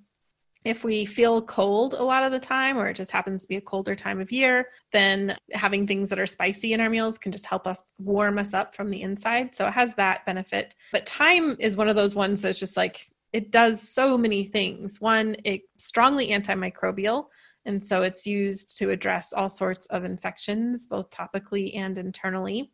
if 0.64 0.84
we 0.84 1.04
feel 1.04 1.42
cold 1.42 1.94
a 1.94 2.02
lot 2.02 2.22
of 2.24 2.32
the 2.32 2.38
time, 2.38 2.78
or 2.78 2.86
it 2.88 2.96
just 2.96 3.10
happens 3.10 3.42
to 3.42 3.48
be 3.48 3.56
a 3.56 3.60
colder 3.60 3.96
time 3.96 4.20
of 4.20 4.30
year, 4.30 4.68
then 4.92 5.36
having 5.52 5.86
things 5.86 6.08
that 6.08 6.18
are 6.18 6.26
spicy 6.26 6.72
in 6.72 6.80
our 6.80 6.90
meals 6.90 7.18
can 7.18 7.32
just 7.32 7.46
help 7.46 7.66
us 7.66 7.82
warm 7.98 8.38
us 8.38 8.54
up 8.54 8.74
from 8.74 8.90
the 8.90 9.02
inside. 9.02 9.54
So 9.54 9.66
it 9.66 9.72
has 9.72 9.94
that 9.96 10.24
benefit. 10.26 10.74
But 10.92 11.08
thyme 11.08 11.56
is 11.58 11.76
one 11.76 11.88
of 11.88 11.96
those 11.96 12.14
ones 12.14 12.40
that's 12.40 12.58
just 12.58 12.76
like, 12.76 13.08
it 13.32 13.50
does 13.50 13.80
so 13.80 14.16
many 14.16 14.44
things. 14.44 15.00
One, 15.00 15.36
it 15.44 15.62
strongly 15.78 16.28
antimicrobial. 16.28 17.26
And 17.64 17.84
so 17.84 18.02
it's 18.02 18.26
used 18.26 18.76
to 18.78 18.90
address 18.90 19.32
all 19.32 19.48
sorts 19.48 19.86
of 19.86 20.04
infections, 20.04 20.86
both 20.86 21.10
topically 21.10 21.76
and 21.76 21.96
internally. 21.96 22.72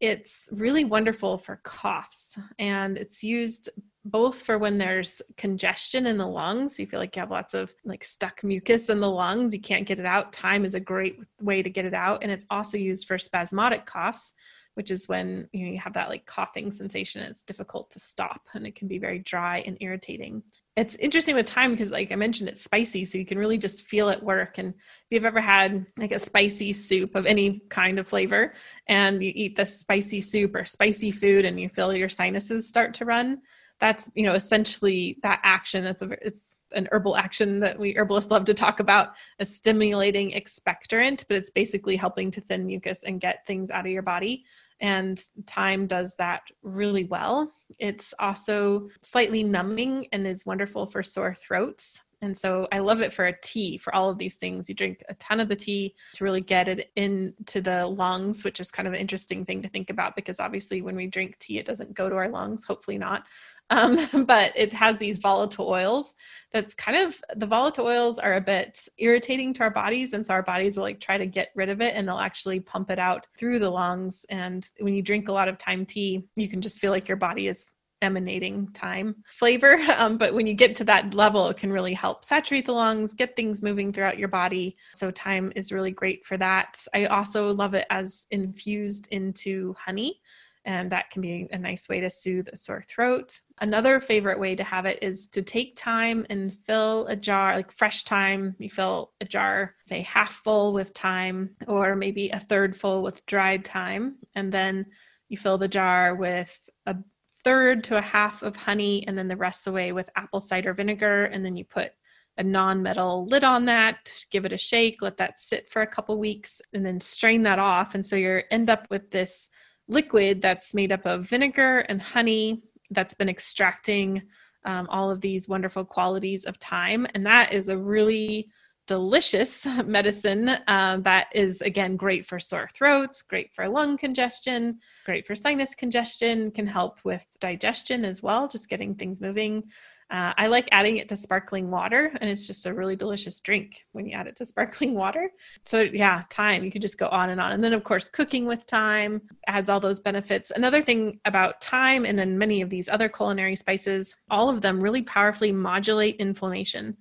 It's 0.00 0.48
really 0.50 0.84
wonderful 0.84 1.38
for 1.38 1.60
coughs, 1.62 2.36
and 2.58 2.98
it's 2.98 3.22
used 3.22 3.70
both 4.04 4.42
for 4.42 4.58
when 4.58 4.76
there's 4.78 5.22
congestion 5.36 6.06
in 6.06 6.18
the 6.18 6.26
lungs. 6.26 6.78
You 6.78 6.86
feel 6.86 7.00
like 7.00 7.16
you 7.16 7.20
have 7.20 7.30
lots 7.30 7.54
of 7.54 7.74
like 7.84 8.04
stuck 8.04 8.44
mucus 8.44 8.88
in 8.90 9.00
the 9.00 9.10
lungs, 9.10 9.54
you 9.54 9.60
can't 9.60 9.86
get 9.86 9.98
it 9.98 10.06
out. 10.06 10.34
Thyme 10.34 10.64
is 10.64 10.74
a 10.74 10.80
great 10.80 11.18
way 11.40 11.62
to 11.62 11.70
get 11.70 11.86
it 11.86 11.94
out. 11.94 12.22
And 12.22 12.30
it's 12.30 12.46
also 12.50 12.76
used 12.76 13.06
for 13.06 13.18
spasmodic 13.18 13.86
coughs, 13.86 14.34
which 14.74 14.90
is 14.90 15.08
when 15.08 15.48
you, 15.52 15.64
know, 15.64 15.72
you 15.72 15.78
have 15.78 15.94
that 15.94 16.10
like 16.10 16.26
coughing 16.26 16.70
sensation. 16.70 17.22
And 17.22 17.30
it's 17.30 17.42
difficult 17.42 17.90
to 17.92 18.00
stop 18.00 18.42
and 18.52 18.66
it 18.66 18.74
can 18.74 18.88
be 18.88 18.98
very 18.98 19.20
dry 19.20 19.62
and 19.66 19.78
irritating. 19.80 20.42
It's 20.76 20.96
interesting 20.96 21.36
with 21.36 21.48
thyme 21.48 21.70
because, 21.70 21.90
like 21.90 22.10
I 22.10 22.16
mentioned, 22.16 22.48
it's 22.48 22.64
spicy, 22.64 23.04
so 23.04 23.16
you 23.16 23.24
can 23.24 23.38
really 23.38 23.58
just 23.58 23.82
feel 23.82 24.08
it 24.08 24.20
work. 24.20 24.58
And 24.58 24.70
if 24.70 25.06
you've 25.08 25.24
ever 25.24 25.40
had 25.40 25.86
like 25.96 26.10
a 26.10 26.18
spicy 26.18 26.72
soup 26.72 27.14
of 27.14 27.26
any 27.26 27.62
kind 27.70 28.00
of 28.00 28.08
flavor, 28.08 28.54
and 28.88 29.22
you 29.22 29.30
eat 29.32 29.54
the 29.54 29.64
spicy 29.64 30.20
soup 30.20 30.56
or 30.56 30.64
spicy 30.64 31.12
food, 31.12 31.44
and 31.44 31.60
you 31.60 31.68
feel 31.68 31.96
your 31.96 32.08
sinuses 32.08 32.68
start 32.68 32.92
to 32.94 33.04
run, 33.04 33.38
that's 33.80 34.10
you 34.14 34.24
know 34.24 34.34
essentially 34.34 35.18
that 35.22 35.40
action 35.42 35.84
that's 35.84 36.02
a 36.02 36.10
it's 36.26 36.60
an 36.72 36.88
herbal 36.92 37.16
action 37.16 37.60
that 37.60 37.78
we 37.78 37.96
herbalists 37.96 38.30
love 38.30 38.44
to 38.44 38.54
talk 38.54 38.80
about 38.80 39.10
a 39.40 39.44
stimulating 39.44 40.30
expectorant 40.30 41.24
but 41.28 41.36
it's 41.36 41.50
basically 41.50 41.96
helping 41.96 42.30
to 42.30 42.40
thin 42.40 42.66
mucus 42.66 43.02
and 43.04 43.20
get 43.20 43.46
things 43.46 43.70
out 43.70 43.84
of 43.84 43.92
your 43.92 44.02
body 44.02 44.44
and 44.80 45.22
thyme 45.46 45.86
does 45.86 46.14
that 46.16 46.42
really 46.62 47.04
well 47.04 47.52
it's 47.78 48.14
also 48.18 48.88
slightly 49.02 49.42
numbing 49.42 50.06
and 50.12 50.26
is 50.26 50.46
wonderful 50.46 50.86
for 50.86 51.02
sore 51.02 51.34
throats 51.34 52.00
and 52.24 52.36
so 52.36 52.66
I 52.72 52.78
love 52.78 53.02
it 53.02 53.12
for 53.12 53.26
a 53.26 53.38
tea 53.40 53.76
for 53.76 53.94
all 53.94 54.08
of 54.08 54.16
these 54.16 54.36
things. 54.36 54.66
You 54.66 54.74
drink 54.74 55.02
a 55.10 55.14
ton 55.14 55.40
of 55.40 55.48
the 55.48 55.56
tea 55.56 55.94
to 56.14 56.24
really 56.24 56.40
get 56.40 56.68
it 56.68 56.90
into 56.96 57.60
the 57.60 57.86
lungs, 57.86 58.44
which 58.44 58.60
is 58.60 58.70
kind 58.70 58.88
of 58.88 58.94
an 58.94 59.00
interesting 59.00 59.44
thing 59.44 59.60
to 59.60 59.68
think 59.68 59.90
about 59.90 60.16
because 60.16 60.40
obviously 60.40 60.80
when 60.80 60.96
we 60.96 61.06
drink 61.06 61.38
tea, 61.38 61.58
it 61.58 61.66
doesn't 61.66 61.92
go 61.92 62.08
to 62.08 62.16
our 62.16 62.30
lungs, 62.30 62.64
hopefully 62.64 62.96
not. 62.96 63.26
Um, 63.70 63.98
but 64.26 64.52
it 64.54 64.72
has 64.72 64.98
these 64.98 65.18
volatile 65.18 65.68
oils 65.68 66.14
that's 66.52 66.74
kind 66.74 66.96
of 66.98 67.20
the 67.36 67.46
volatile 67.46 67.86
oils 67.86 68.18
are 68.18 68.34
a 68.34 68.40
bit 68.40 68.86
irritating 68.98 69.54
to 69.54 69.62
our 69.62 69.70
bodies 69.70 70.12
and 70.12 70.24
so 70.24 70.34
our 70.34 70.42
bodies 70.42 70.76
will 70.76 70.84
like 70.84 71.00
try 71.00 71.16
to 71.16 71.26
get 71.26 71.48
rid 71.54 71.68
of 71.68 71.80
it 71.80 71.94
and 71.96 72.06
they'll 72.06 72.18
actually 72.18 72.60
pump 72.60 72.90
it 72.90 72.98
out 72.98 73.26
through 73.38 73.58
the 73.58 73.70
lungs 73.70 74.24
and 74.28 74.66
when 74.80 74.94
you 74.94 75.02
drink 75.02 75.28
a 75.28 75.32
lot 75.32 75.48
of 75.48 75.58
thyme 75.58 75.86
tea 75.86 76.24
you 76.36 76.48
can 76.48 76.60
just 76.60 76.78
feel 76.78 76.90
like 76.90 77.08
your 77.08 77.16
body 77.16 77.48
is 77.48 77.72
emanating 78.04 78.66
thyme 78.68 79.16
flavor. 79.38 79.78
Um, 79.94 80.18
but 80.18 80.34
when 80.34 80.46
you 80.46 80.54
get 80.54 80.74
to 80.76 80.84
that 80.84 81.14
level 81.14 81.48
it 81.48 81.56
can 81.56 81.72
really 81.72 81.94
help 81.94 82.24
saturate 82.24 82.66
the 82.66 82.72
lungs 82.72 83.14
get 83.14 83.36
things 83.36 83.62
moving 83.62 83.92
throughout 83.92 84.18
your 84.18 84.28
body. 84.28 84.76
So 84.92 85.10
thyme 85.10 85.52
is 85.54 85.72
really 85.72 85.92
great 85.92 86.26
for 86.26 86.36
that. 86.38 86.84
I 86.92 87.06
also 87.06 87.52
love 87.52 87.74
it 87.74 87.86
as 87.90 88.26
infused 88.30 89.06
into 89.10 89.74
honey 89.78 90.20
and 90.64 90.90
that 90.92 91.10
can 91.10 91.20
be 91.20 91.46
a 91.50 91.58
nice 91.58 91.88
way 91.88 92.00
to 92.00 92.08
soothe 92.08 92.48
a 92.52 92.56
sore 92.56 92.82
throat. 92.88 93.40
Another 93.60 94.00
favorite 94.00 94.40
way 94.40 94.56
to 94.56 94.64
have 94.64 94.86
it 94.86 94.98
is 95.02 95.26
to 95.28 95.42
take 95.42 95.78
thyme 95.78 96.26
and 96.30 96.56
fill 96.66 97.06
a 97.06 97.16
jar, 97.16 97.54
like 97.56 97.70
fresh 97.70 98.02
thyme. 98.04 98.56
You 98.58 98.70
fill 98.70 99.12
a 99.20 99.24
jar, 99.24 99.74
say 99.84 100.02
half 100.02 100.32
full 100.42 100.72
with 100.72 100.90
thyme, 100.90 101.50
or 101.68 101.94
maybe 101.94 102.30
a 102.30 102.40
third 102.40 102.76
full 102.76 103.02
with 103.02 103.24
dried 103.26 103.66
thyme. 103.66 104.16
And 104.34 104.50
then 104.50 104.86
you 105.28 105.36
fill 105.36 105.58
the 105.58 105.68
jar 105.68 106.14
with 106.14 106.58
a 106.86 106.96
third 107.44 107.84
to 107.84 107.98
a 107.98 108.02
half 108.02 108.42
of 108.42 108.56
honey, 108.56 109.06
and 109.06 109.16
then 109.18 109.28
the 109.28 109.36
rest 109.36 109.66
away 109.66 109.92
with 109.92 110.10
apple 110.16 110.40
cider 110.40 110.72
vinegar. 110.72 111.26
And 111.26 111.44
then 111.44 111.56
you 111.56 111.64
put 111.64 111.92
a 112.36 112.42
non-metal 112.42 113.26
lid 113.26 113.44
on 113.44 113.66
that 113.66 114.12
give 114.30 114.44
it 114.44 114.52
a 114.52 114.58
shake 114.58 115.00
let 115.00 115.18
that 115.18 115.38
sit 115.38 115.70
for 115.70 115.82
a 115.82 115.86
couple 115.86 116.18
weeks 116.18 116.60
and 116.72 116.84
then 116.84 117.00
strain 117.00 117.44
that 117.44 117.60
off 117.60 117.94
and 117.94 118.04
so 118.04 118.16
you 118.16 118.40
end 118.50 118.68
up 118.68 118.88
with 118.90 119.08
this 119.12 119.48
liquid 119.88 120.40
that's 120.40 120.74
made 120.74 120.92
up 120.92 121.04
of 121.06 121.26
vinegar 121.26 121.80
and 121.80 122.00
honey 122.00 122.62
that's 122.90 123.14
been 123.14 123.28
extracting 123.28 124.22
um, 124.64 124.86
all 124.90 125.10
of 125.10 125.20
these 125.20 125.48
wonderful 125.48 125.84
qualities 125.84 126.44
of 126.44 126.56
thyme. 126.56 127.06
And 127.14 127.26
that 127.26 127.52
is 127.52 127.68
a 127.68 127.76
really 127.76 128.48
delicious 128.86 129.66
medicine 129.84 130.48
uh, 130.48 130.98
that 131.02 131.28
is, 131.34 131.60
again, 131.60 131.96
great 131.96 132.26
for 132.26 132.38
sore 132.38 132.68
throats, 132.74 133.22
great 133.22 133.52
for 133.54 133.68
lung 133.68 133.96
congestion, 133.96 134.78
great 135.04 135.26
for 135.26 135.34
sinus 135.34 135.74
congestion, 135.74 136.50
can 136.50 136.66
help 136.66 136.98
with 137.04 137.26
digestion 137.40 138.04
as 138.04 138.22
well, 138.22 138.48
just 138.48 138.68
getting 138.68 138.94
things 138.94 139.20
moving. 139.20 139.64
Uh, 140.10 140.32
I 140.36 140.48
like 140.48 140.68
adding 140.70 140.98
it 140.98 141.08
to 141.08 141.16
sparkling 141.16 141.70
water, 141.70 142.12
and 142.20 142.28
it's 142.28 142.46
just 142.46 142.66
a 142.66 142.74
really 142.74 142.94
delicious 142.94 143.40
drink 143.40 143.86
when 143.92 144.06
you 144.06 144.12
add 144.12 144.26
it 144.26 144.36
to 144.36 144.46
sparkling 144.46 144.94
water. 144.94 145.30
So, 145.64 145.80
yeah, 145.80 146.24
thyme, 146.30 146.64
you 146.64 146.70
could 146.70 146.82
just 146.82 146.98
go 146.98 147.08
on 147.08 147.30
and 147.30 147.40
on. 147.40 147.52
And 147.52 147.64
then, 147.64 147.72
of 147.72 147.84
course, 147.84 148.08
cooking 148.08 148.46
with 148.46 148.62
thyme 148.64 149.22
adds 149.46 149.68
all 149.68 149.80
those 149.80 150.00
benefits. 150.00 150.52
Another 150.54 150.82
thing 150.82 151.20
about 151.24 151.62
thyme, 151.64 152.04
and 152.04 152.18
then 152.18 152.38
many 152.38 152.60
of 152.60 152.70
these 152.70 152.88
other 152.88 153.08
culinary 153.08 153.56
spices, 153.56 154.14
all 154.30 154.48
of 154.48 154.60
them 154.60 154.80
really 154.80 155.02
powerfully 155.02 155.52
modulate 155.52 156.16
inflammation. 156.16 156.96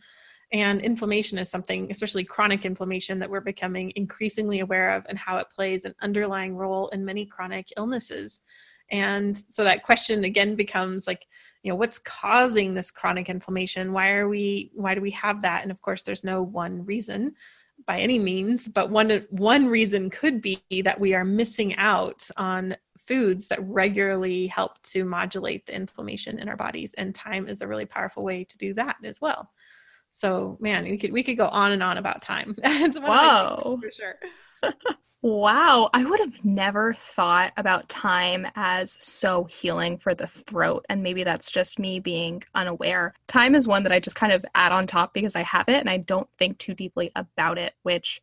And 0.53 0.81
inflammation 0.81 1.39
is 1.39 1.49
something, 1.49 1.89
especially 1.89 2.23
chronic 2.23 2.63
inflammation, 2.63 3.17
that 3.19 3.29
we're 3.29 3.41
becoming 3.41 3.91
increasingly 3.95 4.59
aware 4.59 4.95
of 4.95 5.03
and 5.09 5.17
how 5.17 5.37
it 5.37 5.47
plays 5.49 5.83
an 5.83 5.95
underlying 6.01 6.55
role 6.55 6.89
in 6.89 7.03
many 7.03 7.25
chronic 7.25 7.67
illnesses. 7.75 8.41
And 8.91 9.35
so 9.35 9.63
that 9.63 9.81
question 9.81 10.23
again 10.23 10.55
becomes 10.55 11.07
like, 11.07 11.25
you 11.63 11.71
know, 11.71 11.75
what's 11.75 11.99
causing 11.99 12.73
this 12.73 12.91
chronic 12.91 13.29
inflammation? 13.29 13.93
Why 13.93 14.11
are 14.11 14.29
we, 14.29 14.71
why 14.75 14.93
do 14.93 15.01
we 15.01 15.11
have 15.11 15.41
that? 15.41 15.63
And 15.63 15.71
of 15.71 15.81
course, 15.81 16.03
there's 16.03 16.23
no 16.23 16.43
one 16.43 16.85
reason 16.85 17.33
by 17.87 17.99
any 17.99 18.19
means, 18.19 18.67
but 18.67 18.91
one 18.91 19.25
one 19.29 19.67
reason 19.67 20.09
could 20.09 20.41
be 20.41 20.61
that 20.83 20.99
we 20.99 21.15
are 21.15 21.25
missing 21.25 21.75
out 21.75 22.29
on 22.37 22.77
foods 23.07 23.47
that 23.47 23.63
regularly 23.63 24.47
help 24.47 24.81
to 24.83 25.03
modulate 25.03 25.65
the 25.65 25.75
inflammation 25.75 26.39
in 26.39 26.47
our 26.47 26.55
bodies 26.55 26.93
and 26.95 27.15
thyme 27.15 27.47
is 27.47 27.61
a 27.61 27.67
really 27.67 27.85
powerful 27.85 28.23
way 28.23 28.43
to 28.43 28.57
do 28.57 28.73
that 28.73 28.95
as 29.03 29.19
well 29.19 29.51
so 30.11 30.57
man 30.61 30.85
we 30.85 30.97
could 30.97 31.11
we 31.11 31.23
could 31.23 31.37
go 31.37 31.47
on 31.47 31.73
and 31.73 31.83
on 31.83 31.97
about 31.97 32.23
thyme 32.23 32.55
it's 32.63 32.99
wow 32.99 33.77
for 33.81 33.91
sure 33.91 34.15
wow 35.23 35.89
i 35.93 36.03
would 36.03 36.19
have 36.19 36.43
never 36.43 36.93
thought 36.93 37.53
about 37.55 37.87
thyme 37.87 38.45
as 38.55 38.97
so 38.99 39.45
healing 39.45 39.97
for 39.97 40.13
the 40.13 40.27
throat 40.27 40.85
and 40.89 41.01
maybe 41.01 41.23
that's 41.23 41.49
just 41.49 41.79
me 41.79 41.97
being 41.99 42.43
unaware. 42.55 43.13
Thyme 43.29 43.55
is 43.55 43.65
one 43.65 43.83
that 43.83 43.93
i 43.93 44.01
just 44.01 44.17
kind 44.17 44.33
of 44.33 44.45
add 44.53 44.73
on 44.73 44.85
top 44.85 45.13
because 45.13 45.37
i 45.37 45.41
have 45.43 45.69
it 45.69 45.79
and 45.79 45.89
i 45.89 45.97
don't 45.97 46.27
think 46.37 46.57
too 46.57 46.73
deeply 46.73 47.09
about 47.15 47.57
it 47.57 47.73
which 47.83 48.21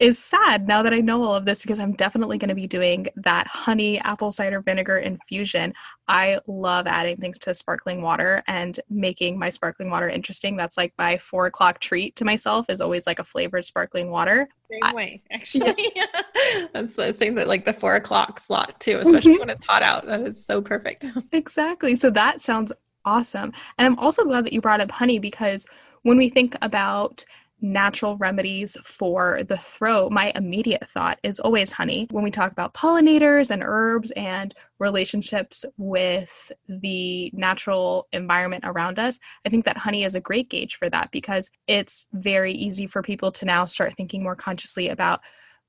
is 0.00 0.18
sad 0.18 0.66
now 0.66 0.82
that 0.82 0.94
I 0.94 1.00
know 1.00 1.22
all 1.22 1.34
of 1.34 1.44
this 1.44 1.60
because 1.60 1.78
I'm 1.78 1.92
definitely 1.92 2.38
going 2.38 2.48
to 2.48 2.54
be 2.54 2.66
doing 2.66 3.06
that 3.16 3.46
honey 3.46 3.98
apple 4.00 4.30
cider 4.30 4.62
vinegar 4.62 4.96
infusion. 4.96 5.74
I 6.08 6.40
love 6.46 6.86
adding 6.86 7.18
things 7.18 7.38
to 7.40 7.52
sparkling 7.52 8.00
water 8.00 8.42
and 8.48 8.80
making 8.88 9.38
my 9.38 9.50
sparkling 9.50 9.90
water 9.90 10.08
interesting. 10.08 10.56
That's 10.56 10.78
like 10.78 10.94
my 10.96 11.18
four 11.18 11.46
o'clock 11.46 11.80
treat 11.80 12.16
to 12.16 12.24
myself 12.24 12.70
is 12.70 12.80
always 12.80 13.06
like 13.06 13.18
a 13.18 13.24
flavored 13.24 13.66
sparkling 13.66 14.10
water. 14.10 14.48
Same 14.70 14.94
way, 14.94 15.22
actually. 15.30 15.92
Yeah. 15.94 16.06
That's 16.72 16.94
the 16.94 17.12
same 17.12 17.34
that 17.34 17.46
like 17.46 17.66
the 17.66 17.72
four 17.74 17.96
o'clock 17.96 18.40
slot 18.40 18.80
too, 18.80 18.98
especially 19.02 19.32
mm-hmm. 19.34 19.40
when 19.40 19.50
it's 19.50 19.66
hot 19.66 19.82
out. 19.82 20.06
That 20.06 20.22
is 20.22 20.42
so 20.42 20.62
perfect. 20.62 21.04
exactly. 21.32 21.94
So 21.94 22.08
that 22.10 22.40
sounds 22.40 22.72
awesome. 23.04 23.52
And 23.76 23.86
I'm 23.86 23.98
also 23.98 24.24
glad 24.24 24.46
that 24.46 24.54
you 24.54 24.62
brought 24.62 24.80
up 24.80 24.90
honey 24.90 25.18
because 25.18 25.66
when 26.02 26.16
we 26.16 26.30
think 26.30 26.56
about 26.62 27.22
natural 27.62 28.16
remedies 28.16 28.76
for 28.84 29.42
the 29.44 29.56
throat, 29.56 30.12
my 30.12 30.32
immediate 30.34 30.88
thought 30.88 31.18
is 31.22 31.40
always 31.40 31.72
honey. 31.72 32.06
When 32.10 32.24
we 32.24 32.30
talk 32.30 32.52
about 32.52 32.74
pollinators 32.74 33.50
and 33.50 33.62
herbs 33.64 34.10
and 34.12 34.54
relationships 34.78 35.64
with 35.76 36.52
the 36.68 37.30
natural 37.34 38.08
environment 38.12 38.64
around 38.66 38.98
us, 38.98 39.18
I 39.46 39.48
think 39.48 39.64
that 39.64 39.76
honey 39.76 40.04
is 40.04 40.14
a 40.14 40.20
great 40.20 40.48
gauge 40.48 40.76
for 40.76 40.88
that 40.90 41.10
because 41.10 41.50
it's 41.66 42.06
very 42.12 42.52
easy 42.52 42.86
for 42.86 43.02
people 43.02 43.30
to 43.32 43.44
now 43.44 43.64
start 43.64 43.94
thinking 43.96 44.22
more 44.22 44.36
consciously 44.36 44.88
about 44.88 45.20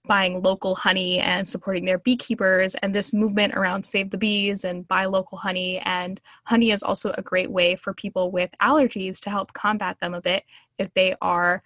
buying 0.08 0.42
local 0.42 0.74
honey 0.74 1.20
and 1.20 1.48
supporting 1.48 1.86
their 1.86 2.00
beekeepers 2.00 2.74
and 2.76 2.94
this 2.94 3.14
movement 3.14 3.54
around 3.54 3.86
save 3.86 4.10
the 4.10 4.18
bees 4.18 4.64
and 4.64 4.88
buy 4.88 5.06
local 5.06 5.38
honey 5.38 5.78
and 5.80 6.20
honey 6.46 6.72
is 6.72 6.82
also 6.82 7.14
a 7.18 7.22
great 7.22 7.52
way 7.52 7.76
for 7.76 7.94
people 7.94 8.32
with 8.32 8.50
allergies 8.62 9.20
to 9.20 9.30
help 9.30 9.54
combat 9.54 10.00
them 10.00 10.16
a 10.16 10.22
bit 10.22 10.44
if 10.80 10.92
they 10.96 11.16
are 11.22 11.62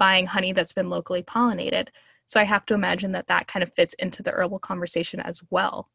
buying 0.00 0.26
honey 0.26 0.52
that's 0.52 0.72
been 0.72 0.88
locally 0.88 1.22
pollinated. 1.22 1.88
So 2.26 2.40
I 2.40 2.44
have 2.44 2.64
to 2.66 2.74
imagine 2.74 3.12
that 3.12 3.26
that 3.26 3.46
kind 3.46 3.62
of 3.62 3.72
fits 3.74 3.94
into 3.94 4.22
the 4.22 4.32
herbal 4.32 4.58
conversation 4.60 5.20
as 5.20 5.42
well. 5.50 5.88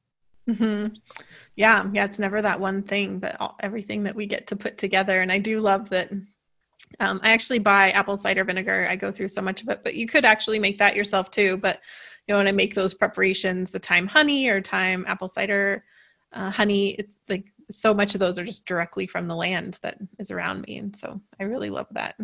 Mm-hmm. 0.48 0.94
Yeah, 1.56 1.90
yeah, 1.92 2.06
it's 2.06 2.20
never 2.20 2.40
that 2.44 2.60
one 2.60 2.84
thing, 2.84 3.18
but 3.18 3.36
all, 3.40 3.56
everything 3.62 4.04
that 4.04 4.16
we 4.16 4.28
get 4.28 4.46
to 4.48 4.56
put 4.56 4.78
together. 4.78 5.22
And 5.22 5.32
I 5.32 5.40
do 5.40 5.60
love 5.60 5.90
that. 5.90 6.12
Um, 7.00 7.20
I 7.24 7.32
actually 7.32 7.60
buy 7.60 7.92
apple 7.92 8.16
cider 8.16 8.44
vinegar. 8.44 8.88
I 8.88 8.96
go 8.96 9.12
through 9.12 9.30
so 9.30 9.42
much 9.42 9.64
of 9.64 9.70
it, 9.70 9.82
but 9.84 9.96
you 9.96 10.08
could 10.08 10.24
actually 10.24 10.60
make 10.60 10.78
that 10.78 10.96
yourself 10.96 11.32
too. 11.32 11.58
But 11.58 11.82
you 12.28 12.34
know, 12.34 12.38
when 12.38 12.48
I 12.48 12.52
make 12.52 12.76
those 12.76 12.94
preparations, 12.94 13.72
the 13.72 13.80
thyme 13.80 14.08
honey 14.08 14.48
or 14.50 14.62
thyme 14.62 15.04
apple 15.08 15.28
cider 15.28 15.84
uh, 16.32 16.52
honey, 16.52 16.90
it's 16.90 17.20
like 17.28 17.52
so 17.72 17.94
much 17.94 18.14
of 18.14 18.20
those 18.20 18.38
are 18.38 18.46
just 18.46 18.68
directly 18.68 19.08
from 19.08 19.28
the 19.28 19.36
land 19.36 19.80
that 19.82 19.98
is 20.20 20.30
around 20.30 20.62
me, 20.62 20.78
and 20.78 20.96
so 20.96 21.20
I 21.40 21.44
really 21.46 21.70
love 21.70 21.88
that. 21.92 22.16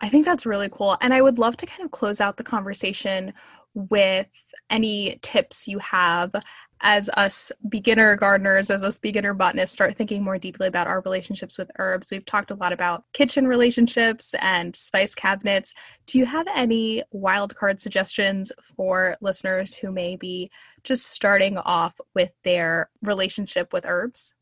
I 0.00 0.08
think 0.08 0.24
that's 0.24 0.46
really 0.46 0.68
cool. 0.70 0.96
And 1.00 1.12
I 1.12 1.22
would 1.22 1.38
love 1.38 1.56
to 1.58 1.66
kind 1.66 1.84
of 1.84 1.90
close 1.90 2.20
out 2.20 2.36
the 2.36 2.44
conversation 2.44 3.32
with 3.74 4.26
any 4.70 5.18
tips 5.22 5.66
you 5.66 5.78
have 5.78 6.32
as 6.80 7.10
us 7.16 7.50
beginner 7.68 8.14
gardeners, 8.16 8.70
as 8.70 8.84
us 8.84 8.98
beginner 8.98 9.34
botanists 9.34 9.72
start 9.72 9.96
thinking 9.96 10.22
more 10.22 10.38
deeply 10.38 10.68
about 10.68 10.86
our 10.86 11.00
relationships 11.00 11.58
with 11.58 11.70
herbs. 11.78 12.10
We've 12.10 12.24
talked 12.24 12.50
a 12.50 12.56
lot 12.56 12.72
about 12.72 13.04
kitchen 13.12 13.48
relationships 13.48 14.34
and 14.40 14.74
spice 14.76 15.14
cabinets. 15.14 15.74
Do 16.06 16.18
you 16.18 16.26
have 16.26 16.46
any 16.54 17.02
wildcard 17.12 17.80
suggestions 17.80 18.52
for 18.76 19.16
listeners 19.20 19.74
who 19.74 19.90
may 19.90 20.16
be 20.16 20.50
just 20.84 21.10
starting 21.10 21.58
off 21.58 21.94
with 22.14 22.32
their 22.44 22.90
relationship 23.02 23.72
with 23.72 23.84
herbs? 23.86 24.34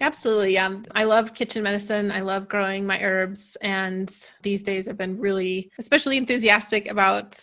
Absolutely. 0.00 0.54
Yeah. 0.54 0.76
I 0.94 1.04
love 1.04 1.32
kitchen 1.32 1.62
medicine. 1.62 2.12
I 2.12 2.20
love 2.20 2.48
growing 2.48 2.84
my 2.86 3.00
herbs. 3.02 3.56
And 3.62 4.14
these 4.42 4.62
days 4.62 4.88
I've 4.88 4.98
been 4.98 5.18
really, 5.18 5.70
especially 5.78 6.18
enthusiastic 6.18 6.88
about 6.88 7.38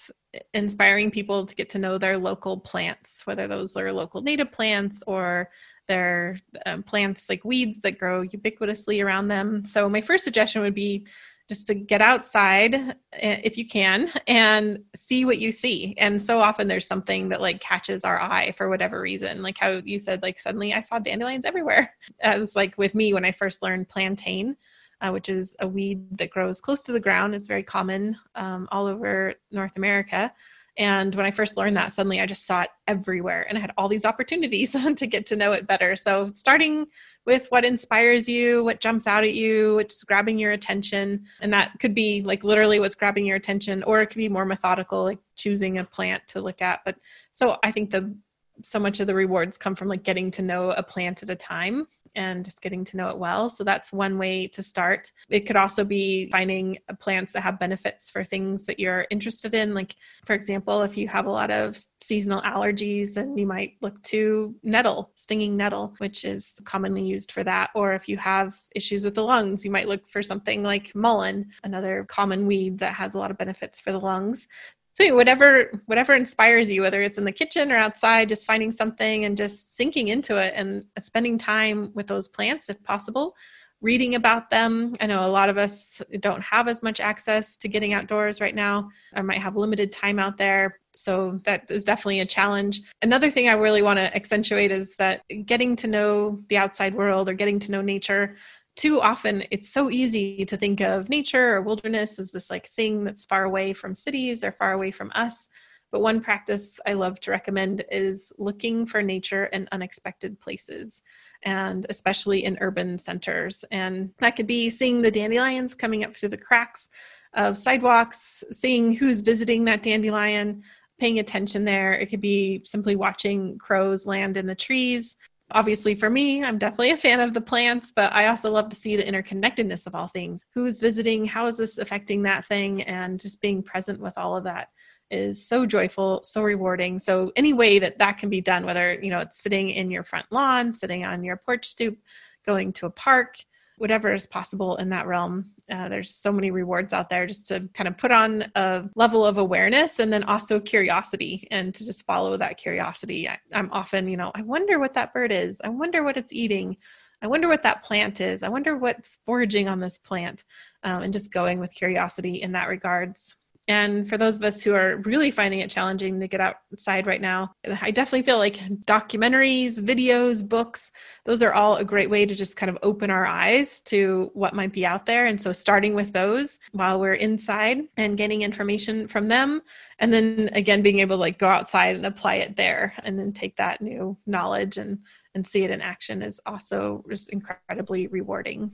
inspiring 0.54 1.12
people 1.12 1.46
to 1.46 1.56
get 1.56 1.70
to 1.70 1.80
know 1.80 1.98
their 1.98 2.18
local 2.18 2.60
plants, 2.60 3.26
whether 3.26 3.48
those 3.48 3.76
are 3.76 3.92
local 3.92 4.22
native 4.22 4.52
plants 4.52 5.04
or 5.08 5.50
they're 5.88 6.40
um, 6.66 6.84
plants 6.84 7.30
like 7.30 7.44
weeds 7.44 7.80
that 7.82 8.00
grow 8.00 8.24
ubiquitously 8.24 9.04
around 9.04 9.28
them. 9.28 9.66
So, 9.66 9.90
my 9.90 10.02
first 10.02 10.24
suggestion 10.24 10.62
would 10.62 10.76
be 10.76 11.06
just 11.50 11.68
to 11.68 11.76
get 11.76 12.02
outside 12.02 12.74
eh, 13.14 13.42
if 13.44 13.58
you 13.58 13.68
can 13.68 14.10
and 14.28 14.80
see 14.96 15.26
what 15.26 15.40
you 15.40 15.52
see. 15.52 15.94
And 15.98 16.22
so 16.22 16.40
often 16.40 16.68
there's 16.68 16.88
something 16.88 17.30
that 17.30 17.42
like 17.42 17.60
catches 17.60 18.04
our 18.04 18.20
eye 18.20 18.54
for 18.54 18.70
whatever 18.70 19.02
reason 19.02 19.42
like 19.42 19.58
how 19.58 19.82
you 19.84 20.00
said 20.00 20.22
like 20.24 20.40
suddenly 20.40 20.74
i 20.74 20.80
saw 20.80 21.00
dandelions 21.00 21.46
everywhere. 21.46 21.94
As 22.22 22.56
like 22.56 22.78
with 22.78 22.96
me 22.96 23.14
when 23.14 23.26
i 23.26 23.32
first 23.32 23.62
learned 23.62 23.90
plantain 23.90 24.56
uh, 25.02 25.12
which 25.12 25.30
is 25.30 25.56
a 25.60 25.68
weed 25.68 26.18
that 26.18 26.30
grows 26.30 26.62
close 26.62 26.84
to 26.84 26.94
the 26.94 27.00
ground. 27.00 27.36
Is 27.36 27.46
very 27.46 27.64
common 27.64 28.18
um, 28.36 28.68
all 28.72 28.88
over 28.88 29.34
north 29.52 29.76
america. 29.76 30.34
And 30.78 31.14
when 31.14 31.28
I 31.28 31.32
first 31.32 31.56
learned 31.56 31.78
that, 31.78 31.94
suddenly 31.94 32.20
I 32.20 32.26
just 32.26 32.48
saw 32.48 32.64
it 32.64 32.70
everywhere 32.88 33.46
and 33.48 33.58
I 33.58 33.62
had 33.62 33.74
all 33.78 33.88
these 33.88 34.06
opportunities 34.06 34.72
to 34.96 35.06
get 35.06 35.28
to 35.28 35.36
know 35.36 35.52
it 35.52 35.68
better. 35.68 35.96
So, 35.96 36.30
starting 36.34 36.88
with 37.26 37.48
what 37.50 37.66
inspires 37.66 38.28
you, 38.28 38.64
what 38.64 38.80
jumps 38.80 39.08
out 39.08 39.24
at 39.24 39.34
you, 39.34 39.76
what's 39.76 40.04
grabbing 40.04 40.38
your 40.38 40.52
attention. 40.52 41.26
And 41.40 41.54
that 41.54 41.80
could 41.80 41.96
be 41.96 42.22
like 42.22 42.44
literally 42.44 42.80
what's 42.80 42.96
grabbing 42.96 43.26
your 43.26 43.38
attention, 43.38 43.84
or 43.84 44.02
it 44.02 44.08
could 44.08 44.18
be 44.18 44.30
more 44.30 44.46
methodical, 44.46 45.04
like 45.04 45.20
choosing 45.36 45.78
a 45.78 45.84
plant 45.84 46.28
to 46.30 46.42
look 46.42 46.62
at. 46.62 46.82
But 46.84 46.98
so 47.32 47.58
I 47.64 47.72
think 47.72 47.92
the 47.92 48.16
so 48.62 48.80
much 48.80 49.00
of 49.00 49.08
the 49.08 49.16
rewards 49.16 49.58
come 49.58 49.76
from 49.76 49.88
like 49.88 50.04
getting 50.04 50.30
to 50.32 50.42
know 50.42 50.72
a 50.72 50.84
plant 50.84 51.24
at 51.24 51.30
a 51.30 51.36
time 51.36 51.88
and 52.16 52.46
just 52.46 52.62
getting 52.62 52.84
to 52.86 52.98
know 52.98 53.10
it 53.10 53.18
well. 53.18 53.50
So 53.50 53.64
that's 53.64 53.92
one 53.92 54.18
way 54.18 54.48
to 54.48 54.64
start. 54.64 55.12
It 55.30 55.42
could 55.42 55.56
also 55.56 55.84
be 55.84 56.30
finding 56.32 56.78
uh, 56.90 56.94
plants 56.96 57.34
that 57.34 57.42
have 57.42 57.60
benefits 57.60 58.10
for 58.10 58.24
things 58.24 58.66
that 58.66 58.80
you're 58.80 59.08
interested 59.10 59.54
in. 59.54 59.74
Like, 59.74 59.96
for 60.26 60.34
example, 60.34 60.82
if 60.82 60.98
you 60.98 61.08
have 61.08 61.26
a 61.26 61.32
lot 61.32 61.52
of 61.52 61.78
seasonal 62.02 62.42
allergies, 62.42 63.14
then 63.14 63.38
you 63.38 63.48
might 63.48 63.76
look 63.82 64.02
to 64.04 64.56
nettle, 64.64 65.12
stinging 65.16 65.58
nettle, 65.58 65.94
which 65.98 66.26
is 66.26 66.60
commonly 66.64 67.04
used 67.04 67.32
for 67.32 67.44
that. 67.44 67.70
Or 67.76 67.94
if 67.94 68.08
you 68.08 68.18
have 68.18 68.62
issues 68.76 69.06
with 69.06 69.16
the 69.16 69.24
lungs, 69.24 69.66
you 69.66 69.72
might 69.72 69.88
look 69.88 70.10
for 70.10 70.22
something 70.22 70.64
like 70.64 70.94
mullein, 70.96 71.48
another 71.64 72.06
common 72.08 72.48
weed 72.48 72.80
that 72.80 72.94
has 72.94 73.16
a 73.16 73.20
lot 73.20 73.32
of 73.32 73.38
benefits 73.38 73.80
for 73.80 73.92
the 73.92 74.00
lungs 74.00 74.48
so 74.94 75.14
whatever 75.16 75.82
whatever 75.88 76.14
inspires 76.14 76.72
you 76.72 76.82
whether 76.82 77.02
it's 77.02 77.18
in 77.18 77.26
the 77.26 77.32
kitchen 77.32 77.72
or 77.72 77.78
outside 77.78 78.30
just 78.30 78.46
finding 78.46 78.72
something 78.72 79.26
and 79.26 79.36
just 79.36 79.76
sinking 79.76 80.08
into 80.08 80.38
it 80.38 80.54
and 80.56 80.86
uh, 80.98 81.02
spending 81.02 81.38
time 81.38 81.92
with 81.94 82.08
those 82.08 82.28
plants 82.28 82.70
if 82.70 82.82
possible 82.84 83.36
reading 83.84 84.16
about 84.16 84.50
them. 84.50 84.96
I 85.02 85.06
know 85.06 85.28
a 85.28 85.30
lot 85.30 85.50
of 85.50 85.58
us 85.58 86.02
don't 86.22 86.42
have 86.42 86.68
as 86.68 86.82
much 86.82 87.02
access 87.02 87.58
to 87.58 87.68
getting 87.68 87.94
outdoors 87.94 88.40
right 88.40 88.56
now 88.56 88.90
or 89.14 89.24
might 89.24 89.40
have 89.40 89.58
limited 89.58 89.92
time 89.92 90.18
out 90.20 90.38
there. 90.38 90.80
So 90.96 91.42
that 91.44 91.70
is 91.70 91.84
definitely 91.84 92.22
a 92.22 92.26
challenge. 92.26 92.82
Another 93.02 93.30
thing 93.30 93.50
i 93.50 93.54
really 93.54 93.82
want 93.82 94.00
to 94.00 94.16
accentuate 94.16 94.72
is 94.72 94.96
that 94.96 95.24
getting 95.46 95.76
to 95.76 95.88
know 95.88 96.42
the 96.48 96.58
outside 96.58 96.96
world 96.96 97.28
or 97.28 97.34
getting 97.34 97.60
to 97.60 97.72
know 97.72 97.82
nature 97.82 98.38
too 98.76 99.02
often 99.02 99.44
it's 99.52 99.70
so 99.70 99.90
easy 99.90 100.46
to 100.46 100.58
think 100.58 100.82
of 100.82 101.10
nature 101.10 101.56
or 101.56 101.62
wilderness 101.62 102.20
as 102.20 102.32
this 102.32 102.50
like 102.50 102.68
thing 102.70 103.04
that's 103.04 103.26
far 103.26 103.44
away 103.44 103.74
from 103.74 103.96
cities 103.96 104.44
or 104.44 104.52
far 104.52 104.74
away 104.74 104.92
from 104.92 105.12
us 105.16 105.48
but 105.92 106.02
one 106.02 106.22
practice 106.22 106.80
i 106.88 106.94
love 106.94 107.20
to 107.20 107.32
recommend 107.32 107.84
is 107.92 108.32
looking 108.38 108.86
for 108.86 109.02
nature 109.02 109.46
in 109.48 109.68
unexpected 109.72 110.40
places 110.40 111.02
and 111.44 111.86
especially 111.90 112.46
in 112.46 112.58
urban 112.62 112.98
centers 112.98 113.64
and 113.72 114.10
that 114.20 114.36
could 114.36 114.48
be 114.48 114.70
seeing 114.70 115.02
the 115.02 115.12
dandelions 115.12 115.76
coming 115.76 116.04
up 116.04 116.16
through 116.16 116.30
the 116.30 116.38
cracks 116.38 116.90
of 117.34 117.58
sidewalks 117.58 118.44
seeing 118.52 118.94
who's 118.94 119.22
visiting 119.22 119.66
that 119.66 119.84
dandelion 119.84 120.64
paying 121.00 121.20
attention 121.20 121.66
there. 121.66 121.94
It 121.94 122.08
could 122.08 122.22
be 122.22 122.62
simply 122.66 122.96
watching 122.96 123.58
crows 123.58 124.06
land 124.06 124.38
in 124.38 124.46
the 124.46 124.56
trees. 124.56 125.16
Obviously 125.52 125.94
for 125.94 126.10
me 126.10 126.44
i'm 126.44 126.58
definitely 126.58 126.92
a 126.92 126.98
fan 126.98 127.20
of 127.20 127.34
the 127.34 127.42
plants 127.42 127.92
but 127.96 128.12
i 128.14 128.28
also 128.28 128.52
love 128.52 128.70
to 128.70 128.76
see 128.76 128.96
the 128.96 129.04
interconnectedness 129.04 129.88
of 129.88 129.96
all 129.96 130.08
things. 130.08 130.46
Who's 130.54 130.80
visiting? 130.80 131.26
How 131.26 131.48
is 131.48 131.58
this 131.58 131.78
affecting 131.78 132.24
that 132.24 132.46
thing? 132.46 132.84
And 132.84 133.20
just 133.20 133.42
being 133.42 133.64
present 133.64 134.00
with 134.00 134.18
all 134.18 134.38
of 134.38 134.44
that 134.46 134.70
is 135.12 135.46
so 135.46 135.66
joyful 135.66 136.22
so 136.24 136.42
rewarding. 136.42 137.00
So 137.00 137.32
any 137.36 137.54
way 137.54 137.80
that 137.80 138.00
that 138.00 138.18
can 138.18 138.30
be 138.30 138.42
done 138.42 138.66
whether 138.66 138.96
you 139.02 139.10
know 139.10 139.20
it's 139.20 139.42
sitting 139.42 139.70
in 139.70 139.92
your 139.92 140.04
front 140.04 140.26
lawn 140.32 140.74
sitting 140.74 141.06
on 141.06 141.24
your 141.24 141.38
porch 141.38 141.68
stoop 141.68 141.98
going 142.46 142.74
to 142.74 142.86
a 142.86 142.92
park 142.92 143.38
whatever 143.84 144.14
is 144.14 144.26
possible 144.26 144.78
in 144.78 144.88
that 144.88 145.08
realm. 145.08 145.44
Uh, 145.70 145.90
there's 145.90 146.16
so 146.16 146.32
many 146.32 146.52
rewards 146.52 146.94
out 146.94 147.10
there 147.10 147.28
just 147.28 147.46
to 147.46 147.68
kind 147.74 147.86
of 147.86 147.98
put 147.98 148.12
on 148.12 148.50
a 148.56 148.86
level 148.96 149.26
of 149.26 149.38
awareness 149.38 150.00
and 150.00 150.12
then 150.12 150.24
also 150.24 150.58
curiosity 150.58 151.46
and 151.52 151.76
to 151.76 151.86
just 151.86 152.06
follow 152.06 152.38
that 152.38 152.56
curiosity. 152.56 153.28
I, 153.28 153.38
I'm 153.54 153.70
often, 153.74 154.08
you 154.08 154.16
know, 154.16 154.32
I 154.36 154.42
wonder 154.42 154.80
what 154.80 154.94
that 154.94 155.14
bird 155.14 155.34
is. 155.34 155.60
I 155.66 155.68
wonder 155.68 156.02
what 156.02 156.16
it's 156.16 156.32
eating. 156.32 156.78
I 157.22 157.28
wonder 157.28 157.50
what 157.50 157.64
that 157.64 157.84
plant 157.84 158.22
is. 158.22 158.42
I 158.42 158.48
wonder 158.48 158.78
what's 158.78 159.20
foraging 159.26 159.68
on 159.68 159.82
this 159.82 159.98
plant. 159.98 160.46
Um, 160.84 161.04
and 161.04 161.12
just 161.12 161.34
going 161.34 161.60
with 161.60 161.76
curiosity 161.76 162.42
in 162.42 162.54
that 162.54 162.70
regards. 162.70 163.36
And 163.68 164.10
for 164.10 164.18
those 164.18 164.36
of 164.36 164.44
us 164.44 164.62
who 164.62 164.74
are 164.74 164.98
really 165.06 165.32
finding 165.32 165.62
it 165.62 165.70
challenging 165.70 166.20
to 166.20 166.28
get 166.28 166.42
outside 166.42 167.08
right 167.08 167.22
now, 167.22 167.54
I 167.82 167.92
definitely 167.92 168.24
feel 168.24 168.38
like 168.38 168.58
documentaries, 168.86 169.80
videos, 169.80 170.48
books, 170.48 170.92
those 171.26 171.42
are 171.42 171.54
all 171.54 171.78
a 171.78 171.86
great 171.86 172.10
way 172.10 172.26
to 172.26 172.36
just 172.36 172.58
kind 172.58 172.70
of 172.70 172.78
open 172.84 173.10
our 173.10 173.26
eyes 173.26 173.80
to 173.82 174.32
what 174.34 174.54
might 174.54 174.74
be 174.74 174.86
out 174.86 175.06
there. 175.06 175.28
And 175.28 175.42
so 175.42 175.54
starting 175.54 175.94
with 175.94 176.12
those 176.12 176.60
while 176.74 177.00
we're 177.00 177.14
inside 177.14 177.80
and 177.96 178.18
getting 178.18 178.42
information 178.42 179.08
from 179.08 179.30
them. 179.30 179.62
And 180.00 180.14
then 180.14 180.50
again, 180.52 180.82
being 180.82 181.00
able 181.00 181.16
to 181.16 181.22
like 181.22 181.40
go 181.40 181.48
outside 181.48 181.96
and 181.96 182.06
apply 182.06 182.36
it 182.36 182.58
there 182.58 182.94
and 183.04 183.18
then 183.18 183.32
take 183.32 183.56
that 183.58 183.82
new 183.82 184.18
knowledge 184.26 184.78
and 184.78 185.00
and 185.36 185.48
see 185.48 185.64
it 185.64 185.72
in 185.72 185.82
action 185.82 186.22
is 186.22 186.40
also 186.46 187.04
just 187.10 187.30
incredibly 187.30 188.06
rewarding 188.08 188.72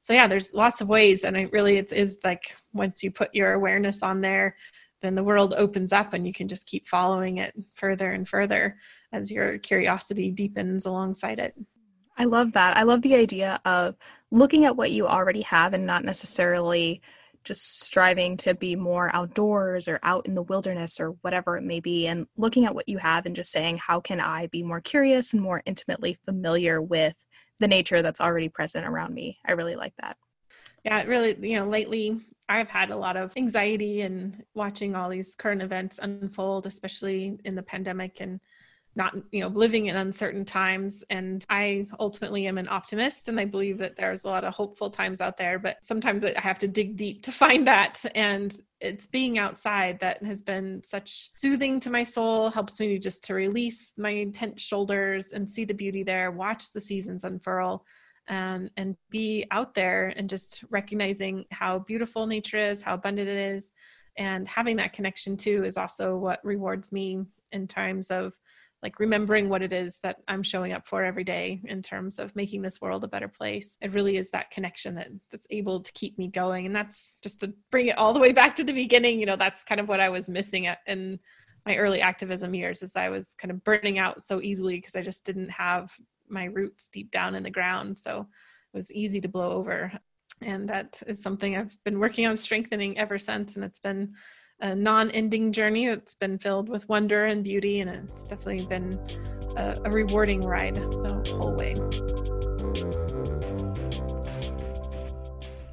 so 0.00 0.12
yeah 0.12 0.26
there's 0.26 0.52
lots 0.54 0.80
of 0.80 0.88
ways 0.88 1.24
and 1.24 1.36
it 1.36 1.52
really 1.52 1.76
it 1.76 1.92
is 1.92 2.18
like 2.24 2.56
once 2.72 3.02
you 3.02 3.10
put 3.10 3.34
your 3.34 3.52
awareness 3.52 4.02
on 4.02 4.20
there 4.20 4.56
then 5.02 5.14
the 5.14 5.24
world 5.24 5.54
opens 5.56 5.92
up 5.92 6.12
and 6.12 6.26
you 6.26 6.32
can 6.32 6.48
just 6.48 6.66
keep 6.66 6.86
following 6.86 7.38
it 7.38 7.54
further 7.74 8.12
and 8.12 8.28
further 8.28 8.76
as 9.12 9.30
your 9.30 9.58
curiosity 9.58 10.30
deepens 10.30 10.86
alongside 10.86 11.38
it. 11.38 11.54
I 12.16 12.24
love 12.24 12.52
that. 12.52 12.76
I 12.76 12.82
love 12.82 13.02
the 13.02 13.16
idea 13.16 13.60
of 13.64 13.96
looking 14.30 14.66
at 14.66 14.76
what 14.76 14.90
you 14.90 15.06
already 15.06 15.40
have 15.42 15.72
and 15.72 15.86
not 15.86 16.04
necessarily 16.04 17.00
just 17.42 17.80
striving 17.80 18.36
to 18.36 18.54
be 18.54 18.76
more 18.76 19.10
outdoors 19.14 19.88
or 19.88 19.98
out 20.02 20.26
in 20.26 20.34
the 20.34 20.42
wilderness 20.42 21.00
or 21.00 21.12
whatever 21.22 21.56
it 21.56 21.62
may 21.62 21.80
be 21.80 22.06
and 22.06 22.26
looking 22.36 22.66
at 22.66 22.74
what 22.74 22.86
you 22.86 22.98
have 22.98 23.24
and 23.24 23.34
just 23.34 23.50
saying 23.50 23.78
how 23.78 23.98
can 23.98 24.20
i 24.20 24.46
be 24.48 24.62
more 24.62 24.82
curious 24.82 25.32
and 25.32 25.40
more 25.40 25.62
intimately 25.64 26.12
familiar 26.22 26.82
with 26.82 27.14
the 27.60 27.68
nature 27.68 28.02
that's 28.02 28.20
already 28.20 28.48
present 28.48 28.86
around 28.86 29.14
me. 29.14 29.38
I 29.46 29.52
really 29.52 29.76
like 29.76 29.94
that. 30.00 30.16
Yeah, 30.84 30.98
it 31.00 31.08
really, 31.08 31.36
you 31.48 31.58
know, 31.58 31.68
lately 31.68 32.20
I've 32.48 32.68
had 32.68 32.90
a 32.90 32.96
lot 32.96 33.16
of 33.16 33.32
anxiety 33.36 34.00
and 34.00 34.42
watching 34.54 34.96
all 34.96 35.08
these 35.08 35.34
current 35.34 35.62
events 35.62 36.00
unfold, 36.02 36.66
especially 36.66 37.38
in 37.44 37.54
the 37.54 37.62
pandemic 37.62 38.20
and 38.20 38.40
not 38.96 39.14
you 39.30 39.40
know 39.40 39.48
living 39.48 39.86
in 39.86 39.96
uncertain 39.96 40.44
times. 40.44 41.04
And 41.10 41.44
i 41.48 41.86
ultimately 41.98 42.46
am 42.46 42.58
an 42.58 42.68
optimist 42.68 43.28
and 43.28 43.38
i 43.38 43.44
believe 43.44 43.78
that 43.78 43.96
there's 43.96 44.24
a 44.24 44.28
lot 44.28 44.44
of 44.44 44.54
hopeful 44.54 44.90
times 44.90 45.20
out 45.20 45.36
there 45.36 45.58
but 45.58 45.76
sometimes 45.82 46.24
i 46.24 46.32
have 46.36 46.58
to 46.58 46.68
dig 46.68 46.96
deep 46.96 47.22
to 47.24 47.32
find 47.44 47.66
that. 47.66 48.04
And 48.14 48.54
it's 48.80 49.06
being 49.06 49.38
outside 49.38 50.00
that 50.00 50.22
has 50.22 50.40
been 50.40 50.82
such 50.84 51.30
soothing 51.36 51.80
to 51.80 51.90
my 51.90 52.02
soul 52.02 52.48
helps 52.48 52.80
me 52.80 52.98
just 52.98 53.22
to 53.24 53.34
release 53.34 53.92
my 53.98 54.24
tense 54.32 54.62
shoulders 54.62 55.32
and 55.32 55.50
see 55.50 55.64
the 55.64 55.74
beauty 55.74 56.02
there 56.02 56.30
watch 56.30 56.72
the 56.72 56.80
seasons 56.80 57.24
unfurl 57.24 57.84
and 58.30 58.70
and 58.76 58.96
be 59.10 59.46
out 59.50 59.74
there 59.74 60.14
and 60.16 60.30
just 60.30 60.64
recognizing 60.70 61.44
how 61.50 61.80
beautiful 61.80 62.26
nature 62.26 62.56
is 62.56 62.80
how 62.80 62.94
abundant 62.94 63.28
it 63.28 63.54
is. 63.54 63.72
And 64.16 64.46
having 64.48 64.76
that 64.76 64.92
connection 64.92 65.36
too 65.36 65.64
is 65.64 65.76
also 65.76 66.16
what 66.16 66.40
rewards 66.44 66.92
me 66.92 67.24
in 67.52 67.66
terms 67.66 68.10
of 68.10 68.38
like 68.82 68.98
remembering 68.98 69.48
what 69.48 69.62
it 69.62 69.72
is 69.72 69.98
that 70.02 70.16
I'm 70.26 70.42
showing 70.42 70.72
up 70.72 70.86
for 70.86 71.04
every 71.04 71.24
day 71.24 71.60
in 71.64 71.82
terms 71.82 72.18
of 72.18 72.34
making 72.34 72.62
this 72.62 72.80
world 72.80 73.04
a 73.04 73.08
better 73.08 73.28
place. 73.28 73.76
It 73.82 73.92
really 73.92 74.16
is 74.16 74.30
that 74.30 74.50
connection 74.50 74.94
that 74.94 75.08
that's 75.30 75.46
able 75.50 75.80
to 75.80 75.92
keep 75.92 76.18
me 76.18 76.28
going. 76.28 76.64
And 76.64 76.74
that's 76.74 77.16
just 77.22 77.40
to 77.40 77.52
bring 77.70 77.88
it 77.88 77.98
all 77.98 78.14
the 78.14 78.20
way 78.20 78.32
back 78.32 78.56
to 78.56 78.64
the 78.64 78.72
beginning, 78.72 79.20
you 79.20 79.26
know, 79.26 79.36
that's 79.36 79.64
kind 79.64 79.80
of 79.80 79.88
what 79.88 80.00
I 80.00 80.08
was 80.08 80.28
missing 80.28 80.66
in 80.86 81.18
my 81.66 81.76
early 81.76 82.00
activism 82.00 82.54
years 82.54 82.82
is 82.82 82.96
I 82.96 83.10
was 83.10 83.34
kind 83.36 83.50
of 83.50 83.62
burning 83.64 83.98
out 83.98 84.22
so 84.22 84.40
easily 84.40 84.76
because 84.76 84.96
I 84.96 85.02
just 85.02 85.24
didn't 85.24 85.50
have 85.50 85.92
my 86.28 86.44
roots 86.44 86.88
deep 86.88 87.10
down 87.10 87.34
in 87.34 87.42
the 87.42 87.50
ground. 87.50 87.98
So 87.98 88.26
it 88.72 88.76
was 88.76 88.90
easy 88.92 89.20
to 89.20 89.28
blow 89.28 89.52
over. 89.52 89.92
And 90.40 90.68
that 90.70 91.02
is 91.06 91.22
something 91.22 91.56
I've 91.56 91.76
been 91.84 91.98
working 91.98 92.26
on 92.26 92.36
strengthening 92.36 92.98
ever 92.98 93.18
since. 93.18 93.56
And 93.56 93.64
it's 93.64 93.78
been 93.78 94.14
a 94.60 94.74
non-ending 94.74 95.52
journey 95.52 95.86
that's 95.88 96.14
been 96.14 96.38
filled 96.38 96.68
with 96.68 96.88
wonder 96.88 97.24
and 97.24 97.44
beauty 97.44 97.80
and 97.80 97.90
it's 97.90 98.24
definitely 98.24 98.66
been 98.66 98.98
a, 99.56 99.76
a 99.84 99.90
rewarding 99.90 100.40
ride 100.42 100.76
the 100.76 101.38
whole 101.40 101.54
way 101.54 101.74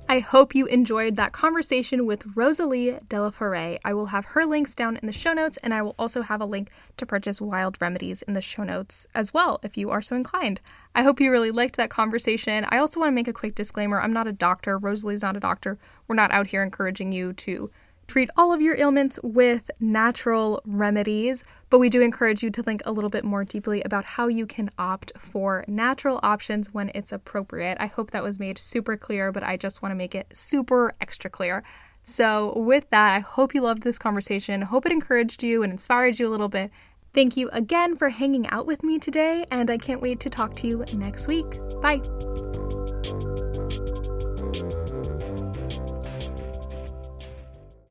I 0.10 0.20
hope 0.20 0.56
you 0.56 0.68
enjoyed 0.68 1.18
that 1.18 1.34
conversation 1.34 2.06
with 2.06 2.26
Rosalie 2.34 2.98
Delaforet. 3.10 3.80
I 3.84 3.94
will 3.94 4.06
have 4.06 4.28
her 4.28 4.46
links 4.46 4.74
down 4.74 4.96
in 4.96 5.06
the 5.06 5.12
show 5.12 5.34
notes, 5.34 5.58
and 5.58 5.74
I 5.74 5.82
will 5.82 5.96
also 6.00 6.22
have 6.22 6.40
a 6.40 6.46
link 6.46 6.70
to 6.96 7.06
purchase 7.06 7.42
Wild 7.42 7.78
Remedies 7.82 8.22
in 8.22 8.32
the 8.32 8.42
show 8.42 8.64
notes 8.64 9.06
as 9.14 9.34
well, 9.34 9.60
if 9.64 9.76
you 9.76 9.90
are 9.90 10.02
so 10.02 10.16
inclined. 10.16 10.62
I 10.96 11.04
hope 11.04 11.20
you 11.20 11.30
really 11.30 11.52
liked 11.52 11.76
that 11.76 11.90
conversation. 11.90 12.66
I 12.70 12.78
also 12.78 13.02
want 13.02 13.10
to 13.10 13.16
make 13.16 13.28
a 13.28 13.34
quick 13.34 13.54
disclaimer 13.54 14.00
I'm 14.00 14.14
not 14.14 14.28
a 14.28 14.32
doctor. 14.32 14.80
Rosalee's 14.80 15.24
not 15.24 15.36
a 15.36 15.42
doctor. 15.42 15.78
We're 16.08 16.16
not 16.16 16.32
out 16.32 16.48
here 16.48 16.64
encouraging 16.64 17.12
you 17.12 17.34
to 17.34 17.70
treat 18.08 18.30
all 18.38 18.54
of 18.54 18.62
your 18.62 18.78
ailments 18.78 19.20
with 19.22 19.70
natural 19.80 20.62
remedies, 20.66 21.44
but 21.70 21.80
we 21.80 21.90
do 21.90 22.02
encourage 22.02 22.42
you 22.42 22.50
to 22.50 22.64
think 22.64 22.82
a 22.86 22.92
little 22.92 23.10
bit 23.10 23.24
more 23.24 23.44
deeply 23.44 23.82
about 23.84 24.06
how 24.06 24.28
you 24.28 24.46
can 24.46 24.72
opt 24.80 25.12
for 25.20 25.66
natural 25.68 26.20
options 26.24 26.74
when 26.74 26.90
it's 26.96 27.12
appropriate. 27.12 27.78
I 27.80 27.88
hope 27.88 28.12
that 28.12 28.24
was 28.24 28.40
made 28.40 28.58
super 28.58 28.96
clear, 28.96 29.32
but 29.32 29.44
I 29.44 29.58
just 29.58 29.82
want 29.82 29.92
to 29.92 29.98
make 29.98 30.16
it 30.16 30.36
super 30.36 30.96
extra 31.02 31.30
clear. 31.30 31.64
So, 32.04 32.58
with 32.58 32.90
that, 32.92 33.14
I 33.14 33.20
hope 33.20 33.54
you 33.54 33.62
loved 33.62 33.84
this 33.84 34.00
conversation. 34.00 34.62
Hope 34.62 34.86
it 34.86 34.94
encouraged 34.94 35.44
you 35.44 35.62
and 35.62 35.74
inspired 35.74 36.18
you 36.18 36.28
a 36.28 36.30
little 36.30 36.48
bit. 36.48 36.72
Thank 37.14 37.36
you 37.36 37.50
again 37.50 37.98
for 37.98 38.10
hanging 38.10 38.48
out 38.48 38.66
with 38.66 38.84
me 38.84 38.98
today, 38.98 39.46
and 39.52 39.70
I 39.70 39.78
can't 39.78 40.02
wait 40.02 40.22
to 40.22 40.30
talk 40.30 40.56
to 40.58 40.68
you 40.68 40.86
next 40.94 41.28
week. 41.28 41.48
Bye. 41.82 42.02